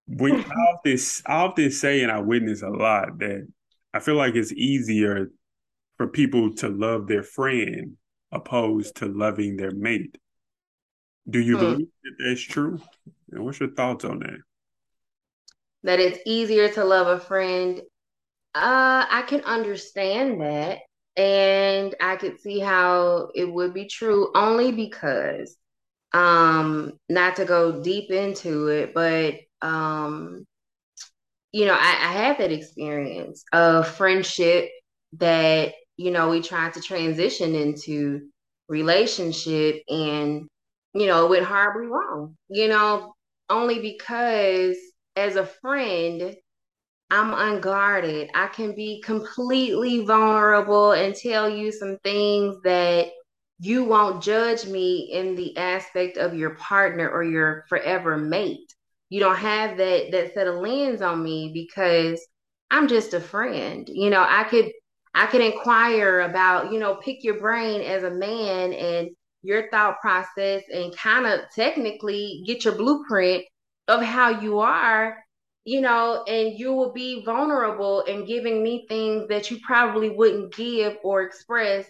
we 0.07 0.31
I 0.33 0.37
often, 0.37 0.97
I 1.25 1.33
often 1.33 1.71
say, 1.71 2.03
and 2.03 2.11
I 2.11 2.19
witness 2.19 2.61
a 2.61 2.69
lot 2.69 3.17
that 3.19 3.47
I 3.93 3.99
feel 3.99 4.15
like 4.15 4.35
it's 4.35 4.53
easier 4.53 5.31
for 5.97 6.07
people 6.07 6.53
to 6.55 6.69
love 6.69 7.07
their 7.07 7.23
friend 7.23 7.97
opposed 8.31 8.97
to 8.97 9.07
loving 9.07 9.55
their 9.57 9.71
mate. 9.71 10.17
Do 11.29 11.39
you 11.39 11.57
hmm. 11.57 11.63
believe 11.63 11.87
that 12.03 12.15
that's 12.19 12.41
true? 12.41 12.79
And 13.31 13.43
what's 13.43 13.59
your 13.59 13.71
thoughts 13.71 14.05
on 14.05 14.19
that? 14.19 14.37
That 15.83 15.99
it's 15.99 16.19
easier 16.25 16.69
to 16.69 16.83
love 16.83 17.07
a 17.07 17.19
friend. 17.19 17.81
Uh, 18.53 19.05
I 19.09 19.23
can 19.27 19.41
understand 19.41 20.41
that. 20.41 20.79
And 21.17 21.95
I 22.01 22.17
could 22.17 22.39
see 22.41 22.59
how 22.59 23.29
it 23.35 23.45
would 23.45 23.73
be 23.73 23.87
true 23.87 24.31
only 24.35 24.71
because, 24.71 25.55
um, 26.13 26.93
not 27.07 27.37
to 27.37 27.45
go 27.45 27.81
deep 27.81 28.11
into 28.11 28.67
it, 28.67 28.93
but 28.93 29.35
um, 29.61 30.45
you 31.55 31.65
know, 31.65 31.73
I, 31.73 31.77
I 31.77 32.11
had 32.11 32.37
that 32.39 32.51
experience 32.51 33.45
of 33.53 33.87
friendship 33.87 34.69
that, 35.13 35.73
you 35.95 36.11
know, 36.11 36.29
we 36.29 36.41
tried 36.41 36.73
to 36.73 36.81
transition 36.81 37.55
into 37.55 38.27
relationship 38.67 39.81
and, 39.87 40.49
you 40.95 41.07
know, 41.07 41.27
went 41.27 41.45
horribly 41.45 41.87
wrong, 41.87 42.35
you 42.49 42.67
know, 42.67 43.13
only 43.49 43.79
because 43.79 44.77
as 45.15 45.35
a 45.35 45.45
friend, 45.45 46.35
I'm 47.11 47.33
unguarded. 47.33 48.29
I 48.33 48.47
can 48.47 48.75
be 48.75 49.01
completely 49.01 50.05
vulnerable 50.05 50.93
and 50.93 51.15
tell 51.15 51.49
you 51.49 51.71
some 51.71 51.97
things 52.03 52.55
that 52.63 53.09
you 53.59 53.83
won't 53.83 54.23
judge 54.23 54.65
me 54.65 55.11
in 55.13 55.35
the 55.35 55.55
aspect 55.57 56.17
of 56.17 56.33
your 56.33 56.55
partner 56.55 57.09
or 57.09 57.23
your 57.23 57.65
forever 57.69 58.17
mate 58.17 58.73
you 59.09 59.19
don't 59.19 59.37
have 59.37 59.77
that 59.77 60.11
that 60.11 60.33
set 60.33 60.47
of 60.47 60.55
lens 60.55 61.01
on 61.01 61.23
me 61.23 61.51
because 61.53 62.25
I'm 62.71 62.87
just 62.87 63.13
a 63.13 63.19
friend. 63.21 63.87
You 63.91 64.09
know, 64.09 64.25
I 64.27 64.43
could 64.43 64.71
I 65.13 65.27
could 65.27 65.41
inquire 65.41 66.21
about, 66.21 66.71
you 66.71 66.79
know, 66.79 66.95
pick 66.95 67.23
your 67.23 67.39
brain 67.39 67.81
as 67.81 68.03
a 68.03 68.11
man 68.11 68.73
and 68.73 69.09
your 69.45 69.69
thought 69.69 69.99
process 70.01 70.63
and 70.73 70.95
kind 70.97 71.25
of 71.25 71.41
technically 71.55 72.43
get 72.45 72.65
your 72.65 72.75
blueprint 72.75 73.43
of 73.87 74.01
how 74.01 74.41
you 74.41 74.59
are, 74.59 75.23
you 75.65 75.81
know, 75.81 76.23
and 76.27 76.57
you 76.59 76.73
will 76.73 76.91
be 76.91 77.23
vulnerable 77.23 78.03
and 78.05 78.27
giving 78.27 78.63
me 78.63 78.85
things 78.89 79.27
that 79.29 79.51
you 79.51 79.59
probably 79.65 80.09
wouldn't 80.09 80.53
give 80.55 80.97
or 81.03 81.21
express 81.21 81.85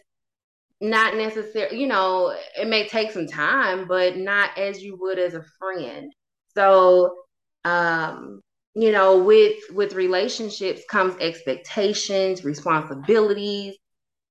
not 0.81 1.15
necessarily, 1.15 1.79
you 1.79 1.87
know, 1.87 2.35
it 2.59 2.67
may 2.67 2.87
take 2.87 3.11
some 3.11 3.27
time, 3.27 3.87
but 3.87 4.17
not 4.17 4.57
as 4.57 4.83
you 4.83 4.97
would 4.99 5.19
as 5.19 5.33
a 5.33 5.43
friend. 5.57 6.11
So, 6.53 7.15
um, 7.63 8.41
you 8.75 8.91
know, 8.91 9.23
with 9.23 9.57
with 9.71 9.93
relationships 9.93 10.81
comes 10.89 11.15
expectations, 11.21 12.43
responsibilities, 12.43 13.75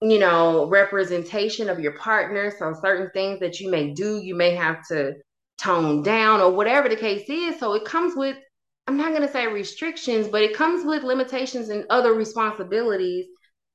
you 0.04 0.18
know, 0.18 0.66
representation 0.66 1.70
of 1.70 1.80
your 1.80 1.96
partner. 1.98 2.52
So 2.58 2.74
certain 2.82 3.10
things 3.14 3.40
that 3.40 3.58
you 3.58 3.70
may 3.70 3.92
do, 3.92 4.18
you 4.18 4.34
may 4.34 4.54
have 4.54 4.86
to 4.88 5.14
tone 5.58 6.02
down 6.02 6.40
or 6.40 6.50
whatever 6.52 6.88
the 6.88 6.96
case 6.96 7.28
is. 7.28 7.58
So 7.58 7.74
it 7.74 7.84
comes 7.84 8.14
with 8.14 8.36
I'm 8.86 8.98
not 8.98 9.10
going 9.10 9.22
to 9.22 9.32
say 9.32 9.46
restrictions, 9.46 10.28
but 10.28 10.42
it 10.42 10.54
comes 10.54 10.84
with 10.84 11.04
limitations 11.04 11.70
and 11.70 11.86
other 11.88 12.12
responsibilities 12.12 13.24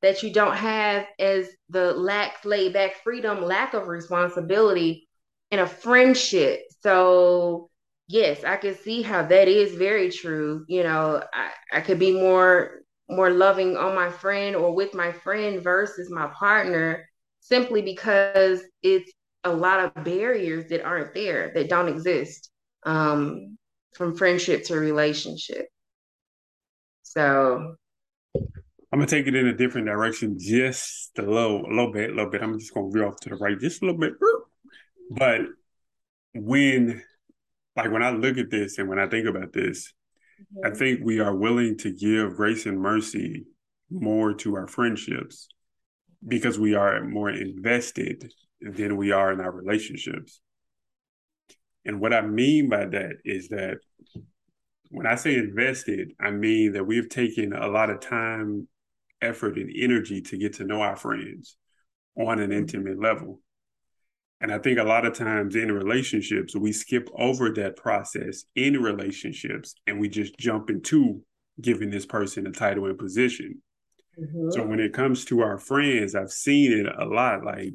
that 0.04 0.22
you 0.22 0.32
don't 0.32 0.56
have 0.56 1.08
as 1.18 1.50
the 1.70 1.94
lack 1.94 2.46
laid 2.46 2.74
back 2.74 3.04
freedom, 3.04 3.44
lack 3.44 3.74
of 3.74 3.88
responsibility 3.88 5.08
in 5.50 5.60
a 5.60 5.68
friendship. 5.68 6.62
So 6.82 7.72
yes, 8.08 8.44
I 8.44 8.58
can 8.58 8.76
see 8.76 9.02
how 9.02 9.24
that 9.24 9.48
is 9.48 9.76
very 9.76 10.12
true. 10.12 10.64
You 10.68 10.84
know, 10.84 11.24
I, 11.34 11.78
I 11.80 11.82
could 11.82 11.98
be 11.98 12.12
more 12.12 12.82
more 13.10 13.30
loving 13.30 13.76
on 13.78 13.96
my 13.96 14.10
friend 14.10 14.56
or 14.56 14.74
with 14.74 14.94
my 14.94 15.12
friend 15.12 15.64
versus 15.64 16.10
my 16.10 16.28
partner 16.28 17.08
simply 17.40 17.82
because 17.82 18.62
it's 18.84 19.12
a 19.44 19.52
lot 19.52 19.80
of 19.80 20.04
barriers 20.04 20.70
that 20.70 20.84
aren't 20.84 21.14
there 21.14 21.52
that 21.56 21.70
don't 21.70 21.88
exist 21.88 22.52
um, 22.86 23.58
from 23.96 24.16
friendship 24.16 24.64
to 24.64 24.76
relationship 24.76 25.68
so 27.02 27.76
i'm 28.36 29.00
gonna 29.00 29.08
take 29.08 29.28
it 29.28 29.36
in 29.36 29.48
a 29.48 29.58
different 29.58 29.88
direction 29.88 30.38
just 30.38 31.12
a 31.18 31.22
little 31.22 31.66
a 31.66 31.70
little 31.70 31.92
bit 31.92 32.12
a 32.12 32.14
little 32.14 32.30
bit 32.30 32.44
i'm 32.44 32.60
just 32.60 32.74
gonna 32.74 32.90
veer 32.92 33.08
off 33.08 33.20
to 33.20 33.30
the 33.30 33.36
right 33.38 33.60
just 33.60 33.82
a 33.82 33.86
little 33.86 34.00
bit 34.00 34.14
but 35.12 35.42
when 36.36 37.02
like 37.80 37.92
when 37.92 38.04
I 38.04 38.12
look 38.12 38.38
at 38.38 38.50
this 38.50 38.78
and 38.78 38.90
when 38.90 39.00
I 39.00 39.08
think 39.08 39.28
about 39.28 39.54
this. 39.54 39.94
I 40.64 40.72
think 40.72 41.02
we 41.04 41.20
are 41.20 41.36
willing 41.36 41.78
to 41.80 41.92
give 41.92 42.36
grace 42.36 42.66
and 42.66 42.80
mercy 42.80 43.46
more 43.90 44.34
to 44.36 44.56
our 44.56 44.68
friendships 44.68 45.48
because 46.28 46.60
we 46.60 46.76
are 46.76 47.04
more 47.04 47.30
invested 47.30 48.32
than 48.62 48.98
we 48.98 49.12
are 49.12 49.32
in 49.32 49.40
our 49.40 49.52
relationships. 49.52 50.42
And 51.86 52.00
what 52.00 52.14
I 52.14 52.22
mean 52.22 52.70
by 52.70 52.86
that 52.86 53.14
is 53.24 53.50
that 53.50 53.78
when 54.90 55.06
I 55.06 55.16
say 55.16 55.36
invested, 55.36 56.14
I 56.20 56.32
mean 56.32 56.74
that 56.74 56.86
we've 56.86 57.10
taken 57.10 57.54
a 57.54 57.68
lot 57.68 57.90
of 57.90 58.00
time, 58.00 58.68
effort, 59.22 59.58
and 59.58 59.72
energy 59.76 60.22
to 60.22 60.38
get 60.38 60.54
to 60.54 60.66
know 60.66 60.82
our 60.82 60.96
friends 60.96 61.56
on 62.18 62.40
an 62.40 62.50
mm-hmm. 62.50 62.60
intimate 62.60 63.00
level. 63.00 63.42
And 64.42 64.54
I 64.54 64.60
think 64.60 64.80
a 64.80 64.84
lot 64.84 65.06
of 65.06 65.14
times 65.14 65.56
in 65.56 65.72
relationships, 65.72 66.56
we 66.56 66.72
skip 66.72 67.10
over 67.18 67.52
that 67.54 67.76
process 67.76 68.46
in 68.56 68.82
relationships 68.82 69.76
and 69.86 70.00
we 70.00 70.08
just 70.08 70.38
jump 70.38 70.70
into 70.70 71.22
giving 71.60 71.90
this 71.90 72.06
person 72.06 72.48
a 72.48 72.52
title 72.52 72.86
and 72.86 72.98
position. 72.98 73.62
Mm-hmm. 74.18 74.52
So 74.52 74.66
when 74.66 74.80
it 74.80 74.94
comes 74.94 75.26
to 75.26 75.42
our 75.42 75.58
friends, 75.58 76.16
I've 76.16 76.32
seen 76.32 76.72
it 76.72 76.86
a 76.86 77.06
lot. 77.06 77.44
Like 77.44 77.74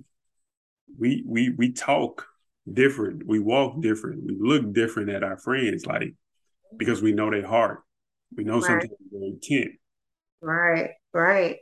we 0.99 1.23
we 1.27 1.51
we 1.51 1.73
talk 1.73 2.27
different, 2.71 3.27
we 3.27 3.39
walk 3.39 3.81
different, 3.83 4.25
we 4.25 4.37
look 4.39 4.73
different 4.73 5.11
at 5.11 5.23
our 5.23 5.37
friends, 5.37 5.87
like 5.87 6.15
because 6.77 7.03
we 7.03 7.13
know 7.13 7.31
their 7.31 7.47
heart. 7.47 7.81
We 8.37 8.45
know 8.45 8.61
right. 8.61 8.65
something 8.65 8.91
their 9.13 9.23
intent. 9.23 9.73
Right, 10.41 10.91
right. 11.13 11.57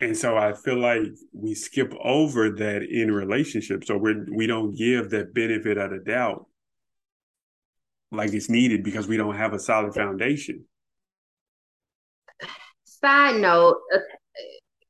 And 0.00 0.16
so 0.16 0.36
I 0.36 0.54
feel 0.54 0.78
like 0.78 1.02
we 1.32 1.54
skip 1.54 1.92
over 2.02 2.50
that 2.50 2.82
in 2.82 3.12
relationships, 3.12 3.86
so 3.86 3.98
we 3.98 4.14
we 4.32 4.46
don't 4.46 4.74
give 4.74 5.10
that 5.10 5.34
benefit 5.34 5.76
of 5.76 5.90
the 5.90 5.98
doubt 5.98 6.46
like 8.12 8.32
it's 8.32 8.48
needed 8.48 8.82
because 8.82 9.06
we 9.06 9.16
don't 9.16 9.36
have 9.36 9.52
a 9.52 9.58
solid 9.58 9.94
foundation. 9.94 10.64
Side 12.84 13.40
note, 13.40 13.76
uh, 13.94 13.98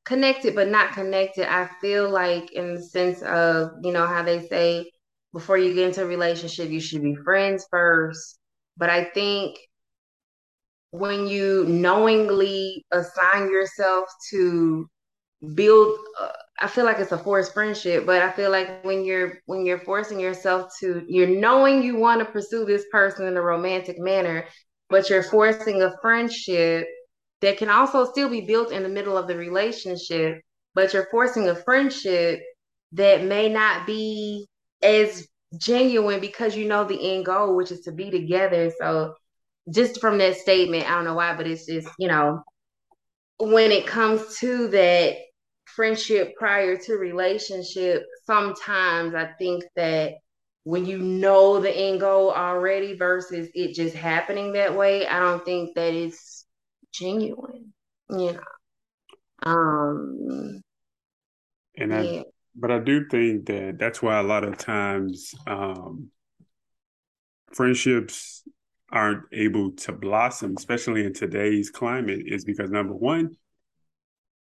connected 0.04 0.54
but 0.54 0.68
not 0.68 0.92
connected. 0.92 1.52
I 1.52 1.68
feel 1.80 2.08
like 2.08 2.52
in 2.52 2.74
the 2.74 2.82
sense 2.82 3.22
of 3.22 3.72
you 3.82 3.92
know 3.92 4.06
how 4.06 4.22
they 4.22 4.46
say 4.46 4.90
before 5.32 5.58
you 5.58 5.74
get 5.74 5.88
into 5.88 6.02
a 6.02 6.06
relationship 6.06 6.70
you 6.70 6.80
should 6.80 7.02
be 7.02 7.14
friends 7.16 7.66
first, 7.70 8.38
but 8.76 8.90
I 8.90 9.04
think 9.04 9.56
when 10.92 11.26
you 11.26 11.64
knowingly 11.68 12.84
assign 12.90 13.50
yourself 13.50 14.08
to 14.30 14.88
build 15.54 15.98
uh, 16.20 16.28
i 16.60 16.66
feel 16.66 16.84
like 16.84 16.98
it's 16.98 17.12
a 17.12 17.18
forced 17.18 17.54
friendship 17.54 18.04
but 18.06 18.22
i 18.22 18.30
feel 18.30 18.50
like 18.50 18.84
when 18.84 19.04
you're 19.04 19.38
when 19.46 19.64
you're 19.64 19.80
forcing 19.80 20.20
yourself 20.20 20.70
to 20.78 21.02
you're 21.08 21.26
knowing 21.40 21.82
you 21.82 21.96
want 21.96 22.20
to 22.20 22.26
pursue 22.26 22.64
this 22.64 22.84
person 22.92 23.26
in 23.26 23.36
a 23.36 23.42
romantic 23.42 23.98
manner 23.98 24.44
but 24.90 25.08
you're 25.08 25.22
forcing 25.22 25.82
a 25.82 25.92
friendship 26.02 26.86
that 27.40 27.56
can 27.56 27.70
also 27.70 28.04
still 28.04 28.28
be 28.28 28.42
built 28.42 28.70
in 28.70 28.82
the 28.82 28.88
middle 28.88 29.16
of 29.16 29.28
the 29.28 29.36
relationship 29.36 30.40
but 30.74 30.92
you're 30.92 31.08
forcing 31.10 31.48
a 31.48 31.54
friendship 31.54 32.40
that 32.92 33.24
may 33.24 33.48
not 33.48 33.86
be 33.86 34.46
as 34.82 35.26
genuine 35.58 36.20
because 36.20 36.56
you 36.56 36.66
know 36.66 36.84
the 36.84 37.14
end 37.14 37.24
goal 37.24 37.56
which 37.56 37.72
is 37.72 37.80
to 37.80 37.92
be 37.92 38.10
together. 38.10 38.70
So 38.78 39.14
just 39.72 40.00
from 40.00 40.18
that 40.18 40.36
statement 40.36 40.86
i 40.86 40.94
don't 40.94 41.04
know 41.04 41.14
why 41.14 41.34
but 41.36 41.46
it's 41.46 41.66
just 41.66 41.88
you 41.98 42.08
know 42.08 42.42
when 43.38 43.70
it 43.70 43.86
comes 43.86 44.38
to 44.38 44.68
that 44.68 45.16
friendship 45.74 46.34
prior 46.36 46.76
to 46.76 46.94
relationship, 46.94 48.04
sometimes 48.26 49.14
I 49.14 49.26
think 49.38 49.64
that 49.76 50.14
when 50.64 50.84
you 50.86 50.98
know 50.98 51.60
the 51.60 51.70
end 51.70 52.00
goal 52.00 52.30
already 52.30 52.96
versus 52.96 53.48
it 53.54 53.74
just 53.74 53.94
happening 53.94 54.52
that 54.52 54.76
way, 54.76 55.06
I 55.06 55.18
don't 55.18 55.44
think 55.44 55.74
that 55.74 55.94
it's 55.94 56.46
genuine, 56.92 57.72
you 58.10 58.32
know. 58.32 58.40
Um, 59.42 60.60
and 61.76 61.94
I, 61.94 62.02
yeah. 62.02 62.22
but 62.54 62.70
I 62.70 62.78
do 62.78 63.06
think 63.08 63.46
that 63.46 63.76
that's 63.78 64.02
why 64.02 64.18
a 64.18 64.22
lot 64.22 64.44
of 64.44 64.58
times 64.58 65.34
um, 65.46 66.10
friendships 67.54 68.42
aren't 68.92 69.24
able 69.32 69.72
to 69.72 69.92
blossom, 69.92 70.54
especially 70.58 71.04
in 71.04 71.14
today's 71.14 71.70
climate, 71.70 72.22
is 72.26 72.44
because 72.44 72.70
number 72.70 72.94
one, 72.94 73.36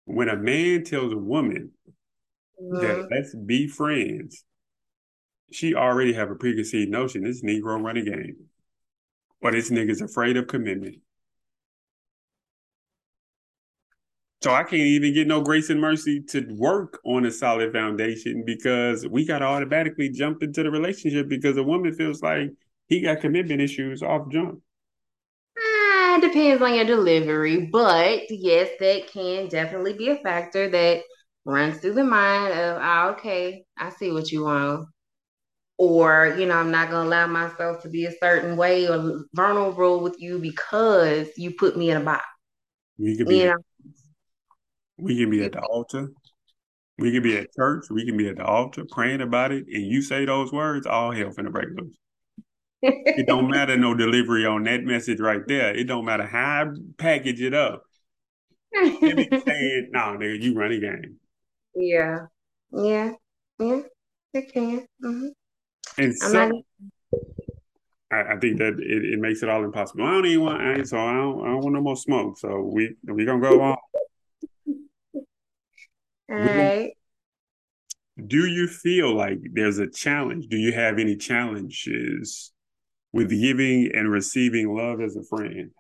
when 0.05 0.29
a 0.29 0.37
man 0.37 0.83
tells 0.83 1.11
a 1.11 1.17
woman 1.17 1.71
mm-hmm. 2.61 2.81
that 2.81 3.07
let's 3.11 3.35
be 3.35 3.67
friends, 3.67 4.43
she 5.51 5.75
already 5.75 6.13
have 6.13 6.31
a 6.31 6.35
preconceived 6.35 6.91
notion 6.91 7.23
this 7.23 7.43
Negro 7.43 7.81
running 7.81 8.05
game. 8.05 8.35
Or 9.41 9.51
this 9.51 9.69
nigga's 9.69 10.01
afraid 10.01 10.37
of 10.37 10.47
commitment. 10.47 10.95
So 14.41 14.53
I 14.53 14.63
can't 14.63 14.73
even 14.73 15.13
get 15.13 15.27
no 15.27 15.41
grace 15.41 15.69
and 15.71 15.81
mercy 15.81 16.21
to 16.29 16.45
work 16.51 16.99
on 17.03 17.25
a 17.25 17.31
solid 17.31 17.73
foundation 17.73 18.43
because 18.45 19.07
we 19.07 19.25
got 19.25 19.39
to 19.39 19.45
automatically 19.45 20.09
jump 20.09 20.43
into 20.43 20.61
the 20.61 20.69
relationship 20.69 21.27
because 21.27 21.57
a 21.57 21.63
woman 21.63 21.93
feels 21.93 22.21
like 22.21 22.51
he 22.87 23.01
got 23.01 23.21
commitment 23.21 23.61
issues 23.61 24.03
off 24.03 24.29
jump. 24.31 24.61
Ah, 26.16 26.20
depends 26.22 26.61
on 26.61 26.74
your 26.74 26.86
delivery, 26.86 27.66
but 27.66 28.22
yes, 28.30 28.70
that 28.80 29.07
can 29.07 29.49
definitely 29.49 29.93
be 29.93 30.07
a 30.09 30.16
factor 30.16 30.70
that 30.70 31.01
runs 31.43 31.80
through 31.80 31.93
the 31.93 32.05
mind 32.05 32.53
of, 32.53 32.80
oh, 32.82 33.09
okay, 33.11 33.66
I 33.78 33.89
see 33.89 34.11
what 34.11 34.32
you 34.32 34.45
want. 34.45 34.88
Or, 35.78 36.34
you 36.39 36.45
know, 36.45 36.55
I'm 36.55 36.72
not 36.72 36.89
gonna 36.89 37.09
allow 37.09 37.28
myself 37.28 37.82
to 37.84 37.89
be 37.89 38.05
a 38.05 38.13
certain 38.24 38.55
way 38.55 38.88
or 38.88 39.26
vulnerable 39.34 39.99
with 39.99 40.16
you 40.18 40.39
because 40.39 41.28
you 41.36 41.51
put 41.51 41.76
me 41.76 41.91
in 41.91 41.97
a 41.97 42.05
box. 42.05 42.24
We 42.97 43.18
could 43.18 43.28
be 43.28 43.39
you 43.39 43.45
know? 43.47 43.57
we 44.97 45.18
can 45.18 45.30
be 45.30 45.43
at 45.43 45.51
the 45.51 45.63
altar. 45.63 46.11
We 46.97 47.11
can 47.11 47.24
be 47.24 47.36
at 47.36 47.53
church. 47.53 47.88
We 47.89 48.05
can 48.05 48.16
be 48.16 48.30
at 48.30 48.38
the 48.38 48.45
altar 48.45 48.86
praying 48.89 49.20
about 49.20 49.51
it, 49.51 49.66
and 49.68 49.86
you 49.86 50.01
say 50.01 50.24
those 50.24 50.53
words, 50.53 50.88
all 50.88 51.11
hell 51.11 51.32
finna 51.32 51.51
break 51.51 51.68
loose 51.76 51.97
it 52.86 53.27
don't 53.27 53.49
matter 53.49 53.77
no 53.77 53.93
delivery 53.93 54.45
on 54.45 54.63
that 54.63 54.83
message 54.83 55.19
right 55.19 55.41
there. 55.47 55.73
It 55.75 55.86
don't 55.86 56.05
matter 56.05 56.25
how 56.25 56.65
I 56.65 56.65
package 56.97 57.41
it 57.41 57.53
up. 57.53 57.83
Let 58.73 59.01
me 59.15 59.27
say 59.31 59.88
no, 59.91 60.17
nigga, 60.17 60.41
you 60.41 60.53
run 60.53 60.71
a 60.71 60.79
game. 60.79 61.17
Yeah, 61.75 62.25
yeah, 62.71 63.11
yeah. 63.59 63.81
It 64.33 64.53
can. 64.53 64.86
Mm-hmm. 65.03 65.27
And 65.97 66.15
so, 66.15 66.49
not... 66.49 66.51
I, 68.11 68.33
I, 68.33 68.39
think 68.39 68.57
that 68.59 68.73
it, 68.79 69.13
it, 69.13 69.19
makes 69.19 69.43
it 69.43 69.49
all 69.49 69.63
impossible. 69.63 70.05
I 70.05 70.11
don't 70.11 70.25
even 70.25 70.43
want, 70.43 70.61
I, 70.61 70.83
so 70.83 70.97
I 70.97 71.13
don't, 71.13 71.41
I 71.41 71.45
don't 71.47 71.61
want 71.61 71.73
no 71.73 71.81
more 71.81 71.95
smoke. 71.95 72.38
So 72.38 72.69
we 72.73 72.95
we 73.05 73.25
gonna 73.25 73.41
go 73.41 73.61
on. 73.61 73.77
All 76.29 76.38
right. 76.38 76.91
Do 78.27 78.45
you 78.45 78.67
feel 78.67 79.15
like 79.15 79.39
there's 79.53 79.77
a 79.77 79.89
challenge? 79.89 80.47
Do 80.47 80.57
you 80.57 80.73
have 80.73 80.99
any 80.99 81.15
challenges 81.15 82.51
with 83.16 83.30
giving 83.30 83.89
and 83.95 84.11
receiving 84.11 84.76
love 84.76 84.99
as 84.99 85.16
a 85.16 85.24
friend? 85.24 85.72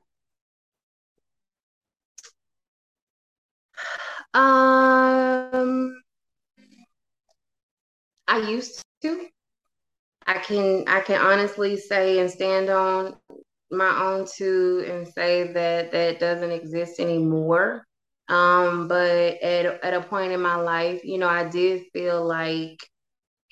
Um, 4.33 6.01
I 8.25 8.37
used 8.37 8.81
to. 9.01 9.27
I 10.25 10.37
can 10.39 10.85
I 10.87 11.01
can 11.01 11.19
honestly 11.21 11.75
say 11.75 12.19
and 12.19 12.31
stand 12.31 12.69
on 12.69 13.17
my 13.69 14.01
own 14.01 14.25
two 14.33 14.85
and 14.87 15.05
say 15.05 15.51
that 15.51 15.91
that 15.91 16.19
doesn't 16.19 16.51
exist 16.51 17.01
anymore. 17.01 17.85
Um, 18.29 18.87
but 18.87 19.41
at 19.43 19.83
at 19.83 19.93
a 19.93 20.01
point 20.01 20.31
in 20.31 20.41
my 20.41 20.55
life, 20.55 21.03
you 21.03 21.17
know, 21.17 21.27
I 21.27 21.49
did 21.49 21.83
feel 21.91 22.25
like 22.25 22.79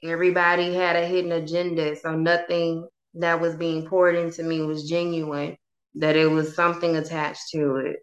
everybody 0.02 0.74
had 0.74 0.96
a 0.96 1.06
hidden 1.06 1.34
agenda, 1.34 1.98
so 1.98 2.16
nothing 2.16 2.88
that 3.16 3.40
was 3.40 3.56
being 3.56 3.88
poured 3.88 4.16
into 4.16 4.44
me 4.44 4.62
was 4.62 4.90
genuine, 4.90 5.58
that 5.96 6.16
it 6.16 6.28
was 6.28 6.56
something 6.56 6.96
attached 6.96 7.50
to 7.52 7.78
it, 7.78 7.98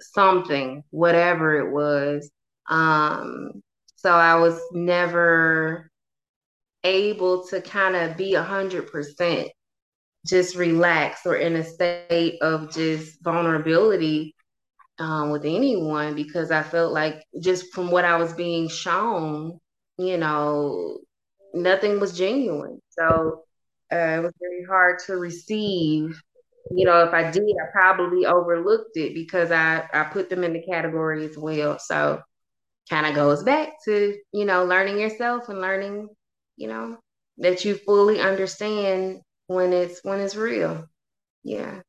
something, 0.00 0.82
whatever 0.90 1.58
it 1.58 1.72
was. 1.72 2.30
Um, 2.68 3.62
so 3.96 4.12
I 4.12 4.36
was 4.36 4.60
never 4.72 5.90
able 6.84 7.46
to 7.48 7.60
kind 7.60 7.96
of 7.96 8.16
be 8.16 8.34
a 8.34 8.42
hundred 8.42 8.90
percent 8.90 9.48
just 10.26 10.56
relaxed 10.56 11.26
or 11.26 11.36
in 11.36 11.56
a 11.56 11.64
state 11.64 12.40
of 12.40 12.72
just 12.72 13.22
vulnerability 13.22 14.34
um, 14.98 15.30
with 15.30 15.44
anyone 15.44 16.14
because 16.14 16.50
I 16.50 16.62
felt 16.62 16.92
like 16.92 17.22
just 17.40 17.72
from 17.74 17.90
what 17.90 18.04
I 18.04 18.16
was 18.16 18.32
being 18.32 18.68
shown, 18.68 19.58
you 19.98 20.16
know, 20.16 20.98
nothing 21.52 22.00
was 22.00 22.16
genuine. 22.16 22.80
So 22.90 23.43
uh, 23.94 24.18
it 24.18 24.22
was 24.22 24.32
very 24.40 24.64
hard 24.64 24.98
to 25.06 25.14
receive. 25.14 26.20
You 26.70 26.86
know, 26.86 27.04
if 27.04 27.12
I 27.12 27.30
did, 27.30 27.42
I 27.42 27.70
probably 27.72 28.26
overlooked 28.26 28.96
it 28.96 29.14
because 29.14 29.52
I, 29.52 29.88
I 29.92 30.04
put 30.04 30.30
them 30.30 30.42
in 30.42 30.52
the 30.52 30.62
category 30.62 31.24
as 31.26 31.36
well. 31.36 31.78
So 31.78 32.22
kind 32.90 33.06
of 33.06 33.14
goes 33.14 33.42
back 33.42 33.74
to, 33.84 34.16
you 34.32 34.44
know, 34.44 34.64
learning 34.64 34.98
yourself 34.98 35.48
and 35.48 35.60
learning, 35.60 36.08
you 36.56 36.68
know, 36.68 36.98
that 37.38 37.64
you 37.64 37.74
fully 37.74 38.20
understand 38.20 39.20
when 39.46 39.72
it's 39.72 40.00
when 40.02 40.20
it's 40.20 40.36
real. 40.36 40.86
Yeah. 41.42 41.80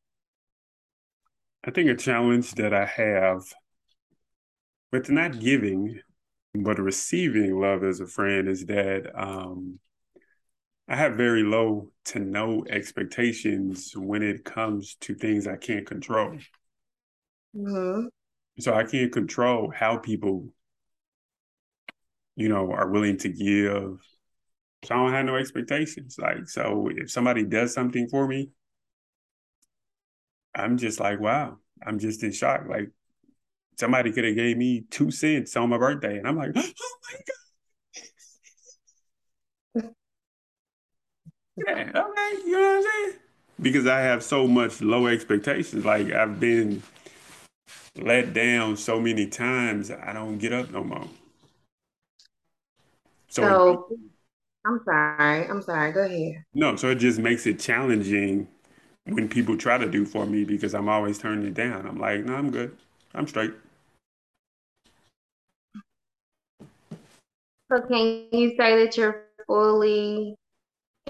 I 1.64 1.72
think 1.72 1.89
a 1.89 1.95
challenge 1.95 2.51
that 2.56 2.74
I 2.74 2.86
have 2.86 3.41
with 4.91 5.10
not 5.10 5.39
giving 5.39 5.99
but 6.53 6.80
receiving 6.80 7.60
love 7.60 7.84
as 7.84 7.99
a 7.99 8.08
friend 8.08 8.47
is 8.47 8.66
that 8.68 9.12
um, 9.16 9.80
I 10.88 10.95
have 10.95 11.15
very 11.15 11.43
low 11.43 11.89
to 12.05 12.19
no 12.19 12.63
expectations 12.69 13.93
when 13.95 14.21
it 14.21 14.45
comes 14.45 14.95
to 15.01 15.15
things 15.15 15.47
I 15.47 15.55
can't 15.55 15.86
control. 15.86 16.38
Mm-hmm. 17.55 18.07
So 18.59 18.73
I 18.73 18.83
can't 18.83 19.11
control 19.11 19.71
how 19.75 19.97
people, 19.97 20.47
you 22.36 22.49
know, 22.49 22.71
are 22.71 22.89
willing 22.89 23.17
to 23.17 23.29
give. 23.29 23.99
So 24.83 24.93
I 24.93 24.97
don't 24.97 25.11
have 25.11 25.25
no 25.25 25.36
expectations. 25.36 26.17
Like, 26.19 26.47
so 26.47 26.89
if 26.95 27.09
somebody 27.09 27.43
does 27.43 27.73
something 27.73 28.07
for 28.07 28.27
me, 28.27 28.51
I'm 30.53 30.77
just 30.77 30.99
like, 30.99 31.19
wow, 31.19 31.57
I'm 31.86 31.97
just 31.97 32.23
in 32.23 32.31
shock. 32.31 32.65
Like 32.69 32.91
somebody 33.79 34.11
could 34.11 34.23
have 34.23 34.36
gave 34.36 34.55
me 34.55 34.86
two 34.91 35.09
cents 35.09 35.57
on 35.57 35.69
my 35.69 35.79
birthday, 35.79 36.17
and 36.17 36.27
I'm 36.27 36.38
like, 36.38 36.51
oh 36.55 36.61
my 36.61 37.17
god 37.17 37.45
Yeah, 41.58 41.91
okay, 41.95 42.38
you 42.45 42.51
know 42.51 42.60
what 42.60 42.78
I'm 42.78 42.84
saying? 42.84 43.20
Because 43.62 43.88
I 43.88 43.99
have 43.99 44.24
so 44.24 44.47
much 44.47 44.82
low 44.82 45.08
expectations. 45.08 45.86
Like 45.86 46.12
I've 46.12 46.39
been 46.39 46.84
let 47.95 48.34
down 48.34 48.76
so 48.78 48.99
many 48.99 49.28
times, 49.28 49.89
I 49.89 50.12
don't 50.14 50.38
get 50.38 50.51
up 50.51 50.70
no 50.72 50.84
more. 50.84 51.08
So, 53.30 53.41
so 53.41 53.88
I'm 54.66 54.82
sorry. 54.84 55.47
I'm 55.47 55.62
sorry. 55.62 55.91
Go 55.91 56.01
ahead. 56.03 56.43
No, 56.53 56.76
so 56.76 56.89
it 56.89 56.95
just 56.95 57.20
makes 57.20 57.45
it 57.45 57.60
challenging 57.60 58.47
when 59.06 59.30
people 59.30 59.58
try 59.58 59.78
to 59.78 59.89
do 59.89 60.06
for 60.06 60.26
me 60.26 60.43
because 60.43 60.74
I'm 60.74 60.89
always 60.89 61.18
turning 61.18 61.47
it 61.47 61.53
down. 61.53 61.86
I'm 61.86 61.99
like, 61.99 62.26
no, 62.26 62.36
I'm 62.36 62.51
good. 62.51 62.76
I'm 63.14 63.28
straight. 63.28 63.53
So 67.72 67.82
can 67.82 68.28
you 68.32 68.56
say 68.58 68.84
that 68.84 68.95
you're 68.95 69.24
fully 69.47 70.36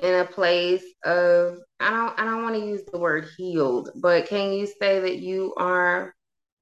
in 0.02 0.14
a 0.14 0.26
place 0.26 0.84
of 1.06 1.58
I 1.80 1.90
don't 1.90 2.20
I 2.20 2.26
don't 2.26 2.44
want 2.44 2.56
to 2.56 2.66
use 2.66 2.82
the 2.92 3.00
word 3.00 3.28
healed, 3.38 3.90
but 3.96 4.28
can 4.28 4.54
you 4.54 4.68
say 4.68 5.00
that 5.00 5.18
you 5.18 5.54
are 5.58 6.14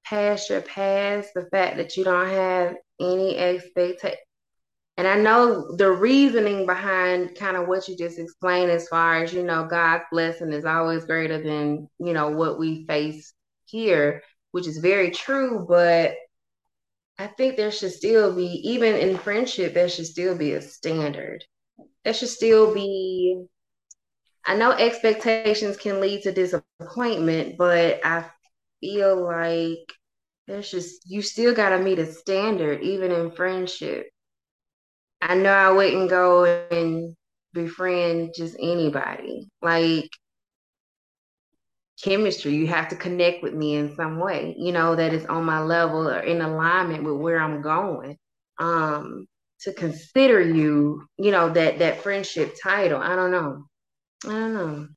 past 0.06 0.50
your 0.50 0.62
past, 0.62 1.30
the 1.34 1.48
fact 1.52 1.78
that 1.78 1.98
you 1.98 2.04
don't 2.04 2.30
have 2.30 2.76
any 3.00 3.38
expectation? 3.38 4.18
And 4.98 5.08
I 5.08 5.16
know 5.16 5.76
the 5.76 5.92
reasoning 5.92 6.68
behind 6.68 7.36
kind 7.36 7.58
of 7.58 7.68
what 7.68 7.88
you 7.88 7.98
just 7.98 8.20
explained 8.20 8.70
as 8.70 8.88
far 8.88 9.24
as, 9.24 9.34
you 9.34 9.44
know, 9.44 9.66
God's 9.66 10.04
blessing 10.12 10.54
is 10.54 10.66
always 10.66 11.06
greater 11.06 11.42
than, 11.42 11.90
you 11.98 12.14
know, 12.14 12.30
what 12.30 12.60
we 12.60 12.86
face 12.86 13.34
here, 13.66 14.22
which 14.52 14.68
is 14.68 14.78
very 14.78 15.10
true, 15.10 15.66
but 15.68 16.14
I 17.18 17.26
think 17.26 17.58
there 17.58 17.72
should 17.72 17.92
still 17.92 18.36
be, 18.36 18.46
even 18.46 18.96
in 18.96 19.18
friendship, 19.18 19.74
there 19.74 19.90
should 19.90 20.06
still 20.06 20.38
be 20.38 20.54
a 20.54 20.62
standard 20.62 21.44
there 22.04 22.14
should 22.14 22.30
still 22.30 22.74
be 22.74 23.46
I 24.46 24.56
know 24.56 24.72
expectations 24.72 25.78
can 25.78 26.02
lead 26.02 26.24
to 26.24 26.32
disappointment, 26.32 27.58
but 27.58 28.00
I 28.06 28.26
feel 28.82 29.24
like 29.26 29.94
there's 30.48 30.70
just 30.70 31.10
you 31.10 31.22
still 31.22 31.54
gotta 31.54 31.80
meet 31.80 32.00
a 32.00 32.06
standard, 32.06 32.82
even 32.82 33.12
in 33.12 33.32
friendship. 33.32 34.08
I 35.22 35.36
know 35.36 35.54
I 35.54 35.72
wouldn't 35.72 36.10
go 36.10 36.46
and 36.46 37.16
befriend 37.54 38.34
just 38.36 38.56
anybody. 38.60 39.50
Like 39.62 40.10
chemistry. 42.02 42.54
You 42.54 42.68
have 42.68 42.90
to 42.90 42.96
connect 42.96 43.44
with 43.44 43.54
me 43.54 43.76
in 43.76 43.96
some 43.96 44.20
way, 44.20 44.56
you 44.58 44.72
know, 44.72 44.96
that 44.96 45.14
is 45.14 45.26
on 45.26 45.44
my 45.46 45.62
level 45.62 46.10
or 46.10 46.20
in 46.20 46.42
alignment 46.42 47.04
with 47.04 47.16
where 47.16 47.40
I'm 47.40 47.62
going. 47.62 48.18
Um, 48.60 49.28
to 49.64 49.74
consider 49.74 50.42
you, 50.42 51.06
you 51.18 51.32
know, 51.32 51.50
that 51.50 51.80
that 51.80 52.02
friendship 52.02 52.56
title. 52.62 53.02
I 53.02 53.16
don't 53.16 53.32
know. 53.32 53.66
I 54.26 54.30
don't 54.30 54.54
know. 54.54 54.88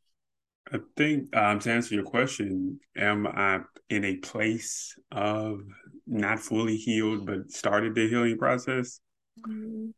I 0.73 0.79
think 0.97 1.35
um, 1.37 1.61
to 1.61 1.71
answer 1.71 1.95
your 1.95 2.05
question, 2.05 2.81
am 2.97 3.27
I 3.27 3.61
in 3.89 4.05
a 4.05 4.17
place 4.17 4.95
of 5.13 5.61
not 6.07 6.41
fully 6.41 6.77
healed 6.77 7.27
but 7.27 7.51
started 7.51 7.95
the 7.95 8.09
healing 8.09 8.39
process? 8.39 9.01
Mm-hmm. 9.47 9.91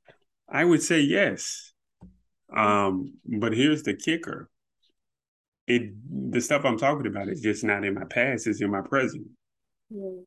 I 0.49 0.65
would 0.65 0.83
say 0.83 1.01
yes. 1.01 1.73
Um, 2.55 3.15
but 3.25 3.53
here's 3.55 3.83
the 3.83 3.95
kicker. 3.95 4.49
It 5.67 5.93
the 6.33 6.41
stuff 6.41 6.65
I'm 6.65 6.79
talking 6.79 7.07
about 7.07 7.29
is 7.29 7.41
just 7.41 7.65
not 7.65 7.85
in 7.85 7.95
my 7.95 8.05
past, 8.05 8.47
it's 8.47 8.63
in 8.63 8.71
my 8.71 8.81
present. 8.83 9.27
Mm-hmm. 9.93 10.23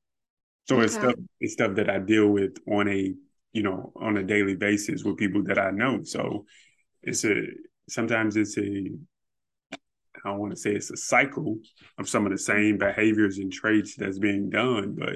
So 0.68 0.76
okay. 0.76 0.86
it's 0.86 0.94
stuff 0.94 1.16
it's 1.40 1.54
stuff 1.54 1.76
that 1.76 1.90
I 1.90 2.00
deal 2.00 2.28
with 2.28 2.58
on 2.68 2.88
a 2.88 3.14
you 3.54 3.64
know 3.64 3.92
on 3.96 4.18
a 4.18 4.24
daily 4.24 4.56
basis 4.56 5.04
with 5.04 5.18
people 5.18 5.44
that 5.44 5.60
I 5.60 5.72
know. 5.72 6.04
So 6.04 6.46
it's 7.04 7.26
a 7.26 7.46
sometimes 7.90 8.38
it's 8.38 8.58
a 8.58 8.90
I 9.74 10.30
don't 10.30 10.40
want 10.40 10.52
to 10.52 10.60
say 10.60 10.72
it's 10.72 10.92
a 10.92 10.98
cycle 10.98 11.58
of 11.98 12.08
some 12.08 12.26
of 12.26 12.32
the 12.32 12.38
same 12.38 12.78
behaviors 12.78 13.38
and 13.40 13.52
traits 13.52 13.96
that's 13.96 14.20
being 14.20 14.50
done, 14.50 14.96
but 14.98 15.16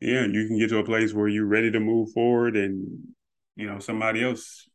yeah, 0.00 0.24
you 0.26 0.46
can 0.48 0.58
get 0.58 0.70
to 0.70 0.78
a 0.78 0.84
place 0.84 1.12
where 1.12 1.28
you're 1.28 1.46
ready 1.46 1.70
to 1.70 1.80
move 1.80 2.12
forward 2.12 2.56
and 2.56 2.86
you 3.56 3.66
know 3.66 3.78
somebody 3.78 4.24
else 4.24 4.68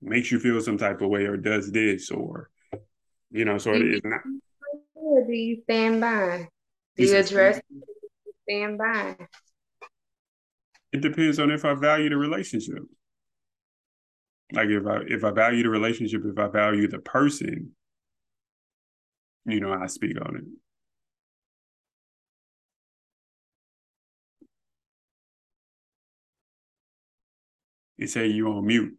makes 0.00 0.30
you 0.30 0.38
feel 0.38 0.60
some 0.60 0.78
type 0.78 1.00
of 1.00 1.08
way 1.08 1.24
or 1.24 1.36
does 1.36 1.72
this 1.72 2.10
or 2.10 2.48
you 3.32 3.44
know 3.44 3.58
so 3.58 3.72
it's 3.74 4.04
not 4.04 4.20
do 5.26 5.32
you 5.32 5.62
stand 5.64 6.00
by? 6.00 6.48
Do 6.96 7.04
you 7.04 7.16
address 7.16 7.60
stand 8.44 8.78
by 8.78 9.16
it 10.92 11.00
depends 11.00 11.38
on 11.38 11.50
if 11.50 11.64
i 11.64 11.74
value 11.74 12.08
the 12.08 12.16
relationship 12.16 12.82
like 14.52 14.68
if 14.68 14.86
i 14.86 14.98
if 15.06 15.24
i 15.24 15.30
value 15.30 15.62
the 15.62 15.68
relationship 15.70 16.22
if 16.24 16.38
i 16.38 16.48
value 16.48 16.88
the 16.88 16.98
person 16.98 17.70
you 19.46 19.60
know 19.60 19.72
i 19.72 19.86
speak 19.86 20.16
on 20.24 20.36
it 20.36 20.44
It 27.98 28.08
say 28.10 28.28
you 28.28 28.48
on 28.48 28.66
mute. 28.66 28.96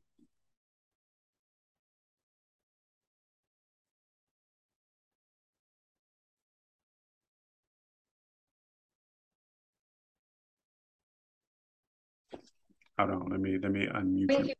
Hold 12.99 13.11
on, 13.11 13.29
let 13.29 13.39
me 13.39 13.57
let 13.61 13.71
me 13.71 13.87
unmute 13.87 14.53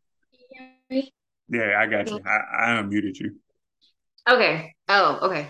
you. 0.90 1.04
Yeah, 1.50 1.78
I 1.78 1.88
got 1.88 2.08
you. 2.08 2.22
I, 2.26 2.64
I 2.64 2.82
unmuted 2.82 3.20
you. 3.20 3.36
Okay. 4.30 4.74
Oh, 4.88 5.20
okay. 5.24 5.46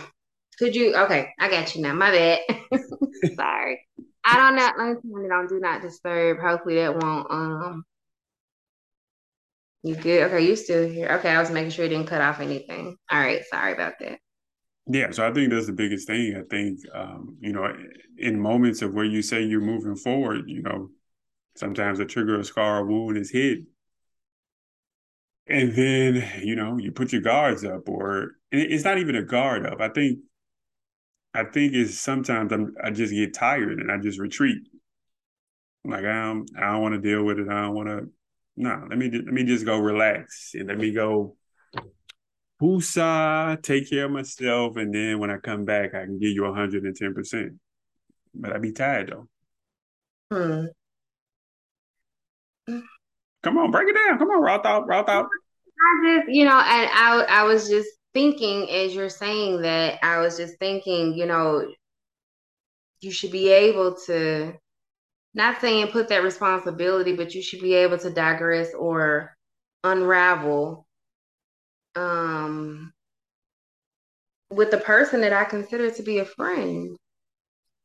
Could 0.58 0.76
you? 0.76 0.96
Okay, 0.96 1.30
I 1.40 1.50
got 1.52 1.76
you 1.76 1.84
now. 1.84 1.94
My 1.94 2.10
bad. 2.10 2.40
Sorry. 3.36 3.88
I 4.26 4.38
don't 4.38 4.56
know. 4.56 4.72
Let 4.78 5.04
me 5.04 5.14
turn 5.14 5.26
it 5.26 5.32
on. 5.32 5.48
Do 5.48 5.60
not 5.60 5.84
disturb. 5.84 6.40
Hopefully 6.40 6.76
that 6.76 6.96
won't 6.96 7.28
um 7.30 7.84
you 9.84 9.96
good? 9.96 10.24
Okay, 10.24 10.46
you 10.46 10.56
still 10.56 10.90
here. 10.90 11.10
Okay, 11.20 11.30
I 11.30 11.40
was 11.40 11.52
making 11.52 11.72
sure 11.72 11.86
you 11.86 11.90
didn't 11.90 12.08
cut 12.08 12.22
off 12.22 12.40
anything. 12.40 12.98
All 13.12 13.20
right, 13.20 13.44
sorry 13.50 13.74
about 13.74 13.94
that. 14.00 14.20
Yeah, 14.88 15.12
so 15.12 15.28
I 15.28 15.32
think 15.32 15.52
that's 15.52 15.68
the 15.68 15.74
biggest 15.74 16.08
thing. 16.08 16.36
I 16.36 16.42
think, 16.50 16.80
um, 16.94 17.38
you 17.40 17.54
know, 17.54 17.72
in 18.18 18.40
moments 18.40 18.82
of 18.82 18.94
where 18.94 19.06
you 19.06 19.22
say 19.22 19.44
you're 19.44 19.62
moving 19.62 19.96
forward, 19.96 20.46
you 20.48 20.64
know, 20.64 20.90
sometimes 21.60 22.00
a 22.00 22.06
trigger, 22.06 22.40
a 22.40 22.44
scar, 22.44 22.80
a 22.80 22.86
wound 22.86 23.18
is 23.18 23.32
hid. 23.32 23.66
And 25.48 25.74
then, 25.74 26.42
you 26.44 26.56
know, 26.56 26.78
you 26.78 26.92
put 26.92 27.12
your 27.12 27.22
guards 27.22 27.66
up, 27.66 27.90
or 27.90 28.34
it's 28.52 28.84
not 28.84 29.00
even 29.00 29.16
a 29.16 29.24
guard 29.24 29.66
up. 29.66 29.82
I 29.82 29.90
think, 29.90 30.20
I 31.34 31.44
think 31.44 31.74
it's 31.74 31.98
sometimes 31.98 32.52
I'm, 32.54 32.74
I 32.84 32.92
just 32.92 33.14
get 33.14 33.34
tired 33.34 33.80
and 33.80 33.92
I 33.92 33.98
just 33.98 34.20
retreat. 34.20 34.60
Like 35.86 36.06
I 36.06 36.24
don't, 36.26 36.50
I 36.58 36.72
don't 36.72 36.82
want 36.82 36.96
to 36.96 37.02
deal 37.02 37.24
with 37.24 37.40
it. 37.40 37.48
I 37.50 37.62
don't 37.62 37.76
want 37.76 37.90
to 37.90 38.10
no, 38.60 38.86
let 38.90 38.98
me 38.98 39.10
let 39.10 39.34
me 39.34 39.46
just 39.46 39.66
go 39.66 39.80
relax 39.80 40.52
and 40.54 40.68
let 40.68 40.78
me 40.78 40.92
go 40.92 41.38
Pusa, 42.62 43.58
take 43.64 43.90
care 43.90 44.06
of 44.06 44.12
myself, 44.12 44.76
and 44.76 44.94
then 44.94 45.18
when 45.20 45.32
I 45.32 45.38
come 45.38 45.64
back, 45.64 45.96
I 45.96 46.04
can 46.04 46.20
give 46.20 46.32
you 46.32 46.42
110%. 46.42 47.58
But 48.36 48.52
I'd 48.52 48.62
be 48.62 48.74
tired 48.74 49.14
though. 49.14 49.30
Hmm. 50.30 50.66
Come 53.44 53.58
on, 53.58 53.72
break 53.72 53.88
it 53.90 53.96
down. 53.96 54.18
Come 54.18 54.30
on, 54.30 54.42
raw 54.42 54.62
thought, 54.62 54.88
raw 54.88 55.04
thought. 55.04 55.26
I 55.26 56.18
just, 56.18 56.30
you 56.30 56.46
know, 56.46 56.60
and 56.60 56.90
I 56.94 57.26
I 57.30 57.44
was 57.44 57.70
just 57.70 57.90
thinking 58.14 58.70
as 58.70 58.94
you're 58.94 59.10
saying 59.10 59.62
that, 59.62 60.00
I 60.04 60.20
was 60.20 60.38
just 60.38 60.58
thinking, 60.60 61.14
you 61.14 61.26
know, 61.26 61.66
you 63.02 63.12
should 63.12 63.32
be 63.32 63.50
able 63.50 63.96
to 64.08 64.54
not 65.34 65.62
saying 65.62 65.88
put 65.88 66.10
that 66.10 66.24
responsibility, 66.24 67.16
but 67.16 67.34
you 67.34 67.42
should 67.42 67.62
be 67.62 67.74
able 67.76 67.98
to 68.00 68.10
digress 68.10 68.74
or 68.74 69.36
unravel 69.84 70.86
um, 71.96 72.92
with 74.50 74.72
the 74.72 74.78
person 74.78 75.22
that 75.22 75.34
I 75.34 75.46
consider 75.46 75.92
to 75.92 76.04
be 76.04 76.20
a 76.20 76.26
friend. 76.26 76.98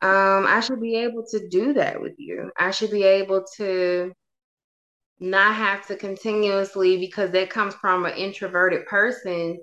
Um, 0.03 0.47
I 0.47 0.61
should 0.61 0.81
be 0.81 0.97
able 0.97 1.25
to 1.31 1.49
do 1.49 1.75
that 1.75 2.01
with 2.01 2.15
you. 2.19 2.51
I 2.59 2.71
should 2.71 2.91
be 2.91 3.05
able 3.05 3.45
to 3.57 4.13
not 5.21 5.55
have 5.55 5.87
to 5.87 5.97
continuously, 5.97 6.99
because 6.99 7.31
that 7.31 7.51
comes 7.51 7.75
from 7.75 8.05
an 8.05 8.15
introverted 8.15 8.87
person 8.87 9.59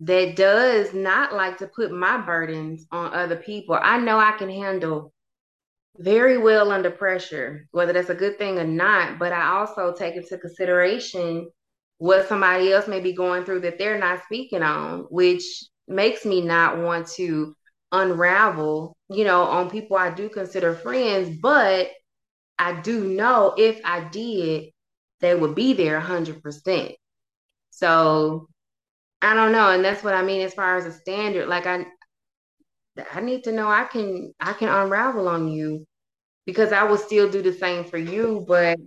that 0.00 0.36
does 0.36 0.94
not 0.94 1.32
like 1.32 1.58
to 1.58 1.66
put 1.66 1.90
my 1.90 2.18
burdens 2.18 2.86
on 2.92 3.12
other 3.12 3.36
people. 3.36 3.78
I 3.80 3.98
know 3.98 4.18
I 4.18 4.32
can 4.32 4.48
handle 4.48 5.12
very 5.96 6.38
well 6.38 6.70
under 6.70 6.90
pressure, 6.90 7.66
whether 7.72 7.92
that's 7.92 8.10
a 8.10 8.14
good 8.14 8.38
thing 8.38 8.58
or 8.58 8.64
not. 8.64 9.18
But 9.18 9.32
I 9.32 9.48
also 9.58 9.92
take 9.92 10.14
into 10.14 10.38
consideration 10.38 11.48
what 11.98 12.28
somebody 12.28 12.72
else 12.72 12.86
may 12.86 13.00
be 13.00 13.12
going 13.12 13.44
through 13.44 13.60
that 13.60 13.78
they're 13.78 13.98
not 13.98 14.22
speaking 14.24 14.62
on, 14.62 15.06
which 15.10 15.42
makes 15.88 16.24
me 16.24 16.40
not 16.40 16.78
want 16.78 17.08
to 17.08 17.56
unravel, 17.90 18.96
you 19.08 19.24
know, 19.24 19.42
on 19.42 19.70
people 19.70 19.96
I 19.96 20.10
do 20.10 20.28
consider 20.28 20.74
friends. 20.74 21.38
But 21.40 21.88
I 22.58 22.80
do 22.80 23.04
know 23.04 23.54
if 23.56 23.80
I 23.84 24.08
did, 24.08 24.70
they 25.20 25.34
would 25.34 25.54
be 25.54 25.72
there 25.72 25.98
100%. 25.98 26.92
So 27.70 28.48
I 29.22 29.34
don't 29.34 29.52
know. 29.52 29.70
And 29.70 29.84
that's 29.84 30.04
what 30.04 30.14
I 30.14 30.22
mean 30.22 30.42
as 30.42 30.54
far 30.54 30.76
as 30.76 30.86
a 30.86 30.92
standard. 30.92 31.48
Like, 31.48 31.66
I, 31.66 31.86
I 33.12 33.20
need 33.20 33.44
to 33.44 33.52
know 33.52 33.68
I 33.68 33.84
can 33.84 34.32
I 34.40 34.52
can 34.52 34.68
unravel 34.68 35.28
on 35.28 35.48
you 35.48 35.86
because 36.46 36.72
I 36.72 36.84
will 36.84 36.96
still 36.96 37.30
do 37.30 37.42
the 37.42 37.52
same 37.52 37.84
for 37.84 37.98
you, 37.98 38.44
but 38.46 38.78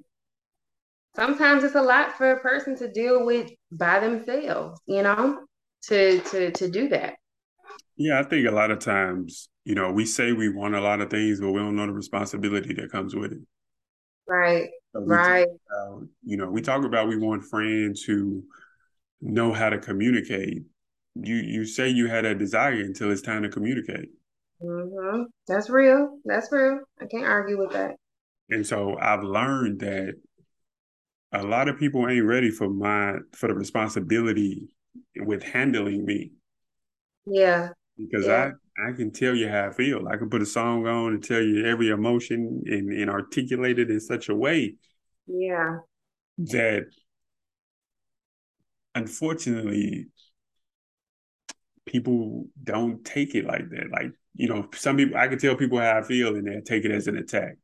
sometimes 1.15 1.63
it's 1.63 1.75
a 1.75 1.81
lot 1.81 2.17
for 2.17 2.31
a 2.31 2.39
person 2.39 2.75
to 2.77 2.91
deal 2.91 3.25
with 3.25 3.51
by 3.71 3.99
themselves, 3.99 4.81
you 4.85 5.03
know, 5.03 5.39
to 5.83 6.19
to 6.19 6.51
to 6.51 6.69
do 6.69 6.89
that. 6.89 7.15
Yeah, 7.97 8.19
I 8.19 8.23
think 8.23 8.47
a 8.47 8.51
lot 8.51 8.71
of 8.71 8.79
times, 8.79 9.49
you 9.63 9.75
know, 9.75 9.91
we 9.91 10.05
say 10.05 10.31
we 10.31 10.49
want 10.49 10.75
a 10.75 10.81
lot 10.81 11.01
of 11.01 11.09
things, 11.09 11.39
but 11.39 11.51
we 11.51 11.59
don't 11.59 11.75
know 11.75 11.85
the 11.85 11.93
responsibility 11.93 12.73
that 12.73 12.91
comes 12.91 13.15
with 13.15 13.33
it. 13.33 13.39
Right. 14.31 14.69
So 14.93 15.01
right. 15.01 15.45
About, 15.45 16.07
you 16.23 16.37
know, 16.37 16.49
we 16.49 16.61
talk 16.61 16.85
about 16.85 17.09
we 17.09 17.17
want 17.17 17.43
friends 17.43 18.01
who 18.01 18.45
know 19.19 19.51
how 19.51 19.69
to 19.69 19.77
communicate. 19.77 20.63
You 21.15 21.35
you 21.35 21.65
say 21.65 21.89
you 21.89 22.07
had 22.07 22.23
a 22.23 22.33
desire 22.33 22.79
until 22.79 23.11
it's 23.11 23.21
time 23.21 23.43
to 23.43 23.49
communicate. 23.49 24.09
Mm-hmm. 24.63 25.23
That's 25.47 25.69
real. 25.69 26.17
That's 26.23 26.49
real. 26.49 26.79
I 27.01 27.07
can't 27.07 27.25
argue 27.25 27.57
with 27.57 27.71
that. 27.71 27.95
And 28.49 28.65
so 28.65 28.97
I've 28.97 29.23
learned 29.23 29.81
that 29.81 30.15
a 31.33 31.43
lot 31.43 31.67
of 31.67 31.77
people 31.77 32.07
ain't 32.07 32.25
ready 32.25 32.51
for 32.51 32.69
my 32.69 33.15
for 33.33 33.47
the 33.47 33.53
responsibility 33.53 34.73
with 35.17 35.43
handling 35.43 36.05
me. 36.05 36.31
Yeah. 37.25 37.69
Because 37.97 38.27
yeah. 38.27 38.33
I 38.33 38.51
I 38.77 38.93
can 38.93 39.11
tell 39.11 39.35
you 39.35 39.49
how 39.49 39.67
I 39.67 39.71
feel. 39.71 40.07
I 40.07 40.17
can 40.17 40.29
put 40.29 40.41
a 40.41 40.45
song 40.45 40.87
on 40.87 41.13
and 41.13 41.23
tell 41.23 41.41
you 41.41 41.65
every 41.65 41.89
emotion 41.89 42.63
and, 42.65 42.91
and 42.91 43.09
articulate 43.09 43.79
it 43.79 43.89
in 43.89 43.99
such 43.99 44.29
a 44.29 44.35
way. 44.35 44.75
Yeah. 45.27 45.79
That 46.37 46.85
unfortunately 48.95 50.07
people 51.85 52.47
don't 52.63 53.03
take 53.03 53.35
it 53.35 53.45
like 53.45 53.69
that. 53.69 53.91
Like 53.91 54.13
you 54.35 54.47
know, 54.47 54.67
some 54.73 54.97
people 54.97 55.17
I 55.17 55.27
can 55.27 55.37
tell 55.37 55.55
people 55.55 55.79
how 55.79 55.97
I 55.97 56.01
feel 56.01 56.35
and 56.35 56.47
they'll 56.47 56.61
take 56.61 56.85
it 56.85 56.91
as 56.91 57.07
an 57.07 57.17
attack. 57.17 57.57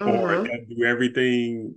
Mm-hmm. 0.00 0.10
Or 0.10 0.46
do 0.46 0.84
everything 0.84 1.76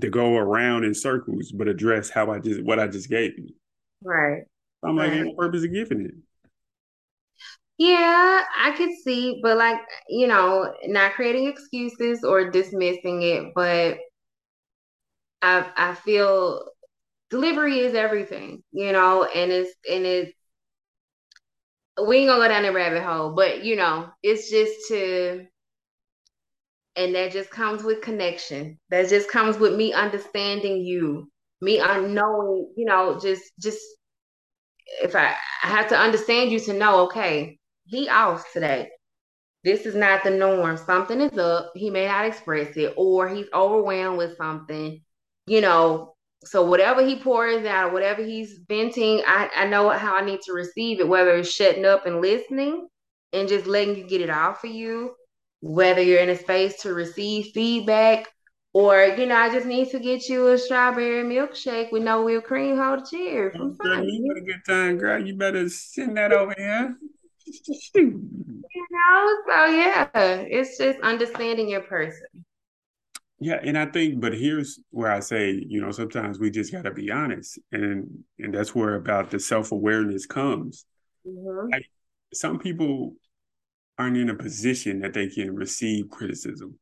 to 0.00 0.10
go 0.10 0.36
around 0.36 0.84
in 0.84 0.94
circles, 0.94 1.50
but 1.52 1.68
address 1.68 2.10
how 2.10 2.30
I 2.30 2.38
just 2.38 2.62
what 2.62 2.78
I 2.78 2.86
just 2.86 3.08
gave 3.08 3.38
you. 3.38 3.48
Right. 4.02 4.42
I'm 4.82 4.96
like, 4.96 5.10
right. 5.10 5.18
ain't 5.18 5.26
no 5.26 5.34
purpose 5.34 5.64
of 5.64 5.72
giving 5.72 6.04
it. 6.04 6.14
Yeah, 7.78 8.44
I 8.56 8.72
could 8.76 8.90
see, 9.04 9.40
but 9.42 9.56
like, 9.56 9.80
you 10.08 10.26
know, 10.26 10.74
not 10.86 11.12
creating 11.14 11.46
excuses 11.46 12.24
or 12.24 12.50
dismissing 12.50 13.22
it, 13.22 13.52
but 13.54 13.98
I 15.42 15.70
I 15.76 15.94
feel 15.94 16.64
delivery 17.30 17.80
is 17.80 17.94
everything, 17.94 18.62
you 18.72 18.92
know, 18.92 19.24
and 19.24 19.52
it's 19.52 19.74
and 19.90 20.06
it's 20.06 20.32
we 22.06 22.18
ain't 22.18 22.28
gonna 22.28 22.42
go 22.44 22.48
down 22.48 22.62
the 22.62 22.72
rabbit 22.72 23.02
hole, 23.02 23.32
but 23.34 23.64
you 23.64 23.76
know, 23.76 24.08
it's 24.22 24.50
just 24.50 24.88
to 24.88 25.46
and 26.96 27.14
that 27.14 27.32
just 27.32 27.50
comes 27.50 27.82
with 27.82 28.02
connection. 28.02 28.78
That 28.90 29.08
just 29.08 29.30
comes 29.30 29.58
with 29.58 29.74
me 29.76 29.92
understanding 29.92 30.84
you, 30.84 31.30
me 31.60 31.78
unknowing, 31.78 32.72
you 32.76 32.84
know, 32.84 33.18
just 33.20 33.44
just 33.60 33.80
if 35.02 35.14
I, 35.14 35.34
I 35.62 35.68
have 35.68 35.88
to 35.88 35.98
understand 35.98 36.50
you 36.50 36.60
to 36.60 36.72
know, 36.72 37.00
okay, 37.06 37.57
he 37.88 38.08
off 38.08 38.44
today. 38.52 38.90
This 39.64 39.86
is 39.86 39.94
not 39.94 40.22
the 40.22 40.30
norm. 40.30 40.76
Something 40.76 41.20
is 41.20 41.36
up. 41.36 41.72
He 41.74 41.90
may 41.90 42.06
not 42.06 42.26
express 42.26 42.76
it, 42.76 42.94
or 42.96 43.28
he's 43.28 43.46
overwhelmed 43.52 44.18
with 44.18 44.36
something, 44.36 45.00
you 45.46 45.60
know. 45.60 46.14
So 46.44 46.64
whatever 46.64 47.04
he 47.04 47.16
pours 47.16 47.66
out, 47.66 47.92
whatever 47.92 48.22
he's 48.22 48.60
venting, 48.68 49.22
I, 49.26 49.50
I 49.56 49.66
know 49.66 49.88
how 49.90 50.16
I 50.16 50.24
need 50.24 50.40
to 50.42 50.52
receive 50.52 51.00
it, 51.00 51.08
whether 51.08 51.36
it's 51.36 51.50
shutting 51.50 51.84
up 51.84 52.06
and 52.06 52.20
listening 52.20 52.86
and 53.32 53.48
just 53.48 53.66
letting 53.66 53.96
you 53.96 54.06
get 54.06 54.20
it 54.20 54.30
out 54.30 54.60
for 54.60 54.68
you, 54.68 55.14
whether 55.60 56.00
you're 56.00 56.20
in 56.20 56.30
a 56.30 56.36
space 56.36 56.80
to 56.82 56.94
receive 56.94 57.52
feedback, 57.52 58.28
or 58.72 59.02
you 59.18 59.26
know, 59.26 59.34
I 59.34 59.52
just 59.52 59.66
need 59.66 59.90
to 59.90 59.98
get 59.98 60.28
you 60.28 60.48
a 60.48 60.58
strawberry 60.58 61.24
milkshake 61.24 61.90
with 61.90 62.04
no 62.04 62.22
whipped 62.22 62.46
cream. 62.46 62.76
Hold 62.76 63.08
cheers. 63.10 63.56
Girl, 63.56 64.04
you 64.04 64.32
had 64.32 64.42
a 64.42 64.46
good 64.46 64.64
time, 64.64 64.98
girl. 64.98 65.20
You 65.20 65.34
better 65.34 65.68
send 65.68 66.16
that 66.16 66.32
over 66.32 66.54
here. 66.56 66.96
you 67.94 68.86
know, 68.90 69.36
so 69.46 69.64
yeah, 69.66 70.08
it's 70.14 70.78
just 70.78 71.00
understanding 71.00 71.68
your 71.68 71.82
person. 71.82 72.44
Yeah, 73.40 73.60
and 73.62 73.78
I 73.78 73.86
think, 73.86 74.20
but 74.20 74.34
here's 74.34 74.80
where 74.90 75.12
I 75.12 75.20
say, 75.20 75.64
you 75.66 75.80
know, 75.80 75.92
sometimes 75.92 76.40
we 76.40 76.50
just 76.50 76.72
got 76.72 76.82
to 76.82 76.90
be 76.90 77.10
honest, 77.10 77.58
and 77.70 78.24
and 78.38 78.52
that's 78.52 78.74
where 78.74 78.96
about 78.96 79.30
the 79.30 79.38
self 79.38 79.70
awareness 79.70 80.26
comes. 80.26 80.84
Mm-hmm. 81.26 81.70
Like 81.70 81.86
some 82.34 82.58
people 82.58 83.14
aren't 83.96 84.16
in 84.16 84.30
a 84.30 84.34
position 84.34 85.00
that 85.00 85.12
they 85.12 85.28
can 85.28 85.54
receive 85.54 86.10
criticism, 86.10 86.78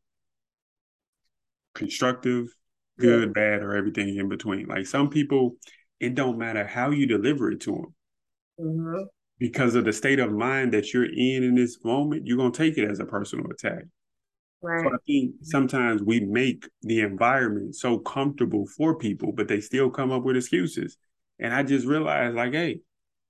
constructive, 1.74 2.46
good, 2.98 3.28
yeah. 3.28 3.32
bad, 3.32 3.62
or 3.62 3.74
everything 3.76 4.16
in 4.16 4.28
between. 4.28 4.66
Like 4.66 4.86
some 4.86 5.10
people, 5.10 5.56
it 6.00 6.14
don't 6.14 6.38
matter 6.38 6.66
how 6.66 6.90
you 6.90 7.06
deliver 7.06 7.50
it 7.50 7.60
to 7.62 7.72
them. 7.72 7.94
Mm-hmm. 8.60 9.02
Because 9.38 9.74
of 9.74 9.84
the 9.84 9.92
state 9.92 10.18
of 10.18 10.32
mind 10.32 10.72
that 10.72 10.94
you're 10.94 11.04
in 11.04 11.42
in 11.42 11.54
this 11.54 11.78
moment, 11.84 12.26
you're 12.26 12.38
gonna 12.38 12.52
take 12.52 12.78
it 12.78 12.90
as 12.90 13.00
a 13.00 13.04
personal 13.04 13.46
attack. 13.50 13.84
Right. 14.62 14.82
So 14.82 14.88
I 14.88 14.96
think 15.06 15.34
sometimes 15.42 16.02
we 16.02 16.20
make 16.20 16.68
the 16.82 17.00
environment 17.00 17.76
so 17.76 17.98
comfortable 17.98 18.66
for 18.76 18.96
people, 18.96 19.32
but 19.32 19.48
they 19.48 19.60
still 19.60 19.90
come 19.90 20.10
up 20.10 20.22
with 20.22 20.36
excuses. 20.36 20.96
And 21.38 21.52
I 21.52 21.62
just 21.62 21.86
realized, 21.86 22.34
like, 22.34 22.52
hey, 22.52 22.80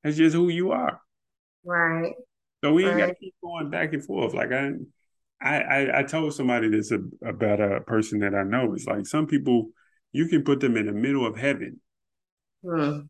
that's 0.05 0.17
just 0.17 0.37
who 0.37 0.49
you 0.49 0.71
are. 0.71 1.01
Right. 1.65 2.13
So 2.63 2.73
we 2.73 2.87
ain't 2.87 2.99
got 2.99 3.07
to 3.07 3.15
keep 3.17 3.35
going 3.43 3.71
back 3.71 3.93
and 3.93 4.05
forth. 4.05 4.33
Like 4.33 4.53
I, 4.53 4.73
I, 5.41 5.99
I 5.99 6.03
told 6.05 6.35
somebody 6.35 6.69
this 6.69 6.93
about 7.25 7.61
a 7.61 7.81
person 7.81 8.21
that 8.21 8.35
I 8.35 8.45
know. 8.45 8.73
It's 8.75 8.87
like 8.87 9.07
some 9.07 9.27
people 9.27 9.71
you 10.13 10.29
can 10.29 10.45
put 10.45 10.61
them 10.61 10.77
in 10.77 10.87
the 10.87 10.93
middle 10.93 11.27
of 11.27 11.37
heaven, 11.37 11.81
hmm. 12.65 13.01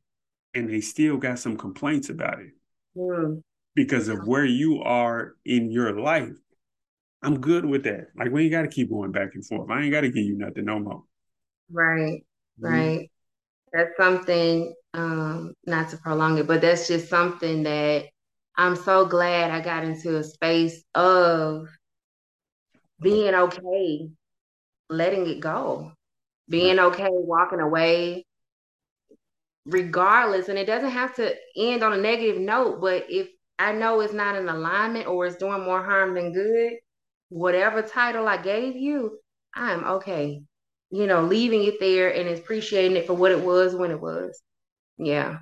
and 0.55 0.69
they 0.69 0.81
still 0.81 1.19
got 1.19 1.39
some 1.39 1.57
complaints 1.57 2.09
about 2.09 2.41
it 2.41 2.51
hmm. 2.97 3.35
because 3.75 4.09
of 4.09 4.27
where 4.27 4.45
you 4.45 4.83
are 4.83 5.35
in 5.45 5.71
your 5.71 6.01
life. 6.01 6.37
I'm 7.23 7.41
good 7.41 7.65
with 7.65 7.85
that. 7.85 8.09
Like 8.17 8.31
we 8.31 8.45
ain't 8.45 8.53
got 8.53 8.63
to 8.63 8.69
keep 8.69 8.91
going 8.91 9.13
back 9.13 9.31
and 9.35 9.45
forth. 9.45 9.71
I 9.71 9.83
ain't 9.83 9.93
got 9.93 10.03
to 10.03 10.11
give 10.11 10.25
you 10.25 10.37
nothing 10.37 10.65
no 10.65 10.79
more. 10.79 11.03
Right, 11.71 12.25
mm-hmm. 12.61 12.67
right. 12.67 13.11
That's 13.73 13.97
something. 13.99 14.75
Um, 14.95 15.53
not 15.67 15.91
to 15.91 15.99
prolong 15.99 16.39
it, 16.39 16.47
but 16.47 16.63
that's 16.63 16.89
just 16.89 17.11
something 17.11 17.65
that 17.65 18.07
I'm 18.57 18.77
so 18.77 19.05
glad 19.05 19.51
I 19.51 19.61
got 19.61 19.85
into 19.85 20.17
a 20.17 20.25
space 20.25 20.83
of 20.95 21.69
being 23.01 23.35
okay, 23.35 24.09
letting 24.89 25.27
it 25.27 25.41
go, 25.41 25.93
being 26.49 26.79
okay, 26.79 27.09
walking 27.11 27.61
away, 27.61 28.25
regardless. 29.67 30.49
And 30.49 30.59
it 30.59 30.67
doesn't 30.67 30.91
have 30.91 31.15
to 31.17 31.35
end 31.57 31.83
on 31.83 31.93
a 31.93 31.99
negative 31.99 32.41
note, 32.41 32.81
but 32.81 33.05
if 33.09 33.29
I 33.59 33.73
know 33.73 34.01
it's 34.01 34.15
not 34.15 34.37
in 34.37 34.49
alignment 34.49 35.07
or 35.07 35.27
it's 35.27 35.37
doing 35.37 35.65
more 35.65 35.83
harm 35.83 36.15
than 36.15 36.33
good, 36.33 36.75
whatever 37.29 37.83
title 37.83 38.29
I 38.29 38.37
gave 38.37 38.77
you, 38.77 39.19
I'm 39.55 39.85
okay. 39.85 40.43
You 40.91 41.07
know, 41.07 41.23
leaving 41.23 41.65
it 41.65 41.81
there 41.81 42.15
and 42.15 42.29
appreciating 42.29 42.97
it 42.97 43.07
for 43.07 43.15
what 43.15 43.33
it 43.33 43.41
was 43.41 43.75
when 43.75 43.91
it 43.91 44.01
was. 44.01 44.41
Yeah. 44.99 45.39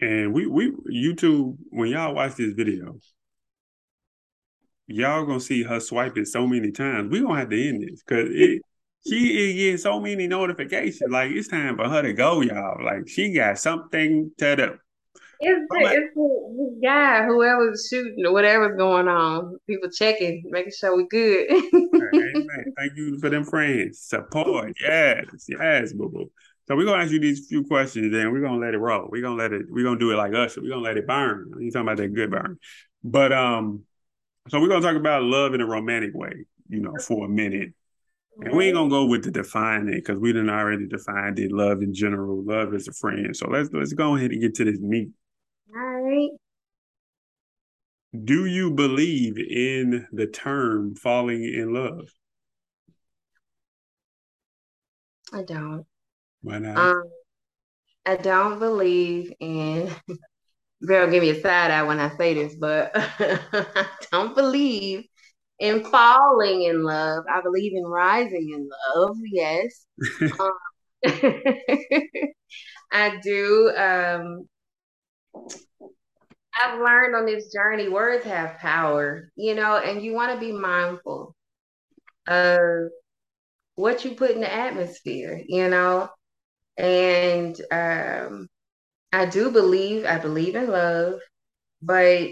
And 0.00 0.32
we 0.32 0.46
we 0.46 0.72
YouTube 0.90 1.56
when 1.70 1.90
y'all 1.90 2.14
watch 2.14 2.36
this 2.36 2.54
video, 2.54 2.98
y'all 4.86 5.24
gonna 5.24 5.40
see 5.40 5.62
her 5.62 5.80
swiping 5.80 6.24
so 6.24 6.46
many 6.46 6.70
times. 6.70 7.10
We 7.10 7.20
gonna 7.20 7.38
have 7.38 7.50
to 7.50 7.68
end 7.68 7.82
this 7.82 8.02
because 8.02 8.28
it 8.30 8.62
she 9.06 9.50
is 9.50 9.54
getting 9.54 9.78
so 9.78 10.00
many 10.00 10.26
notifications. 10.26 11.10
Like 11.10 11.30
it's 11.32 11.48
time 11.48 11.76
for 11.76 11.88
her 11.88 12.02
to 12.02 12.12
go, 12.12 12.40
y'all. 12.40 12.84
Like 12.84 13.08
she 13.08 13.32
got 13.32 13.58
something 13.58 14.30
to 14.38 14.56
do. 14.56 14.78
It's 15.44 15.66
the, 15.68 15.80
like, 15.82 15.96
it's 15.96 16.14
the, 16.14 16.80
guy, 16.84 17.24
whoever's 17.26 17.88
shooting 17.90 18.24
or 18.24 18.32
whatever's 18.32 18.76
going 18.78 19.08
on. 19.08 19.58
People 19.66 19.90
checking, 19.90 20.44
making 20.46 20.72
sure 20.78 20.96
we're 20.96 21.08
good. 21.08 21.50
Amen. 22.14 22.74
Thank 22.76 22.92
you 22.94 23.18
for 23.18 23.28
them 23.28 23.42
friends. 23.42 23.98
Support. 24.00 24.76
Yes. 24.80 25.26
Yes, 25.48 25.92
boo 25.92 26.08
boo. 26.08 26.30
So 26.68 26.76
we're 26.76 26.84
gonna 26.84 27.02
ask 27.02 27.10
you 27.10 27.18
these 27.18 27.48
few 27.48 27.64
questions, 27.64 28.12
then 28.12 28.30
we're 28.30 28.40
gonna 28.40 28.64
let 28.64 28.74
it 28.74 28.78
roll. 28.78 29.08
We're 29.10 29.22
gonna 29.22 29.34
let 29.34 29.52
it, 29.52 29.66
we're 29.68 29.84
gonna 29.84 29.98
do 29.98 30.12
it 30.12 30.16
like 30.16 30.32
us. 30.32 30.56
We're 30.56 30.68
gonna 30.68 30.80
let 30.80 30.96
it 30.96 31.08
burn. 31.08 31.52
You 31.58 31.72
talking 31.72 31.88
about 31.88 31.96
that 31.96 32.14
good 32.14 32.30
burn. 32.30 32.58
But 33.02 33.32
um, 33.32 33.82
so 34.48 34.60
we're 34.60 34.68
gonna 34.68 34.80
talk 34.80 34.96
about 34.96 35.24
love 35.24 35.54
in 35.54 35.60
a 35.60 35.66
romantic 35.66 36.14
way, 36.14 36.46
you 36.68 36.80
know, 36.80 36.94
for 37.00 37.26
a 37.26 37.28
minute. 37.28 37.72
And 38.40 38.56
we 38.56 38.66
ain't 38.66 38.74
gonna 38.74 38.88
go 38.88 39.06
with 39.06 39.24
the 39.24 39.30
defining 39.30 39.94
because 39.94 40.18
we 40.18 40.32
didn't 40.32 40.50
already 40.50 40.86
defined 40.86 41.38
it. 41.38 41.52
Love 41.52 41.82
in 41.82 41.92
general, 41.92 42.42
love 42.42 42.74
as 42.74 42.88
a 42.88 42.92
friend. 42.92 43.36
So 43.36 43.48
let's 43.48 43.70
let's 43.72 43.92
go 43.92 44.16
ahead 44.16 44.30
and 44.30 44.40
get 44.40 44.54
to 44.56 44.64
this 44.64 44.80
meat. 44.80 45.10
All 45.74 46.00
right. 46.00 46.30
Do 48.24 48.46
you 48.46 48.70
believe 48.70 49.38
in 49.38 50.06
the 50.12 50.26
term 50.26 50.94
falling 50.94 51.44
in 51.44 51.72
love? 51.72 52.08
I 55.32 55.42
don't. 55.42 55.86
Why 56.42 56.58
not? 56.58 56.76
Um, 56.76 57.04
I 58.04 58.16
don't 58.16 58.58
believe 58.58 59.32
in. 59.40 59.90
Girl, 60.86 61.08
give 61.08 61.22
me 61.22 61.30
a 61.30 61.40
side 61.40 61.70
eye 61.70 61.84
when 61.84 62.00
I 62.00 62.14
say 62.16 62.34
this, 62.34 62.56
but 62.56 62.90
I 62.94 63.86
don't 64.10 64.34
believe 64.34 65.04
in 65.62 65.84
falling 65.84 66.64
in 66.64 66.82
love. 66.82 67.24
I 67.32 67.40
believe 67.40 67.72
in 67.74 67.84
rising 67.84 68.50
in 68.52 68.68
love. 68.96 69.16
Yes, 69.24 69.86
um, 70.40 70.52
I 72.92 73.20
do. 73.22 73.72
Um, 73.76 74.48
I've 76.60 76.80
learned 76.80 77.14
on 77.14 77.26
this 77.26 77.52
journey, 77.52 77.88
words 77.88 78.24
have 78.24 78.58
power, 78.58 79.30
you 79.36 79.54
know, 79.54 79.76
and 79.76 80.02
you 80.02 80.12
want 80.12 80.34
to 80.34 80.40
be 80.40 80.52
mindful 80.52 81.34
of 82.26 82.90
what 83.76 84.04
you 84.04 84.12
put 84.16 84.32
in 84.32 84.40
the 84.40 84.52
atmosphere, 84.52 85.40
you 85.46 85.68
know. 85.68 86.10
And 86.76 87.58
um, 87.70 88.48
I 89.12 89.26
do 89.26 89.50
believe, 89.52 90.04
I 90.06 90.18
believe 90.18 90.56
in 90.56 90.70
love, 90.70 91.20
but 91.80 92.30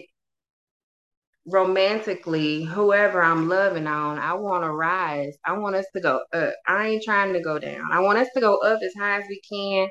romantically, 1.47 2.65
whoever 2.65 3.23
I'm 3.23 3.49
loving 3.49 3.87
on, 3.87 4.19
I 4.19 4.35
want 4.35 4.65
to 4.65 4.73
rise. 4.73 5.37
I 5.45 5.59
want 5.59 5.77
us 5.77 5.87
to 5.95 6.01
go 6.01 6.21
up. 6.33 6.55
I 6.67 6.89
ain't 6.89 7.05
trying 7.05 7.33
to 7.33 7.41
go 7.41 7.59
down. 7.59 7.93
I 7.93 8.01
want 8.01 8.19
us 8.19 8.29
to 8.35 8.41
go 8.41 8.59
up 8.59 8.81
as 8.83 8.93
high 8.99 9.19
as 9.21 9.25
we 9.29 9.41
can. 9.51 9.89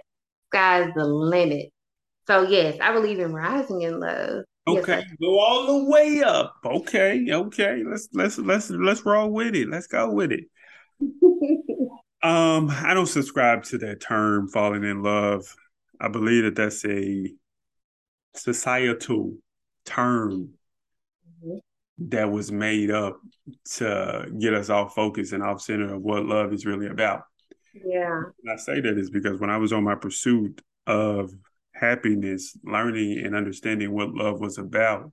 Sky's 0.47 0.91
the 0.95 1.05
limit. 1.05 1.67
So 2.27 2.43
yes, 2.43 2.77
I 2.81 2.91
believe 2.93 3.19
in 3.19 3.33
rising 3.33 3.81
in 3.81 3.99
love. 3.99 4.43
Okay, 4.67 4.99
yes, 4.99 5.17
go 5.19 5.39
all 5.39 5.65
the 5.79 5.89
way 5.89 6.21
up. 6.21 6.55
Okay, 6.63 7.25
okay. 7.31 7.83
Let's 7.83 8.07
let's 8.13 8.37
let's 8.37 8.69
let's 8.69 9.05
roll 9.05 9.31
with 9.31 9.55
it. 9.55 9.67
Let's 9.67 9.87
go 9.87 10.11
with 10.11 10.31
it. 10.31 10.43
Um, 12.21 12.69
I 12.69 12.93
don't 12.93 13.05
subscribe 13.05 13.63
to 13.65 13.77
that 13.79 14.01
term 14.01 14.49
falling 14.49 14.83
in 14.83 15.01
love. 15.03 15.55
I 16.01 16.09
believe 16.09 16.43
that 16.43 16.55
that's 16.55 16.83
a 16.85 17.31
societal 18.35 19.37
term. 19.85 20.53
That 22.07 22.31
was 22.31 22.51
made 22.51 22.91
up 22.91 23.19
to 23.73 24.25
get 24.39 24.53
us 24.53 24.69
off 24.69 24.95
focus 24.95 25.31
and 25.31 25.43
off 25.43 25.61
center 25.61 25.93
of 25.93 26.01
what 26.01 26.25
love 26.25 26.53
is 26.53 26.65
really 26.65 26.87
about. 26.87 27.23
Yeah. 27.73 28.23
And 28.43 28.51
I 28.51 28.55
say 28.55 28.79
that 28.81 28.97
is 28.97 29.09
because 29.09 29.39
when 29.39 29.49
I 29.49 29.57
was 29.57 29.73
on 29.73 29.83
my 29.83 29.95
pursuit 29.95 30.61
of 30.87 31.31
happiness, 31.73 32.57
learning 32.63 33.25
and 33.25 33.35
understanding 33.35 33.91
what 33.91 34.13
love 34.13 34.39
was 34.39 34.57
about, 34.57 35.11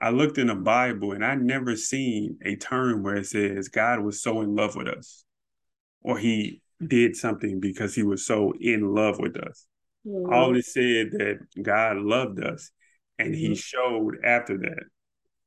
I 0.00 0.10
looked 0.10 0.38
in 0.38 0.46
the 0.46 0.54
Bible 0.54 1.12
and 1.12 1.24
I 1.24 1.34
never 1.34 1.76
seen 1.76 2.38
a 2.44 2.56
term 2.56 3.02
where 3.02 3.16
it 3.16 3.26
says 3.26 3.68
God 3.68 4.00
was 4.00 4.22
so 4.22 4.40
in 4.40 4.54
love 4.54 4.74
with 4.74 4.88
us 4.88 5.24
or 6.02 6.18
he 6.18 6.62
did 6.84 7.16
something 7.16 7.60
because 7.60 7.94
he 7.94 8.02
was 8.02 8.24
so 8.24 8.54
in 8.58 8.94
love 8.94 9.18
with 9.18 9.36
us. 9.36 9.66
Mm-hmm. 10.06 10.32
All 10.32 10.56
it 10.56 10.64
said 10.64 11.10
that 11.12 11.38
God 11.62 11.98
loved 11.98 12.42
us 12.42 12.70
and 13.18 13.34
mm-hmm. 13.34 13.52
he 13.52 13.54
showed 13.54 14.16
after 14.24 14.56
that. 14.58 14.84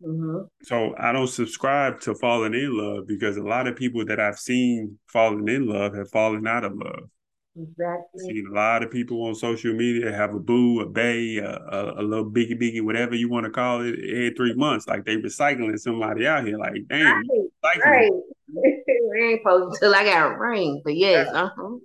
Mm-hmm. 0.06 0.40
So 0.64 0.94
I 0.98 1.12
don't 1.12 1.28
subscribe 1.28 2.02
to 2.02 2.16
falling 2.16 2.54
in 2.54 2.78
love 2.78 3.08
because 3.08 3.38
a 3.38 3.44
lot 3.44 3.68
of 3.68 3.76
people 3.76 4.06
that 4.06 4.20
I've 4.20 4.40
seen 4.40 5.00
falling 5.08 5.48
in 5.48 5.68
love 5.68 5.96
have 5.96 6.10
fallen 6.10 6.46
out 6.46 6.66
of 6.66 6.74
love. 6.76 7.10
Exactly. 7.56 8.20
Seen 8.20 8.48
a 8.52 8.54
lot 8.54 8.84
of 8.84 8.92
people 8.92 9.24
on 9.28 9.36
social 9.36 9.74
media 9.74 10.12
have 10.12 10.34
a 10.34 10.40
boo, 10.40 10.82
a 10.82 10.88
bay, 10.88 11.38
a, 11.38 11.52
a, 11.52 12.02
a 12.02 12.04
little 12.04 12.30
biggie 12.30 12.60
biggie, 12.60 12.84
whatever 12.84 13.16
you 13.16 13.30
want 13.30 13.46
to 13.46 13.52
call 13.52 13.82
it, 13.82 13.96
every 14.00 14.34
three 14.36 14.56
months. 14.56 14.88
Like 14.88 15.06
they 15.06 15.18
recycling 15.18 15.78
somebody 15.80 16.26
out 16.26 16.46
here. 16.46 16.58
Like, 16.58 16.74
damn, 16.90 17.22
right. 17.64 17.80
right. 17.86 18.12
ain't 19.20 19.42
supposed 19.42 19.80
to 19.82 19.88
I 19.90 20.04
got 20.04 20.32
a 20.32 20.38
ring, 20.38 20.82
but 20.84 20.96
yes, 20.96 21.30
uh-huh. 21.32 21.78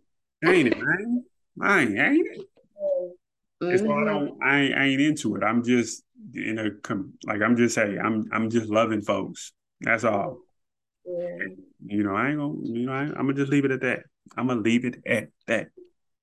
Ain't 0.47 0.69
it, 0.69 0.79
man? 0.79 1.25
I 1.61 1.81
ain't, 1.81 1.99
ain't 1.99 2.27
it? 2.27 2.47
Mm-hmm. 3.61 3.75
It's 3.75 3.83
why 3.83 4.03
I 4.03 4.05
don't 4.05 4.39
I 4.41 4.61
ain't, 4.61 4.75
I 4.77 4.85
ain't 4.85 5.01
into 5.01 5.35
it. 5.35 5.43
I'm 5.43 5.65
just 5.65 6.05
in 6.35 6.59
a 6.59 6.71
like 7.27 7.43
I'm 7.43 7.57
just 7.57 7.75
saying, 7.75 7.99
I'm 7.99 8.29
I'm 8.33 8.51
just 8.51 8.69
loving 8.69 9.03
folks. 9.03 9.53
That's 9.81 10.05
all. 10.05 10.39
Yeah. 11.07 11.47
you 11.87 12.03
know, 12.03 12.15
I 12.15 12.29
ain't 12.29 12.39
gonna 12.39 12.55
you 12.65 12.87
know, 12.87 12.93
I, 12.93 13.03
I'm 13.03 13.15
gonna 13.15 13.35
just 13.35 13.51
leave 13.51 13.65
it 13.65 13.71
at 13.71 13.81
that. 13.81 14.01
I'm 14.37 14.47
gonna 14.47 14.61
leave 14.61 14.85
it 14.85 14.97
at 15.07 15.29
that. 15.47 15.69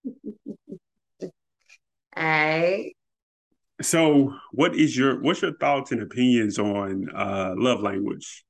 All 2.18 2.24
right. 2.24 2.96
So, 3.82 4.34
what 4.52 4.76
is 4.76 4.96
your 4.96 5.22
what's 5.22 5.42
your 5.42 5.58
thoughts 5.58 5.92
and 5.92 6.02
opinions 6.02 6.60
on 6.60 7.10
uh, 7.14 7.54
love 7.58 7.82
language? 7.82 8.46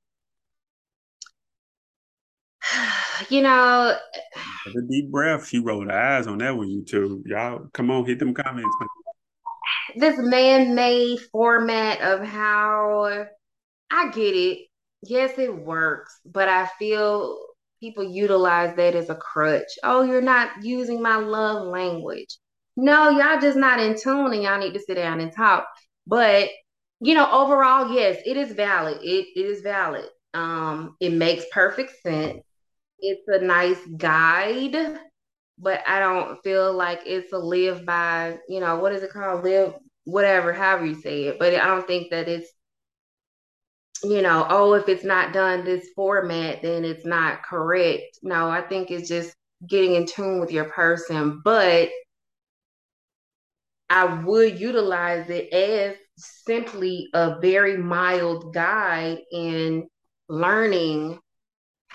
You 3.30 3.44
know, 3.44 3.96
the 4.74 4.82
deep 4.90 5.10
breath. 5.10 5.48
She 5.48 5.60
rolled 5.60 5.88
her 5.88 5.98
eyes 5.98 6.28
on 6.28 6.40
that 6.40 6.58
one. 6.58 6.68
YouTube, 6.68 7.26
y'all, 7.26 7.66
come 7.72 7.90
on, 7.90 8.06
hit 8.06 8.20
them 8.20 8.34
comments. 8.34 8.76
This 9.96 10.18
man-made 10.18 11.20
format 11.32 12.02
of 12.02 12.26
how 12.26 13.26
I 13.92 14.12
get 14.12 14.36
it. 14.36 14.68
Yes, 15.04 15.38
it 15.38 15.56
works, 15.56 16.20
but 16.26 16.50
I 16.50 16.68
feel 16.80 17.38
people 17.80 18.04
utilize 18.04 18.76
that 18.76 18.96
as 18.96 19.10
a 19.10 19.16
crutch. 19.16 19.72
Oh, 19.84 20.02
you're 20.04 20.22
not 20.22 20.64
using 20.64 21.02
my 21.02 21.18
love 21.18 21.68
language. 21.68 22.38
No, 22.76 23.10
y'all 23.10 23.40
just 23.40 23.58
not 23.58 23.80
in 23.80 23.96
tune 23.98 24.34
and 24.34 24.44
y'all 24.44 24.60
need 24.60 24.74
to 24.74 24.80
sit 24.80 24.96
down 24.96 25.20
and 25.20 25.32
talk. 25.32 25.68
But 26.08 26.50
you 27.02 27.14
know, 27.14 27.30
overall, 27.30 27.94
yes, 27.94 28.18
it 28.26 28.38
is 28.38 28.54
valid. 28.54 29.00
It, 29.02 29.28
it 29.36 29.46
is 29.46 29.62
valid. 29.62 30.06
Um, 30.34 30.96
it 31.00 31.12
makes 31.12 31.46
perfect 31.52 32.02
sense. 32.02 32.42
It's 33.00 33.28
a 33.28 33.40
nice 33.40 33.80
guide, 33.98 34.98
but 35.58 35.82
I 35.88 36.00
don't 36.00 36.42
feel 36.44 36.74
like 36.74 37.02
it's 37.06 37.32
a 37.34 37.38
live 37.38 37.86
by, 37.86 38.38
you 38.50 38.60
know, 38.60 38.80
what 38.80 38.92
is 38.94 39.04
it 39.04 39.12
called? 39.12 39.44
Live 39.44 39.74
whatever, 40.06 40.54
however 40.54 40.86
you 40.86 40.96
say 40.96 41.24
it. 41.26 41.40
But 41.40 41.54
I 41.56 41.66
don't 41.68 41.88
think 41.88 42.12
that 42.12 42.28
it's 42.28 42.50
you 44.04 44.22
know, 44.22 44.46
oh, 44.50 44.74
if 44.74 44.88
it's 44.88 45.04
not 45.04 45.34
done 45.34 45.64
this 45.64 45.90
format, 45.96 46.62
then 46.62 46.86
it's 46.86 47.06
not 47.06 47.44
correct. 47.44 48.20
No, 48.22 48.50
I 48.50 48.62
think 48.62 48.92
it's 48.92 49.08
just 49.08 49.36
getting 49.68 49.96
in 49.96 50.06
tune 50.06 50.40
with 50.40 50.52
your 50.52 50.66
person. 50.66 51.42
But 51.44 51.90
I 53.90 54.22
would 54.24 54.60
utilize 54.60 55.30
it 55.30 55.52
as 55.54 55.96
simply 56.18 57.08
a 57.14 57.40
very 57.40 57.78
mild 57.78 58.54
guide 58.54 59.20
in 59.32 59.88
learning 60.28 61.20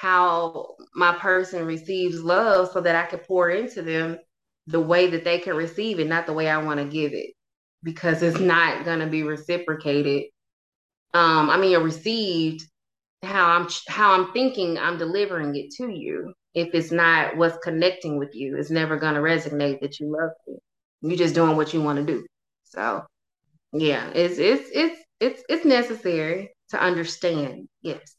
how 0.01 0.77
my 0.95 1.15
person 1.17 1.67
receives 1.67 2.23
love 2.23 2.71
so 2.73 2.81
that 2.81 2.97
I 2.97 3.09
can 3.09 3.21
pour 3.21 3.51
into 3.51 3.83
them 3.83 4.19
the 4.67 4.81
way 4.81 5.09
that 5.09 5.25
they 5.25 5.39
can 5.41 5.57
receive 5.57 6.01
it, 6.01 6.09
not 6.09 6.27
the 6.27 6.33
way 6.33 6.49
I 6.49 6.59
want 6.59 6.81
to 6.81 6.87
give 6.87 7.13
it, 7.15 7.33
because 7.83 8.23
it's 8.23 8.41
not 8.41 8.85
going 8.85 9.01
to 9.01 9.07
be 9.07 9.23
reciprocated 9.25 10.25
um, 11.15 11.51
I 11.51 11.57
mean, 11.59 11.77
or 11.77 11.81
received 11.81 12.65
how 13.23 13.51
I'm 13.51 13.69
how 13.89 14.13
I'm 14.13 14.33
thinking 14.33 14.79
I'm 14.79 14.99
delivering 14.99 15.57
it 15.57 15.71
to 15.79 15.91
you. 15.91 16.35
If 16.55 16.75
it's 16.75 16.93
not 16.93 17.37
what's 17.37 17.59
connecting 17.65 18.19
with 18.19 18.35
you, 18.35 18.57
it's 18.57 18.71
never 18.71 18.97
gonna 18.97 19.21
resonate 19.21 19.81
that 19.81 20.01
you 20.01 20.09
love 20.13 20.31
me. 20.49 20.59
You're 21.03 21.19
just 21.19 21.35
doing 21.35 21.57
what 21.57 21.75
you 21.75 21.83
want 21.83 21.99
to 21.99 22.05
do. 22.05 22.27
So, 22.65 23.05
yeah, 23.73 24.11
it's 24.15 24.39
it's 24.39 24.71
it's 24.75 25.03
it's 25.21 25.45
it's 25.49 25.65
necessary 25.65 26.53
to 26.71 26.83
understand. 26.83 27.69
Yes. 27.83 28.17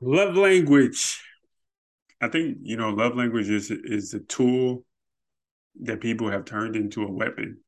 Love 0.00 0.36
language. 0.36 1.22
I 2.20 2.28
think 2.28 2.58
you 2.62 2.76
know, 2.76 2.90
love 2.90 3.16
language 3.16 3.48
is 3.48 3.70
is 3.70 4.14
a 4.14 4.20
tool 4.20 4.84
that 5.82 6.00
people 6.00 6.30
have 6.30 6.44
turned 6.44 6.76
into 6.76 7.04
a 7.04 7.10
weapon 7.10 7.58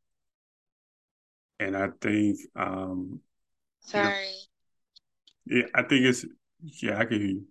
and 1.62 1.76
I 1.76 1.88
think 2.00 2.38
um 2.56 3.20
sorry. 3.80 4.26
You 5.44 5.62
know, 5.62 5.66
yeah, 5.66 5.66
I 5.74 5.82
think 5.82 6.04
it's 6.04 6.24
yeah, 6.82 6.98
I 6.98 7.04
can 7.04 7.18
hear 7.18 7.28
you. 7.28 7.44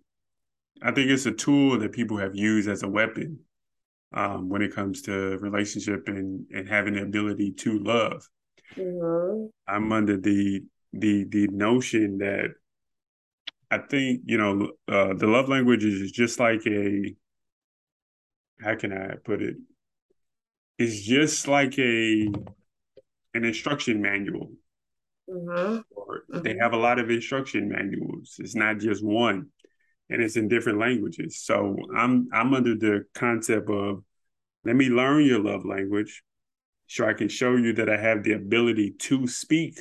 I 0.82 0.92
think 0.92 1.10
it's 1.10 1.26
a 1.26 1.32
tool 1.32 1.78
that 1.78 1.92
people 1.92 2.16
have 2.16 2.34
used 2.34 2.68
as 2.68 2.82
a 2.82 2.88
weapon 2.88 3.38
um, 4.12 4.48
when 4.48 4.62
it 4.62 4.74
comes 4.74 5.02
to 5.02 5.38
relationship 5.38 6.08
and 6.08 6.46
and 6.52 6.68
having 6.68 6.94
the 6.94 7.02
ability 7.02 7.52
to 7.52 7.78
love. 7.78 8.28
Mm-hmm. 8.76 9.46
I'm 9.68 9.92
under 9.92 10.16
the 10.16 10.64
the 10.92 11.24
the 11.24 11.48
notion 11.48 12.18
that 12.18 12.50
I 13.72 13.78
think 13.78 14.20
you 14.26 14.36
know 14.36 14.72
uh, 14.86 15.14
the 15.14 15.26
love 15.26 15.48
language 15.48 15.82
is 15.82 16.12
just 16.12 16.38
like 16.38 16.66
a 16.66 17.14
how 18.60 18.74
can 18.76 18.92
I 18.92 19.14
put 19.24 19.40
it? 19.40 19.56
It's 20.78 21.00
just 21.00 21.48
like 21.48 21.78
a 21.78 22.28
an 23.32 23.44
instruction 23.44 24.02
manual. 24.02 24.52
Mm-hmm. 25.26 25.78
Or 25.90 26.24
mm-hmm. 26.30 26.42
they 26.42 26.58
have 26.58 26.74
a 26.74 26.76
lot 26.76 26.98
of 26.98 27.10
instruction 27.10 27.70
manuals. 27.70 28.36
It's 28.38 28.54
not 28.54 28.78
just 28.78 29.02
one, 29.02 29.46
and 30.10 30.20
it's 30.20 30.36
in 30.36 30.48
different 30.48 30.78
languages. 30.78 31.40
So 31.42 31.74
I'm 31.96 32.28
I'm 32.30 32.52
under 32.52 32.74
the 32.74 33.06
concept 33.14 33.70
of 33.70 34.04
let 34.66 34.76
me 34.76 34.90
learn 34.90 35.24
your 35.24 35.40
love 35.40 35.64
language, 35.64 36.22
so 36.88 37.06
I 37.06 37.14
can 37.14 37.30
show 37.30 37.56
you 37.56 37.72
that 37.72 37.88
I 37.88 37.96
have 37.96 38.22
the 38.22 38.32
ability 38.32 38.96
to 38.98 39.26
speak. 39.26 39.80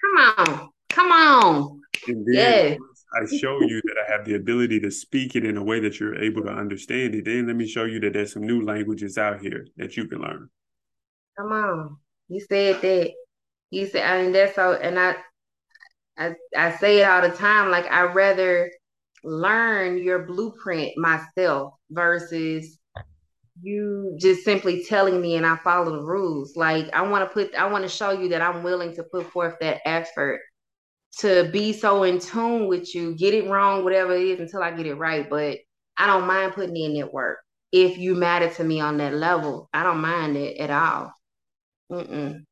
Come 0.00 0.34
on, 0.38 0.70
come 0.88 1.12
on. 1.12 1.80
And 2.08 2.26
then 2.26 2.78
I 3.14 3.26
show 3.36 3.60
you 3.60 3.80
that 3.84 3.96
I 4.06 4.12
have 4.12 4.24
the 4.24 4.34
ability 4.34 4.80
to 4.80 4.90
speak 4.90 5.36
it 5.36 5.44
in 5.44 5.56
a 5.56 5.62
way 5.62 5.80
that 5.80 6.00
you're 6.00 6.20
able 6.20 6.42
to 6.42 6.50
understand 6.50 7.14
it. 7.14 7.24
Then 7.26 7.46
let 7.46 7.56
me 7.56 7.66
show 7.66 7.84
you 7.84 8.00
that 8.00 8.14
there's 8.14 8.32
some 8.32 8.46
new 8.46 8.64
languages 8.64 9.18
out 9.18 9.40
here 9.40 9.66
that 9.76 9.96
you 9.96 10.06
can 10.06 10.20
learn. 10.20 10.48
Come 11.38 11.52
on. 11.52 11.96
You 12.28 12.40
said 12.40 12.80
that. 12.80 13.12
You 13.70 13.86
said, 13.86 14.04
I 14.04 14.22
mean, 14.22 14.32
that's 14.32 14.54
so, 14.54 14.74
and 14.74 14.98
I, 14.98 15.16
I, 16.18 16.34
I 16.56 16.76
say 16.76 17.00
it 17.00 17.04
all 17.04 17.22
the 17.22 17.34
time. 17.34 17.70
Like 17.70 17.90
I 17.90 18.02
rather 18.02 18.70
learn 19.24 19.98
your 19.98 20.26
blueprint 20.26 20.96
myself 20.96 21.74
versus 21.90 22.78
you 23.62 24.16
just 24.20 24.44
simply 24.44 24.84
telling 24.84 25.20
me 25.20 25.36
and 25.36 25.46
I 25.46 25.56
follow 25.56 25.92
the 25.92 26.02
rules. 26.02 26.56
Like 26.56 26.92
I 26.92 27.02
want 27.02 27.28
to 27.28 27.32
put, 27.32 27.54
I 27.54 27.66
want 27.66 27.84
to 27.84 27.88
show 27.88 28.10
you 28.10 28.28
that 28.30 28.42
I'm 28.42 28.62
willing 28.62 28.94
to 28.96 29.04
put 29.04 29.30
forth 29.30 29.54
that 29.60 29.80
effort 29.86 30.40
to 31.18 31.48
be 31.52 31.72
so 31.72 32.02
in 32.04 32.18
tune 32.18 32.68
with 32.68 32.94
you. 32.94 33.14
Get 33.14 33.34
it 33.34 33.48
wrong, 33.48 33.84
whatever 33.84 34.14
it 34.14 34.22
is, 34.22 34.40
until 34.40 34.62
I 34.62 34.70
get 34.70 34.86
it 34.86 34.94
right. 34.94 35.28
But 35.28 35.58
I 35.96 36.06
don't 36.06 36.26
mind 36.26 36.54
putting 36.54 36.76
in 36.76 36.94
that 36.94 37.12
work. 37.12 37.38
If 37.70 37.98
you 37.98 38.14
matter 38.14 38.50
to 38.50 38.64
me 38.64 38.80
on 38.80 38.98
that 38.98 39.14
level, 39.14 39.68
I 39.72 39.82
don't 39.82 40.00
mind 40.00 40.36
it 40.36 40.58
at 40.58 40.70
all. 40.70 41.12
Mm-mm. 41.90 42.44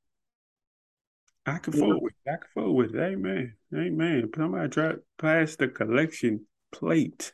I 1.47 1.59
can 1.59 1.73
yeah. 1.73 1.95
with 2.01 2.13
it. 2.27 2.31
I 2.31 2.37
can 2.37 2.49
fool 2.55 2.75
with 2.75 2.95
it. 2.95 3.01
Amen. 3.01 3.55
Amen. 3.75 4.31
Somebody 4.35 4.69
try 4.69 4.93
past 5.19 5.59
the 5.59 5.69
collection 5.69 6.47
plate. 6.73 7.33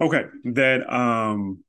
okay. 0.00 0.24
That 0.44 0.92
um 0.92 1.64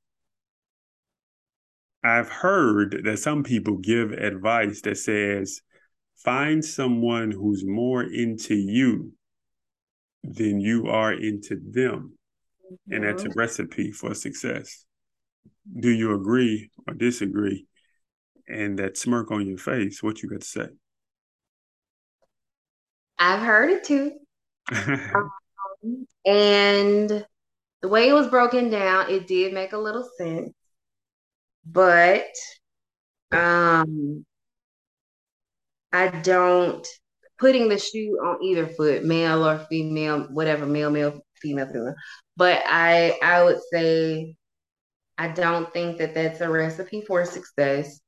I've 2.02 2.28
heard 2.28 3.02
that 3.04 3.18
some 3.18 3.42
people 3.44 3.78
give 3.78 4.12
advice 4.12 4.82
that 4.82 4.98
says 4.98 5.62
find 6.24 6.64
someone 6.64 7.30
who's 7.30 7.64
more 7.64 8.02
into 8.02 8.54
you 8.54 9.12
than 10.22 10.60
you 10.60 10.86
are 10.88 11.12
into 11.12 11.60
them. 11.70 12.14
Mm-hmm. 12.64 12.94
And 12.94 13.04
that's 13.04 13.24
a 13.24 13.28
mm-hmm. 13.28 13.38
recipe 13.38 13.92
for 13.92 14.14
success 14.14 14.84
do 15.78 15.90
you 15.90 16.14
agree 16.14 16.70
or 16.86 16.94
disagree? 16.94 17.66
And 18.46 18.78
that 18.78 18.98
smirk 18.98 19.30
on 19.30 19.46
your 19.46 19.58
face, 19.58 20.02
what 20.02 20.22
you 20.22 20.28
got 20.28 20.40
to 20.40 20.46
say? 20.46 20.66
I've 23.18 23.40
heard 23.40 23.70
it 23.70 23.84
too. 23.84 24.12
um, 24.72 26.06
and 26.26 27.26
the 27.80 27.88
way 27.88 28.08
it 28.08 28.12
was 28.12 28.28
broken 28.28 28.70
down, 28.70 29.10
it 29.10 29.26
did 29.26 29.54
make 29.54 29.72
a 29.72 29.78
little 29.78 30.08
sense. 30.18 30.52
But 31.66 32.28
um 33.32 34.26
I 35.94 36.08
don't 36.08 36.86
putting 37.38 37.68
the 37.68 37.78
shoe 37.78 38.18
on 38.22 38.42
either 38.42 38.66
foot, 38.66 39.04
male 39.04 39.46
or 39.46 39.58
female, 39.70 40.24
whatever, 40.24 40.66
male, 40.66 40.90
male, 40.90 41.20
female, 41.40 41.68
female. 41.68 41.94
But 42.36 42.62
I 42.66 43.18
I 43.22 43.44
would 43.44 43.60
say 43.72 44.36
I 45.18 45.28
don't 45.28 45.72
think 45.72 45.98
that 45.98 46.14
that's 46.14 46.40
a 46.40 46.50
recipe 46.50 47.02
for 47.06 47.24
success. 47.24 48.00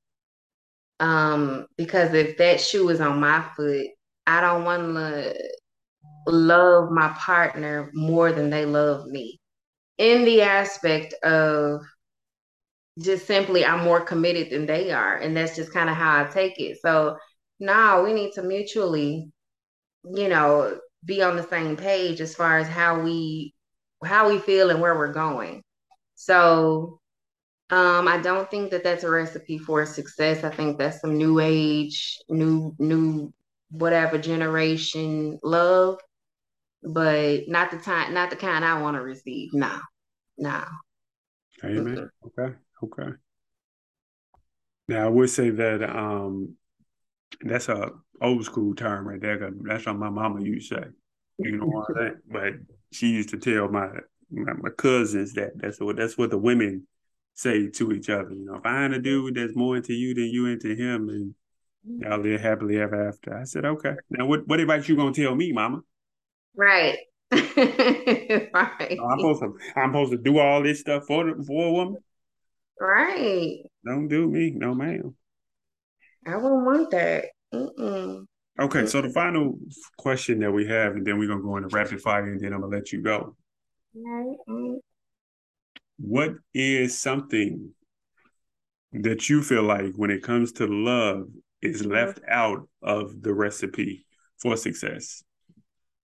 Um, 0.99 1.67
because 1.77 2.13
if 2.15 2.39
that 2.39 2.61
shoe 2.61 2.89
is 2.89 3.01
on 3.01 3.21
my 3.21 3.47
foot, 3.57 3.87
I 4.27 4.41
don't 4.41 4.65
want 4.65 4.95
to 4.97 5.35
love 6.27 6.91
my 6.91 7.09
partner 7.19 7.91
more 7.95 8.33
than 8.33 8.51
they 8.51 8.65
love 8.65 9.07
me. 9.07 9.39
In 9.99 10.25
the 10.25 10.43
aspect 10.43 11.15
of 11.23 11.83
just 12.99 13.27
simply 13.27 13.65
I'm 13.65 13.85
more 13.85 14.01
committed 14.01 14.51
than 14.51 14.67
they 14.67 14.91
are. 14.91 15.17
And 15.17 15.37
that's 15.37 15.55
just 15.57 15.73
kind 15.73 15.91
of 15.91 15.97
how 15.97 16.25
I 16.25 16.29
take 16.29 16.59
it. 16.59 16.79
So 16.81 17.17
now 17.59 18.05
we 18.05 18.13
need 18.13 18.33
to 18.33 18.43
mutually, 18.43 19.31
you 20.05 20.29
know, 20.29 20.79
be 21.05 21.23
on 21.23 21.37
the 21.37 21.43
same 21.43 21.77
page 21.77 22.21
as 22.21 22.35
far 22.35 22.59
as 22.59 22.69
how 22.69 23.01
we 23.01 23.55
how 24.05 24.29
we 24.29 24.39
feel 24.39 24.71
and 24.71 24.81
where 24.81 24.97
we're 24.97 25.13
going. 25.13 25.63
So 26.15 27.01
um, 27.71 28.07
I 28.07 28.19
don't 28.19 28.51
think 28.51 28.71
that 28.71 28.85
that's 28.85 29.05
a 29.05 29.11
recipe 29.11 29.59
for 29.59 29.85
success. 29.87 30.45
I 30.45 30.51
think 30.51 30.79
that's 30.79 31.01
some 31.01 31.17
new 31.17 31.41
age, 31.41 32.19
new 32.29 32.75
new 32.79 33.33
whatever 33.71 34.19
generation 34.19 35.39
love, 35.43 35.99
but 36.83 37.49
not 37.49 37.71
the 37.71 37.79
time, 37.79 38.15
not 38.15 38.31
the 38.31 38.37
kind 38.37 38.65
I 38.65 38.81
want 38.81 38.97
to 38.97 39.03
receive. 39.03 39.53
No, 39.53 39.79
no. 40.39 40.63
Amen. 41.65 42.11
Okay. 42.27 42.55
Okay. 42.85 43.17
Now 44.89 45.07
I 45.07 45.09
would 45.09 45.31
say 45.31 45.51
that 45.51 45.83
um 45.83 46.57
that's 47.41 47.69
a 47.69 47.91
old 48.21 48.45
school 48.45 48.75
term 48.75 49.07
right 49.07 49.21
there. 49.21 49.51
That's 49.63 49.87
what 49.87 49.97
my 49.97 50.11
mama 50.11 50.43
used 50.43 50.71
to 50.71 50.77
say. 50.77 50.89
You 51.39 51.59
know 51.59 51.67
what 51.67 51.87
I'm 51.91 51.97
saying? 51.97 52.17
But 52.31 52.53
she 52.93 53.09
used 53.09 53.31
to 53.31 53.39
tell 53.39 53.69
my, 53.69 53.89
my 54.31 54.53
my, 54.55 54.71
cousins 54.71 55.35
that 55.35 55.53
that's 55.57 55.81
what 55.81 55.97
that's 55.97 56.17
what 56.17 56.31
the 56.31 56.39
women 56.39 56.87
say 57.35 57.69
to 57.69 57.93
each 57.93 58.09
other. 58.09 58.31
You 58.31 58.47
know, 58.47 58.55
if 58.55 58.67
I 58.67 58.73
find 58.73 58.95
a 58.95 59.01
dude 59.01 59.35
that's 59.35 59.55
more 59.55 59.77
into 59.77 59.93
you 59.93 60.15
than 60.15 60.27
you 60.27 60.47
into 60.47 60.75
him, 60.75 61.09
and 61.09 61.35
y'all 62.01 62.19
live 62.19 62.41
happily 62.41 62.79
ever 62.79 63.09
after. 63.09 63.37
I 63.37 63.45
said, 63.45 63.65
okay. 63.65 63.95
Now, 64.11 64.27
what 64.27 64.47
what 64.47 64.61
advice 64.61 64.89
you 64.89 64.97
gonna 64.97 65.13
tell 65.13 65.35
me, 65.35 65.53
Mama? 65.53 65.81
Right. 66.55 66.99
right. 67.33 68.99
I'm 69.01 69.19
supposed 69.19 69.43
to 69.43 69.59
I'm 69.77 69.91
supposed 69.91 70.13
to 70.13 70.19
do 70.19 70.39
all 70.39 70.63
this 70.63 70.81
stuff 70.81 71.05
for 71.07 71.35
for 71.45 71.67
a 71.67 71.73
woman. 71.73 71.97
Right. 72.81 73.59
Don't 73.85 74.09
do 74.09 74.29
me, 74.29 74.51
no 74.51 74.75
ma'am. 74.75 75.15
I 76.27 76.37
wouldn't 76.37 76.65
want 76.65 76.91
that. 76.91 77.27
Mm-mm. 77.55 78.27
Okay, 78.59 78.87
so 78.87 79.03
the 79.03 79.11
final 79.11 79.59
question 79.99 80.41
that 80.41 80.51
we 80.51 80.67
have, 80.67 80.95
and 80.95 81.07
then 81.07 81.19
we're 81.19 81.29
gonna 81.29 81.43
go 81.43 81.57
into 81.57 81.69
rapid 81.69 82.01
fire, 82.01 82.25
and 82.25 82.41
then 82.41 82.53
I'm 82.53 82.61
gonna 82.61 82.75
let 82.75 82.93
you 82.93 83.03
go. 83.03 83.37
Right. 83.95 84.79
What 85.99 86.33
is 86.53 86.99
something 86.99 87.71
that 88.93 89.29
you 89.29 89.43
feel 89.43 89.63
like, 89.63 89.95
when 89.97 90.11
it 90.11 90.23
comes 90.23 90.53
to 90.53 90.67
love, 90.67 91.29
is 91.63 91.83
mm-hmm. 91.83 91.93
left 91.93 92.21
out 92.29 92.69
of 92.83 93.23
the 93.23 93.33
recipe 93.33 94.07
for 94.39 94.57
success? 94.57 95.23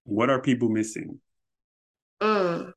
What 0.04 0.30
are 0.30 0.40
people 0.40 0.68
missing? 0.68 1.20
Mm. 2.20 2.72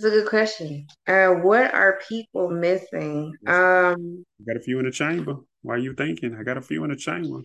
That's 0.00 0.14
a 0.14 0.16
good 0.16 0.28
question. 0.28 0.86
Uh, 1.08 1.30
what 1.30 1.74
are 1.74 1.98
people 2.08 2.50
missing? 2.50 3.34
Um, 3.48 4.24
got 4.46 4.56
a 4.56 4.60
few 4.60 4.78
in 4.78 4.84
the 4.84 4.92
chamber. 4.92 5.34
Why 5.62 5.74
are 5.74 5.78
you 5.78 5.92
thinking? 5.92 6.36
I 6.38 6.44
got 6.44 6.56
a 6.56 6.60
few 6.60 6.84
in 6.84 6.90
the 6.90 6.96
chamber. 6.96 7.40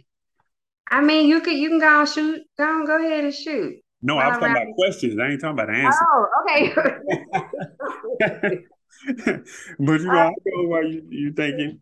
I 0.92 1.02
mean, 1.02 1.28
you 1.28 1.42
can 1.42 1.58
you 1.58 1.70
can 1.70 1.80
go 1.80 2.02
and 2.02 2.08
shoot. 2.08 2.42
Go 2.56 2.64
on, 2.64 2.86
go 2.86 3.04
ahead 3.04 3.24
and 3.24 3.34
shoot. 3.34 3.78
No, 4.04 4.20
I 4.20 4.28
was 4.28 4.38
talking 4.38 4.52
about 4.52 4.68
questions. 4.76 5.20
I 5.20 5.30
ain't 5.30 5.42
talking 5.42 5.60
about 5.60 5.74
answers. 5.74 6.00
Oh, 6.08 6.28
okay. 6.44 6.74
but 9.80 10.02
you 10.02 10.06
know, 10.06 10.12
I 10.12 10.32
know 10.46 10.68
why 10.68 10.82
you 10.82 11.02
you 11.10 11.34
thinking. 11.34 11.80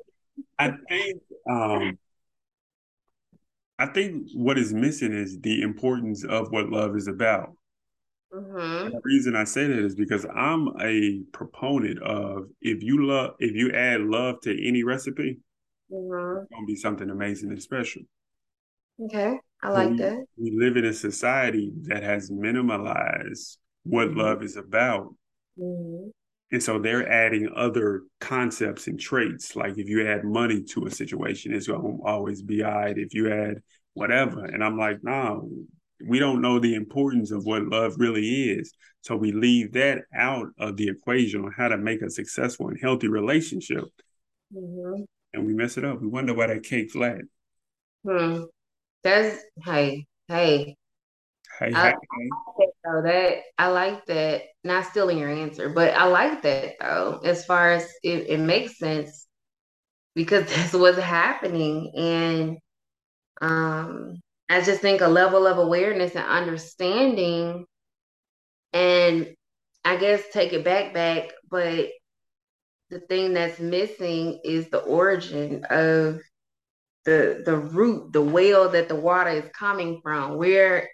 I 0.57 0.71
think 0.87 1.21
um 1.49 1.97
I 3.77 3.87
think 3.87 4.29
what 4.35 4.57
is 4.57 4.71
missing 4.71 5.11
is 5.11 5.37
the 5.41 5.63
importance 5.63 6.23
of 6.23 6.49
what 6.49 6.69
love 6.69 6.95
is 6.95 7.09
about. 7.09 7.57
Mm-hmm. 8.33 8.91
The 8.91 9.01
reason 9.03 9.35
I 9.35 9.43
say 9.43 9.67
that 9.67 9.79
is 9.79 9.95
because 9.95 10.25
I'm 10.25 10.69
a 10.81 11.21
proponent 11.33 12.01
of 12.01 12.47
if 12.61 12.81
you 12.81 13.05
love 13.05 13.31
if 13.39 13.55
you 13.55 13.71
add 13.71 14.01
love 14.01 14.41
to 14.41 14.67
any 14.67 14.83
recipe, 14.83 15.39
mm-hmm. 15.91 16.41
it's 16.41 16.51
gonna 16.51 16.65
be 16.65 16.75
something 16.75 17.09
amazing 17.09 17.49
and 17.49 17.61
special. 17.61 18.03
Okay, 19.03 19.37
I 19.63 19.69
like 19.69 19.89
we, 19.91 19.97
that. 19.97 20.25
We 20.37 20.51
live 20.57 20.77
in 20.77 20.85
a 20.85 20.93
society 20.93 21.73
that 21.83 22.03
has 22.03 22.29
minimalized 22.29 23.57
what 23.83 24.09
mm-hmm. 24.09 24.19
love 24.19 24.43
is 24.43 24.55
about. 24.55 25.13
Mm-hmm. 25.59 26.09
And 26.53 26.61
so 26.61 26.79
they're 26.79 27.09
adding 27.09 27.49
other 27.55 28.03
concepts 28.19 28.87
and 28.87 28.99
traits. 28.99 29.55
Like 29.55 29.77
if 29.77 29.87
you 29.87 30.07
add 30.07 30.25
money 30.25 30.61
to 30.73 30.85
a 30.85 30.91
situation, 30.91 31.53
it's 31.53 31.67
going 31.67 31.81
to 31.81 32.03
always 32.05 32.41
be 32.41 32.61
eyed. 32.61 32.97
If 32.97 33.13
you 33.13 33.31
add 33.31 33.61
whatever. 33.93 34.45
And 34.45 34.63
I'm 34.63 34.77
like, 34.77 35.03
no, 35.03 35.49
we 36.07 36.19
don't 36.19 36.41
know 36.41 36.59
the 36.59 36.75
importance 36.75 37.31
of 37.31 37.45
what 37.45 37.63
love 37.63 37.95
really 37.97 38.51
is. 38.51 38.73
So 39.01 39.15
we 39.15 39.31
leave 39.31 39.73
that 39.73 40.03
out 40.15 40.47
of 40.59 40.77
the 40.77 40.89
equation 40.89 41.43
on 41.43 41.51
how 41.51 41.67
to 41.67 41.77
make 41.77 42.01
a 42.01 42.09
successful 42.09 42.67
and 42.67 42.79
healthy 42.81 43.07
relationship. 43.07 43.85
Mm-hmm. 44.55 45.03
And 45.33 45.45
we 45.45 45.53
mess 45.53 45.77
it 45.77 45.85
up. 45.85 46.01
We 46.01 46.07
wonder 46.07 46.33
why 46.33 46.47
that 46.47 46.63
cake 46.63 46.91
flat. 46.91 47.21
Hmm. 48.05 48.43
That's 49.03 49.37
hey, 49.63 50.05
hey. 50.27 50.75
Hey, 51.59 51.71
I, 51.73 51.89
hey. 51.89 51.93
I 51.93 52.59
like 52.59 52.69
though. 52.83 53.01
That 53.03 53.37
I 53.57 53.67
like 53.67 54.05
that. 54.05 54.41
Not 54.63 54.85
stealing 54.85 55.17
your 55.17 55.29
answer, 55.29 55.69
but 55.69 55.93
I 55.93 56.05
like 56.05 56.41
that 56.43 56.75
though. 56.79 57.21
As 57.23 57.45
far 57.45 57.71
as 57.71 57.91
it, 58.03 58.29
it 58.29 58.39
makes 58.39 58.77
sense 58.77 59.27
because 60.15 60.45
that's 60.55 60.73
what's 60.73 60.99
happening, 60.99 61.91
and 61.95 62.57
um, 63.41 64.21
I 64.51 64.61
just 64.61 64.81
think 64.81 64.99
a 64.99 65.07
level 65.07 65.47
of 65.47 65.57
awareness 65.57 66.13
and 66.13 66.27
understanding, 66.27 67.65
and 68.73 69.33
I 69.85 69.95
guess 69.95 70.23
take 70.33 70.51
it 70.51 70.65
back, 70.65 70.93
back, 70.93 71.31
but 71.49 71.87
the 72.89 72.99
thing 72.99 73.33
that's 73.33 73.61
missing 73.61 74.41
is 74.43 74.69
the 74.69 74.79
origin 74.79 75.63
of 75.69 76.19
the 77.05 77.43
the 77.45 77.55
root, 77.55 78.11
the 78.11 78.21
well 78.21 78.67
that 78.67 78.89
the 78.89 78.95
water 78.95 79.29
is 79.29 79.49
coming 79.57 80.01
from. 80.03 80.37
Where, 80.37 80.89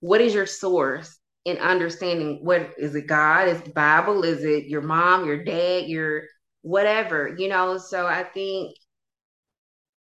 what 0.00 0.20
is 0.20 0.34
your 0.34 0.46
source 0.46 1.16
in 1.44 1.58
understanding? 1.58 2.40
What 2.42 2.72
is 2.76 2.96
it? 2.96 3.06
God? 3.06 3.46
Is 3.46 3.60
Bible? 3.72 4.24
Is 4.24 4.42
it 4.42 4.66
your 4.66 4.82
mom, 4.82 5.26
your 5.26 5.44
dad, 5.44 5.86
your 5.86 6.24
whatever? 6.62 7.36
You 7.38 7.50
know. 7.50 7.78
So 7.78 8.04
I 8.04 8.24
think 8.24 8.76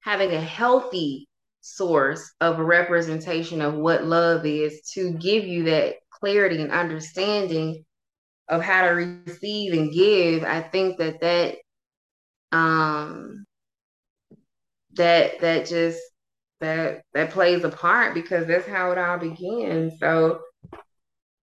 having 0.02 0.32
a 0.32 0.42
healthy 0.42 1.29
source 1.62 2.34
of 2.42 2.60
a 2.60 2.64
representation 2.64 3.62
of 3.62 3.74
what 3.76 4.06
love 4.06 4.46
is 4.46 4.82
to 4.94 5.14
give 5.14 5.46
you 5.46 5.64
that 5.64 5.96
clarity 6.10 6.62
and 6.62 6.72
understanding 6.72 7.84
of 8.48 8.62
how 8.62 8.82
to 8.88 8.90
receive 8.90 9.74
and 9.74 9.94
give 9.94 10.44
i 10.44 10.62
think 10.62 10.98
that 10.98 11.20
that 11.22 11.56
um 12.52 13.46
that 14.94 15.40
that 15.40 15.66
just 15.68 16.00
that 16.60 17.02
that 17.14 17.32
plays 17.32 17.64
a 17.64 17.70
part 17.70 18.14
because 18.14 18.48
that's 18.48 18.68
how 18.68 18.92
it 18.92 18.98
all 18.98 19.18
begins 19.18 19.94
so 20.00 20.40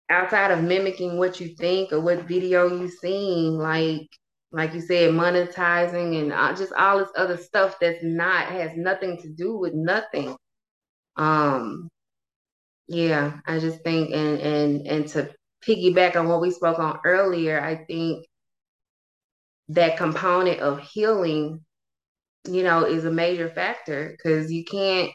outside 0.09 0.51
of 0.51 0.63
mimicking 0.63 1.17
what 1.17 1.39
you 1.39 1.55
think 1.55 1.91
or 1.91 2.01
what 2.01 2.27
video 2.27 2.67
you've 2.67 2.91
seen 2.91 3.57
like 3.57 4.07
like 4.51 4.73
you 4.73 4.81
said, 4.81 5.11
monetizing 5.11 6.21
and 6.21 6.33
uh, 6.33 6.53
just 6.55 6.73
all 6.73 6.99
this 6.99 7.11
other 7.15 7.37
stuff 7.37 7.77
that's 7.79 8.03
not 8.03 8.47
has 8.47 8.71
nothing 8.75 9.17
to 9.21 9.29
do 9.29 9.57
with 9.57 9.73
nothing. 9.73 10.35
Um, 11.15 11.89
yeah, 12.87 13.39
I 13.47 13.59
just 13.59 13.81
think 13.83 14.11
and 14.11 14.39
and 14.39 14.87
and 14.87 15.07
to 15.09 15.33
piggyback 15.65 16.15
on 16.15 16.27
what 16.27 16.41
we 16.41 16.51
spoke 16.51 16.79
on 16.79 16.99
earlier, 17.05 17.61
I 17.61 17.85
think 17.85 18.25
that 19.69 19.97
component 19.97 20.59
of 20.59 20.79
healing, 20.79 21.61
you 22.49 22.63
know, 22.63 22.83
is 22.85 23.05
a 23.05 23.11
major 23.11 23.49
factor 23.49 24.15
because 24.17 24.51
you 24.51 24.65
can't 24.65 25.11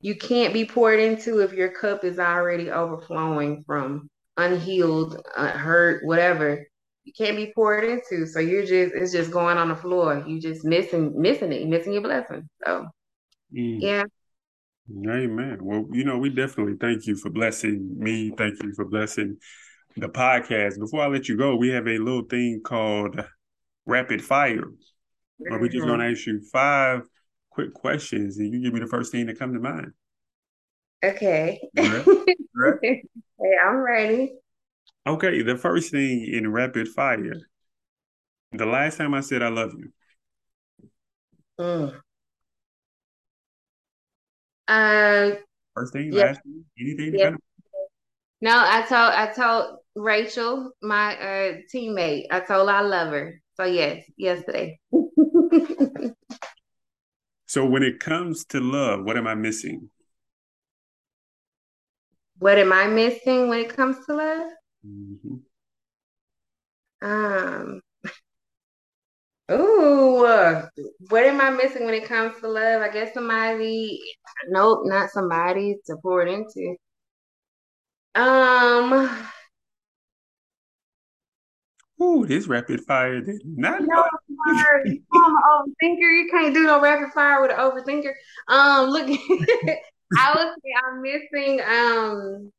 you 0.00 0.16
can't 0.16 0.52
be 0.52 0.64
poured 0.64 0.98
into 0.98 1.38
if 1.40 1.52
your 1.52 1.70
cup 1.70 2.02
is 2.02 2.18
already 2.18 2.70
overflowing 2.72 3.62
from 3.64 4.08
unhealed, 4.36 5.22
uh, 5.36 5.46
hurt, 5.46 6.04
whatever 6.04 6.66
you 7.04 7.12
can't 7.16 7.36
be 7.36 7.52
poured 7.54 7.84
into. 7.84 8.26
So 8.26 8.40
you're 8.40 8.66
just 8.66 8.94
it's 8.94 9.12
just 9.12 9.30
going 9.30 9.58
on 9.58 9.68
the 9.68 9.76
floor. 9.76 10.24
You 10.26 10.40
just 10.40 10.64
missing 10.64 11.20
missing 11.20 11.52
it, 11.52 11.66
missing 11.66 11.92
your 11.92 12.02
blessing. 12.02 12.48
So 12.64 12.86
mm. 13.56 13.80
yeah. 13.80 14.04
Amen. 15.08 15.58
Well, 15.62 15.86
you 15.92 16.04
know, 16.04 16.18
we 16.18 16.28
definitely 16.28 16.74
thank 16.80 17.06
you 17.06 17.16
for 17.16 17.30
blessing 17.30 17.94
me. 17.96 18.32
Thank 18.36 18.62
you 18.62 18.72
for 18.74 18.84
blessing 18.84 19.36
the 19.96 20.08
podcast. 20.08 20.78
Before 20.78 21.02
I 21.02 21.06
let 21.06 21.28
you 21.28 21.36
go, 21.36 21.56
we 21.56 21.68
have 21.68 21.86
a 21.86 21.98
little 21.98 22.24
thing 22.24 22.60
called 22.64 23.20
rapid 23.86 24.22
fire. 24.22 24.64
Where 25.38 25.58
we're 25.58 25.68
just 25.68 25.86
gonna 25.86 26.04
mm-hmm. 26.04 26.12
ask 26.12 26.26
you 26.26 26.40
five 26.52 27.02
quick 27.50 27.74
questions, 27.74 28.38
and 28.38 28.52
you 28.52 28.62
give 28.62 28.72
me 28.72 28.80
the 28.80 28.86
first 28.86 29.12
thing 29.12 29.26
that 29.26 29.38
come 29.38 29.52
to 29.54 29.60
mind. 29.60 29.92
Okay. 31.04 31.60
Right? 31.76 32.06
Right? 32.54 32.78
hey, 32.82 33.56
I'm 33.64 33.76
ready. 33.76 34.34
Okay, 35.06 35.42
the 35.42 35.56
first 35.56 35.90
thing 35.90 36.24
in 36.32 36.52
rapid 36.52 36.88
fire. 36.88 37.34
The 38.52 38.66
last 38.66 38.98
time 38.98 39.14
I 39.14 39.20
said 39.20 39.42
I 39.42 39.48
love 39.48 39.72
you. 39.76 39.92
Mm. 41.58 42.02
Uh, 44.68 45.32
First 45.74 45.92
thing, 45.92 46.12
Yeah. 46.12 46.26
last 46.26 46.42
thing, 46.42 46.64
anything. 46.78 47.14
Yeah. 47.14 47.24
Kind 47.24 47.34
of, 47.34 47.40
no, 48.40 48.52
I 48.54 48.82
told 48.82 49.12
I 49.12 49.26
told 49.32 49.78
Rachel, 49.96 50.70
my 50.82 51.16
uh 51.16 51.56
teammate, 51.72 52.26
I 52.30 52.40
told 52.40 52.68
I 52.68 52.82
love 52.82 53.12
her. 53.12 53.40
So 53.54 53.64
yes, 53.64 54.04
yesterday. 54.16 54.78
so 57.46 57.66
when 57.66 57.82
it 57.82 58.00
comes 58.00 58.44
to 58.46 58.60
love, 58.60 59.04
what 59.04 59.16
am 59.16 59.26
I 59.26 59.34
missing? 59.34 59.90
What 62.38 62.58
am 62.58 62.72
I 62.72 62.86
missing 62.86 63.48
when 63.48 63.60
it 63.60 63.76
comes 63.76 64.04
to 64.06 64.14
love? 64.14 64.50
Mhm. 64.84 65.42
Um, 67.02 67.80
ooh, 69.52 70.24
uh, 70.24 70.68
what 71.08 71.24
am 71.24 71.40
I 71.40 71.50
missing 71.50 71.84
when 71.84 71.94
it 71.94 72.04
comes 72.08 72.40
to 72.40 72.48
love? 72.48 72.82
I 72.82 72.88
guess 72.90 73.14
somebody, 73.14 74.00
nope, 74.48 74.80
not 74.84 75.10
somebody 75.10 75.76
to 75.86 75.96
pour 76.02 76.22
it 76.22 76.32
into. 76.32 76.76
Um, 78.14 79.08
Ooh, 82.02 82.26
this 82.26 82.48
rapid 82.48 82.80
fire 82.84 83.20
did 83.20 83.42
not 83.44 83.80
no, 83.82 84.04
overthinker. 84.48 84.84
You 85.84 86.28
can't 86.30 86.54
do 86.54 86.64
no 86.64 86.80
rapid 86.80 87.12
fire 87.12 87.40
with 87.40 87.52
an 87.52 87.58
overthinker. 87.58 88.12
Um, 88.48 88.90
look, 88.90 89.06
I 90.18 90.34
would 90.34 90.48
say 90.62 90.72
I'm 90.84 91.00
missing. 91.00 91.60
Um, 91.60 92.52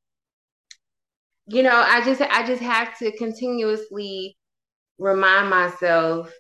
you 1.48 1.64
know, 1.64 1.76
I 1.76 2.04
just, 2.04 2.22
I 2.22 2.46
just 2.46 2.62
have 2.62 2.98
to 3.00 3.16
continuously 3.18 4.38
remind 4.98 5.50
myself 5.50 6.32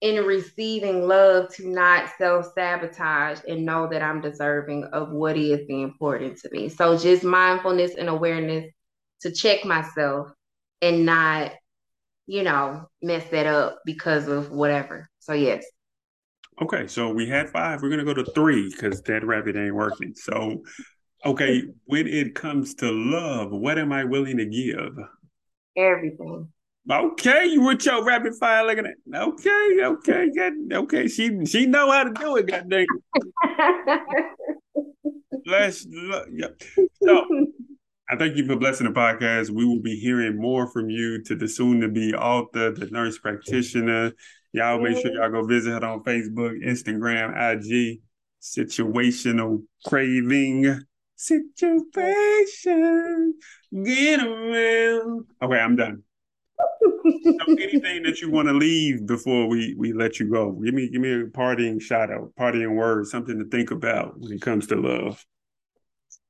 in 0.00 0.24
receiving 0.24 1.08
love 1.08 1.52
to 1.54 1.68
not 1.68 2.10
self 2.18 2.52
sabotage 2.54 3.40
and 3.48 3.64
know 3.64 3.88
that 3.88 4.02
I'm 4.02 4.20
deserving 4.20 4.84
of 4.84 5.10
what 5.10 5.36
is 5.36 5.66
the 5.66 5.82
important 5.82 6.38
to 6.38 6.50
me. 6.52 6.68
So 6.68 6.96
just 6.96 7.24
mindfulness 7.24 7.94
and 7.96 8.08
awareness 8.08 8.70
to 9.22 9.32
check 9.32 9.64
myself 9.64 10.28
and 10.80 11.04
not, 11.04 11.52
you 12.26 12.44
know, 12.44 12.88
mess 13.02 13.28
that 13.30 13.46
up 13.46 13.80
because 13.84 14.28
of 14.28 14.50
whatever. 14.52 15.08
So 15.18 15.32
yes. 15.32 15.64
Okay, 16.60 16.88
so 16.88 17.12
we 17.12 17.28
had 17.28 17.50
five. 17.50 17.82
We're 17.82 17.90
gonna 17.90 18.04
go 18.04 18.14
to 18.14 18.24
three 18.24 18.70
because 18.70 19.00
that 19.02 19.24
rabbit 19.24 19.56
ain't 19.56 19.74
working. 19.74 20.12
So, 20.16 20.62
okay, 21.24 21.62
when 21.84 22.06
it 22.06 22.34
comes 22.34 22.74
to 22.76 22.90
love, 22.90 23.50
what 23.50 23.78
am 23.78 23.92
I 23.92 24.04
willing 24.04 24.36
to 24.38 24.46
give? 24.46 24.96
Everything. 25.76 26.48
Okay, 26.90 27.46
you 27.46 27.62
with 27.62 27.84
your 27.84 28.02
rapid 28.04 28.34
fire 28.36 28.64
looking 28.64 28.86
at. 28.86 28.94
Okay, 29.14 29.76
okay, 29.82 30.30
good. 30.34 30.72
Okay, 30.72 31.06
she 31.08 31.44
she 31.44 31.66
know 31.66 31.90
how 31.90 32.04
to 32.04 32.12
do 32.12 32.36
it. 32.36 32.46
God 32.46 32.70
dang. 32.70 32.86
Bless. 35.44 35.86
lo- 35.90 36.24
Yeah. 36.32 36.48
So 37.02 37.26
I 38.10 38.16
thank 38.16 38.36
you 38.36 38.46
for 38.46 38.56
blessing 38.56 38.86
the 38.86 38.92
podcast. 38.92 39.50
We 39.50 39.66
will 39.66 39.82
be 39.82 39.96
hearing 39.96 40.40
more 40.40 40.66
from 40.70 40.88
you 40.88 41.22
to 41.24 41.34
the 41.34 41.46
soon 41.46 41.80
to 41.80 41.88
be 41.88 42.14
author, 42.14 42.72
the 42.72 42.86
nurse 42.86 43.18
practitioner. 43.18 44.12
Y'all 44.52 44.80
make 44.80 44.96
sure 44.96 45.12
y'all 45.12 45.30
go 45.30 45.44
visit 45.44 45.82
her 45.82 45.84
on 45.86 46.02
Facebook, 46.04 46.56
Instagram, 46.64 47.34
IG. 47.36 48.00
Situational 48.40 49.62
craving. 49.84 50.80
Situation. 51.18 52.04
Get 53.84 54.24
around. 54.24 55.26
Okay, 55.42 55.58
I'm 55.58 55.74
done. 55.74 56.04
So 57.24 57.34
anything 57.48 58.04
that 58.04 58.20
you 58.20 58.30
want 58.30 58.46
to 58.46 58.54
leave 58.54 59.04
before 59.04 59.48
we 59.48 59.74
we 59.76 59.92
let 59.92 60.20
you 60.20 60.30
go? 60.30 60.52
Give 60.52 60.72
me 60.72 60.88
give 60.88 61.00
me 61.00 61.12
a 61.12 61.24
partying 61.24 61.82
shout 61.82 62.12
out, 62.12 62.32
partying 62.38 62.76
word, 62.76 63.06
something 63.08 63.36
to 63.38 63.44
think 63.46 63.72
about 63.72 64.18
when 64.20 64.32
it 64.32 64.40
comes 64.40 64.68
to 64.68 64.76
love. 64.76 65.24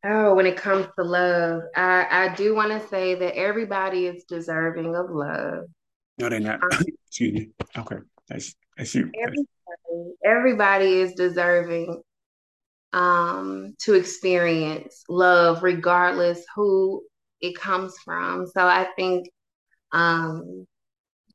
Oh, 0.04 0.34
when 0.34 0.46
it 0.46 0.56
comes 0.56 0.86
to 0.98 1.04
love, 1.04 1.60
I, 1.76 2.06
I 2.10 2.34
do 2.34 2.54
want 2.54 2.70
to 2.70 2.88
say 2.88 3.14
that 3.16 3.36
everybody 3.36 4.06
is 4.06 4.24
deserving 4.24 4.96
of 4.96 5.10
love. 5.10 5.64
No, 6.16 6.30
they're 6.30 6.40
not. 6.40 6.62
Um, 6.62 6.70
Excuse 7.06 7.34
me. 7.34 7.50
Okay, 7.76 7.96
that's 8.26 8.54
that's 8.78 8.94
you. 8.94 9.10
Everybody, 9.20 10.14
everybody 10.24 11.00
is 11.00 11.12
deserving 11.12 12.02
um 12.92 13.74
to 13.78 13.94
experience 13.94 15.04
love 15.08 15.62
regardless 15.62 16.44
who 16.54 17.02
it 17.40 17.56
comes 17.56 17.94
from. 18.04 18.46
So 18.46 18.66
I 18.66 18.86
think 18.96 19.28
um 19.92 20.66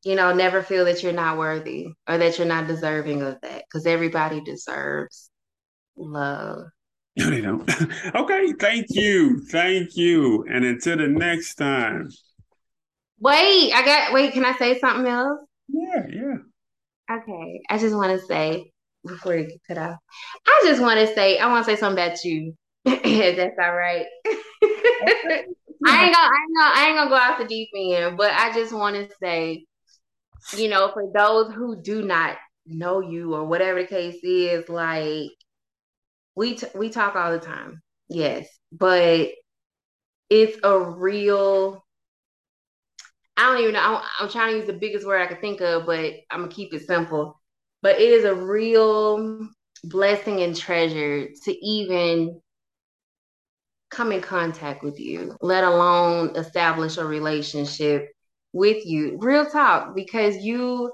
you 0.04 0.16
know, 0.16 0.34
never 0.34 0.62
feel 0.62 0.86
that 0.86 1.02
you're 1.02 1.14
not 1.14 1.38
worthy 1.38 1.88
or 2.08 2.18
that 2.18 2.38
you're 2.38 2.48
not 2.48 2.68
deserving 2.68 3.22
of 3.22 3.40
that 3.42 3.64
because 3.66 3.86
everybody 3.86 4.42
deserves 4.42 5.30
love. 5.96 6.66
No, 7.16 7.30
they 7.30 7.42
don't. 7.42 7.70
okay, 8.16 8.54
thank 8.60 8.88
you, 8.90 9.46
thank 9.46 9.96
you, 9.96 10.46
and 10.50 10.66
until 10.66 10.98
the 10.98 11.08
next 11.08 11.56
time. 11.56 12.10
Wait, 13.20 13.72
I 13.72 13.86
got 13.86 14.14
wait, 14.14 14.34
can 14.34 14.44
I 14.44 14.54
say 14.54 14.80
something 14.80 15.08
else? 15.08 15.40
Yeah, 15.70 16.06
yeah. 16.10 17.16
Okay, 17.16 17.62
I 17.70 17.78
just 17.78 17.96
want 17.96 18.20
to 18.20 18.26
say 18.26 18.73
before 19.06 19.36
you 19.36 19.48
get 19.48 19.62
cut 19.68 19.78
off, 19.78 19.98
I 20.46 20.62
just 20.66 20.82
want 20.82 21.00
to 21.00 21.14
say 21.14 21.38
I 21.38 21.48
want 21.48 21.66
to 21.66 21.72
say 21.72 21.80
something 21.80 22.04
about 22.04 22.24
you. 22.24 22.56
that's 22.86 23.58
all 23.62 23.76
right. 23.76 24.06
I 25.86 26.06
ain't 26.06 26.16
gonna, 26.16 26.30
I 26.30 26.38
ain't 26.42 26.58
gonna, 26.58 26.74
I 26.74 26.86
ain't 26.88 26.98
gonna 26.98 27.10
go 27.10 27.16
out 27.16 27.40
the 27.40 27.46
deep 27.46 27.70
end, 27.76 28.18
but 28.18 28.32
I 28.32 28.54
just 28.54 28.74
want 28.74 28.96
to 28.96 29.10
say, 29.22 29.66
you 30.56 30.70
know, 30.70 30.92
for 30.94 31.12
those 31.14 31.54
who 31.54 31.82
do 31.82 32.04
not 32.04 32.38
know 32.66 33.02
you 33.02 33.34
or 33.34 33.46
whatever 33.46 33.82
the 33.82 33.88
case 33.88 34.20
is, 34.24 34.70
like 34.70 35.32
we 36.36 36.56
t- 36.56 36.68
we 36.76 36.90
talk 36.90 37.16
all 37.16 37.32
the 37.32 37.40
time, 37.40 37.82
yes, 38.08 38.48
but 38.72 39.30
it's 40.30 40.58
a 40.64 40.80
real. 40.80 41.84
I 43.36 43.52
don't 43.52 43.62
even 43.62 43.74
know. 43.74 43.80
I'm, 43.80 44.04
I'm 44.20 44.30
trying 44.30 44.52
to 44.52 44.58
use 44.58 44.68
the 44.68 44.74
biggest 44.74 45.06
word 45.06 45.22
I 45.22 45.28
could 45.28 45.42
think 45.42 45.60
of, 45.62 45.86
but 45.86 46.14
I'm 46.32 46.42
gonna 46.42 46.52
keep 46.52 46.74
it 46.74 46.88
simple. 46.88 47.40
But 47.84 48.00
it 48.00 48.12
is 48.12 48.24
a 48.24 48.34
real 48.34 49.50
blessing 49.84 50.42
and 50.42 50.56
treasure 50.56 51.28
to 51.44 51.66
even 51.66 52.42
come 53.92 54.14
in 54.14 54.22
contact 54.22 54.84
with 54.84 55.00
you, 55.00 55.38
let 55.42 55.66
alone 55.66 56.36
establish 56.38 56.98
a 56.98 57.06
relationship 57.06 58.10
with 58.54 58.86
you. 58.86 59.18
Real 59.20 59.46
talk, 59.46 59.96
because 59.96 60.38
you 60.38 60.94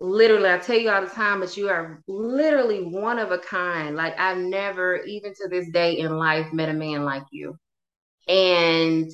literally, 0.00 0.50
I 0.50 0.58
tell 0.58 0.76
you 0.76 0.90
all 0.90 1.00
the 1.00 1.08
time, 1.08 1.40
but 1.40 1.56
you 1.56 1.70
are 1.70 2.02
literally 2.06 2.82
one 2.82 3.18
of 3.18 3.32
a 3.32 3.38
kind. 3.38 3.96
Like 3.96 4.20
I've 4.20 4.36
never, 4.36 4.98
even 4.98 5.32
to 5.32 5.48
this 5.48 5.70
day 5.70 5.98
in 5.98 6.16
life, 6.18 6.52
met 6.52 6.68
a 6.68 6.74
man 6.74 7.04
like 7.04 7.24
you. 7.32 7.56
And 8.28 9.10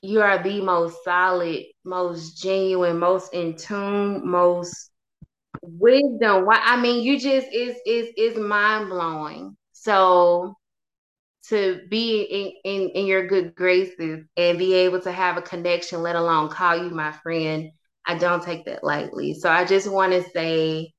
you 0.00 0.22
are 0.22 0.42
the 0.42 0.62
most 0.62 1.04
solid, 1.04 1.64
most 1.84 2.42
genuine, 2.42 2.98
most 2.98 3.34
in 3.34 3.56
tune, 3.56 4.26
most 4.26 4.90
wisdom. 5.62 6.46
Why 6.46 6.60
I 6.62 6.80
mean, 6.80 7.02
you 7.02 7.18
just 7.18 7.46
is 7.52 7.76
is 7.86 8.08
is 8.16 8.36
mind 8.36 8.88
blowing. 8.88 9.56
So 9.72 10.54
to 11.48 11.80
be 11.90 12.22
in, 12.22 12.52
in 12.64 12.88
in 12.90 13.06
your 13.06 13.26
good 13.26 13.54
graces 13.54 14.24
and 14.36 14.58
be 14.58 14.74
able 14.74 15.00
to 15.00 15.12
have 15.12 15.36
a 15.36 15.42
connection, 15.42 16.02
let 16.02 16.16
alone 16.16 16.48
call 16.48 16.76
you 16.76 16.90
my 16.90 17.12
friend, 17.12 17.70
I 18.06 18.16
don't 18.16 18.42
take 18.42 18.64
that 18.66 18.84
lightly. 18.84 19.34
So 19.34 19.50
I 19.50 19.64
just 19.64 19.90
want 19.90 20.12
to 20.12 20.22
say 20.30 20.92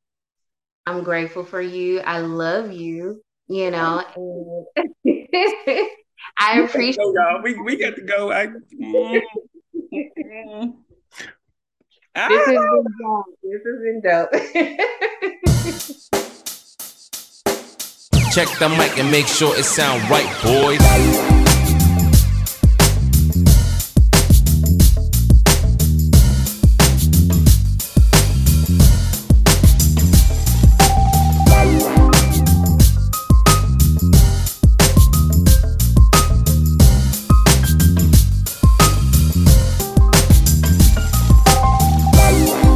I'm 0.85 1.03
grateful 1.03 1.43
for 1.43 1.61
you. 1.61 1.99
I 2.01 2.19
love 2.19 2.71
you, 2.71 3.21
you 3.47 3.71
know, 3.71 4.03
and 4.15 4.65
I 6.39 6.59
appreciate 6.59 6.97
Go, 6.97 7.13
y'all. 7.13 7.41
We 7.41 7.59
we 7.61 7.77
got 7.77 7.95
to 7.95 8.03
go. 8.03 8.31
I, 8.31 8.47
mm, 8.47 9.21
mm. 9.93 10.73
Ah! 12.17 12.29
this 12.29 12.45
has 12.47 12.55
been 12.55 12.85
dope. 13.01 13.25
This 13.43 13.61
has 13.65 13.79
been 13.83 13.99
dope. 14.01 14.31
Check 18.31 18.47
the 18.59 18.69
mic 18.69 18.97
and 18.97 19.11
make 19.11 19.27
sure 19.27 19.53
it 19.57 19.65
sound 19.65 20.09
right, 20.09 20.25
boys. 20.43 21.44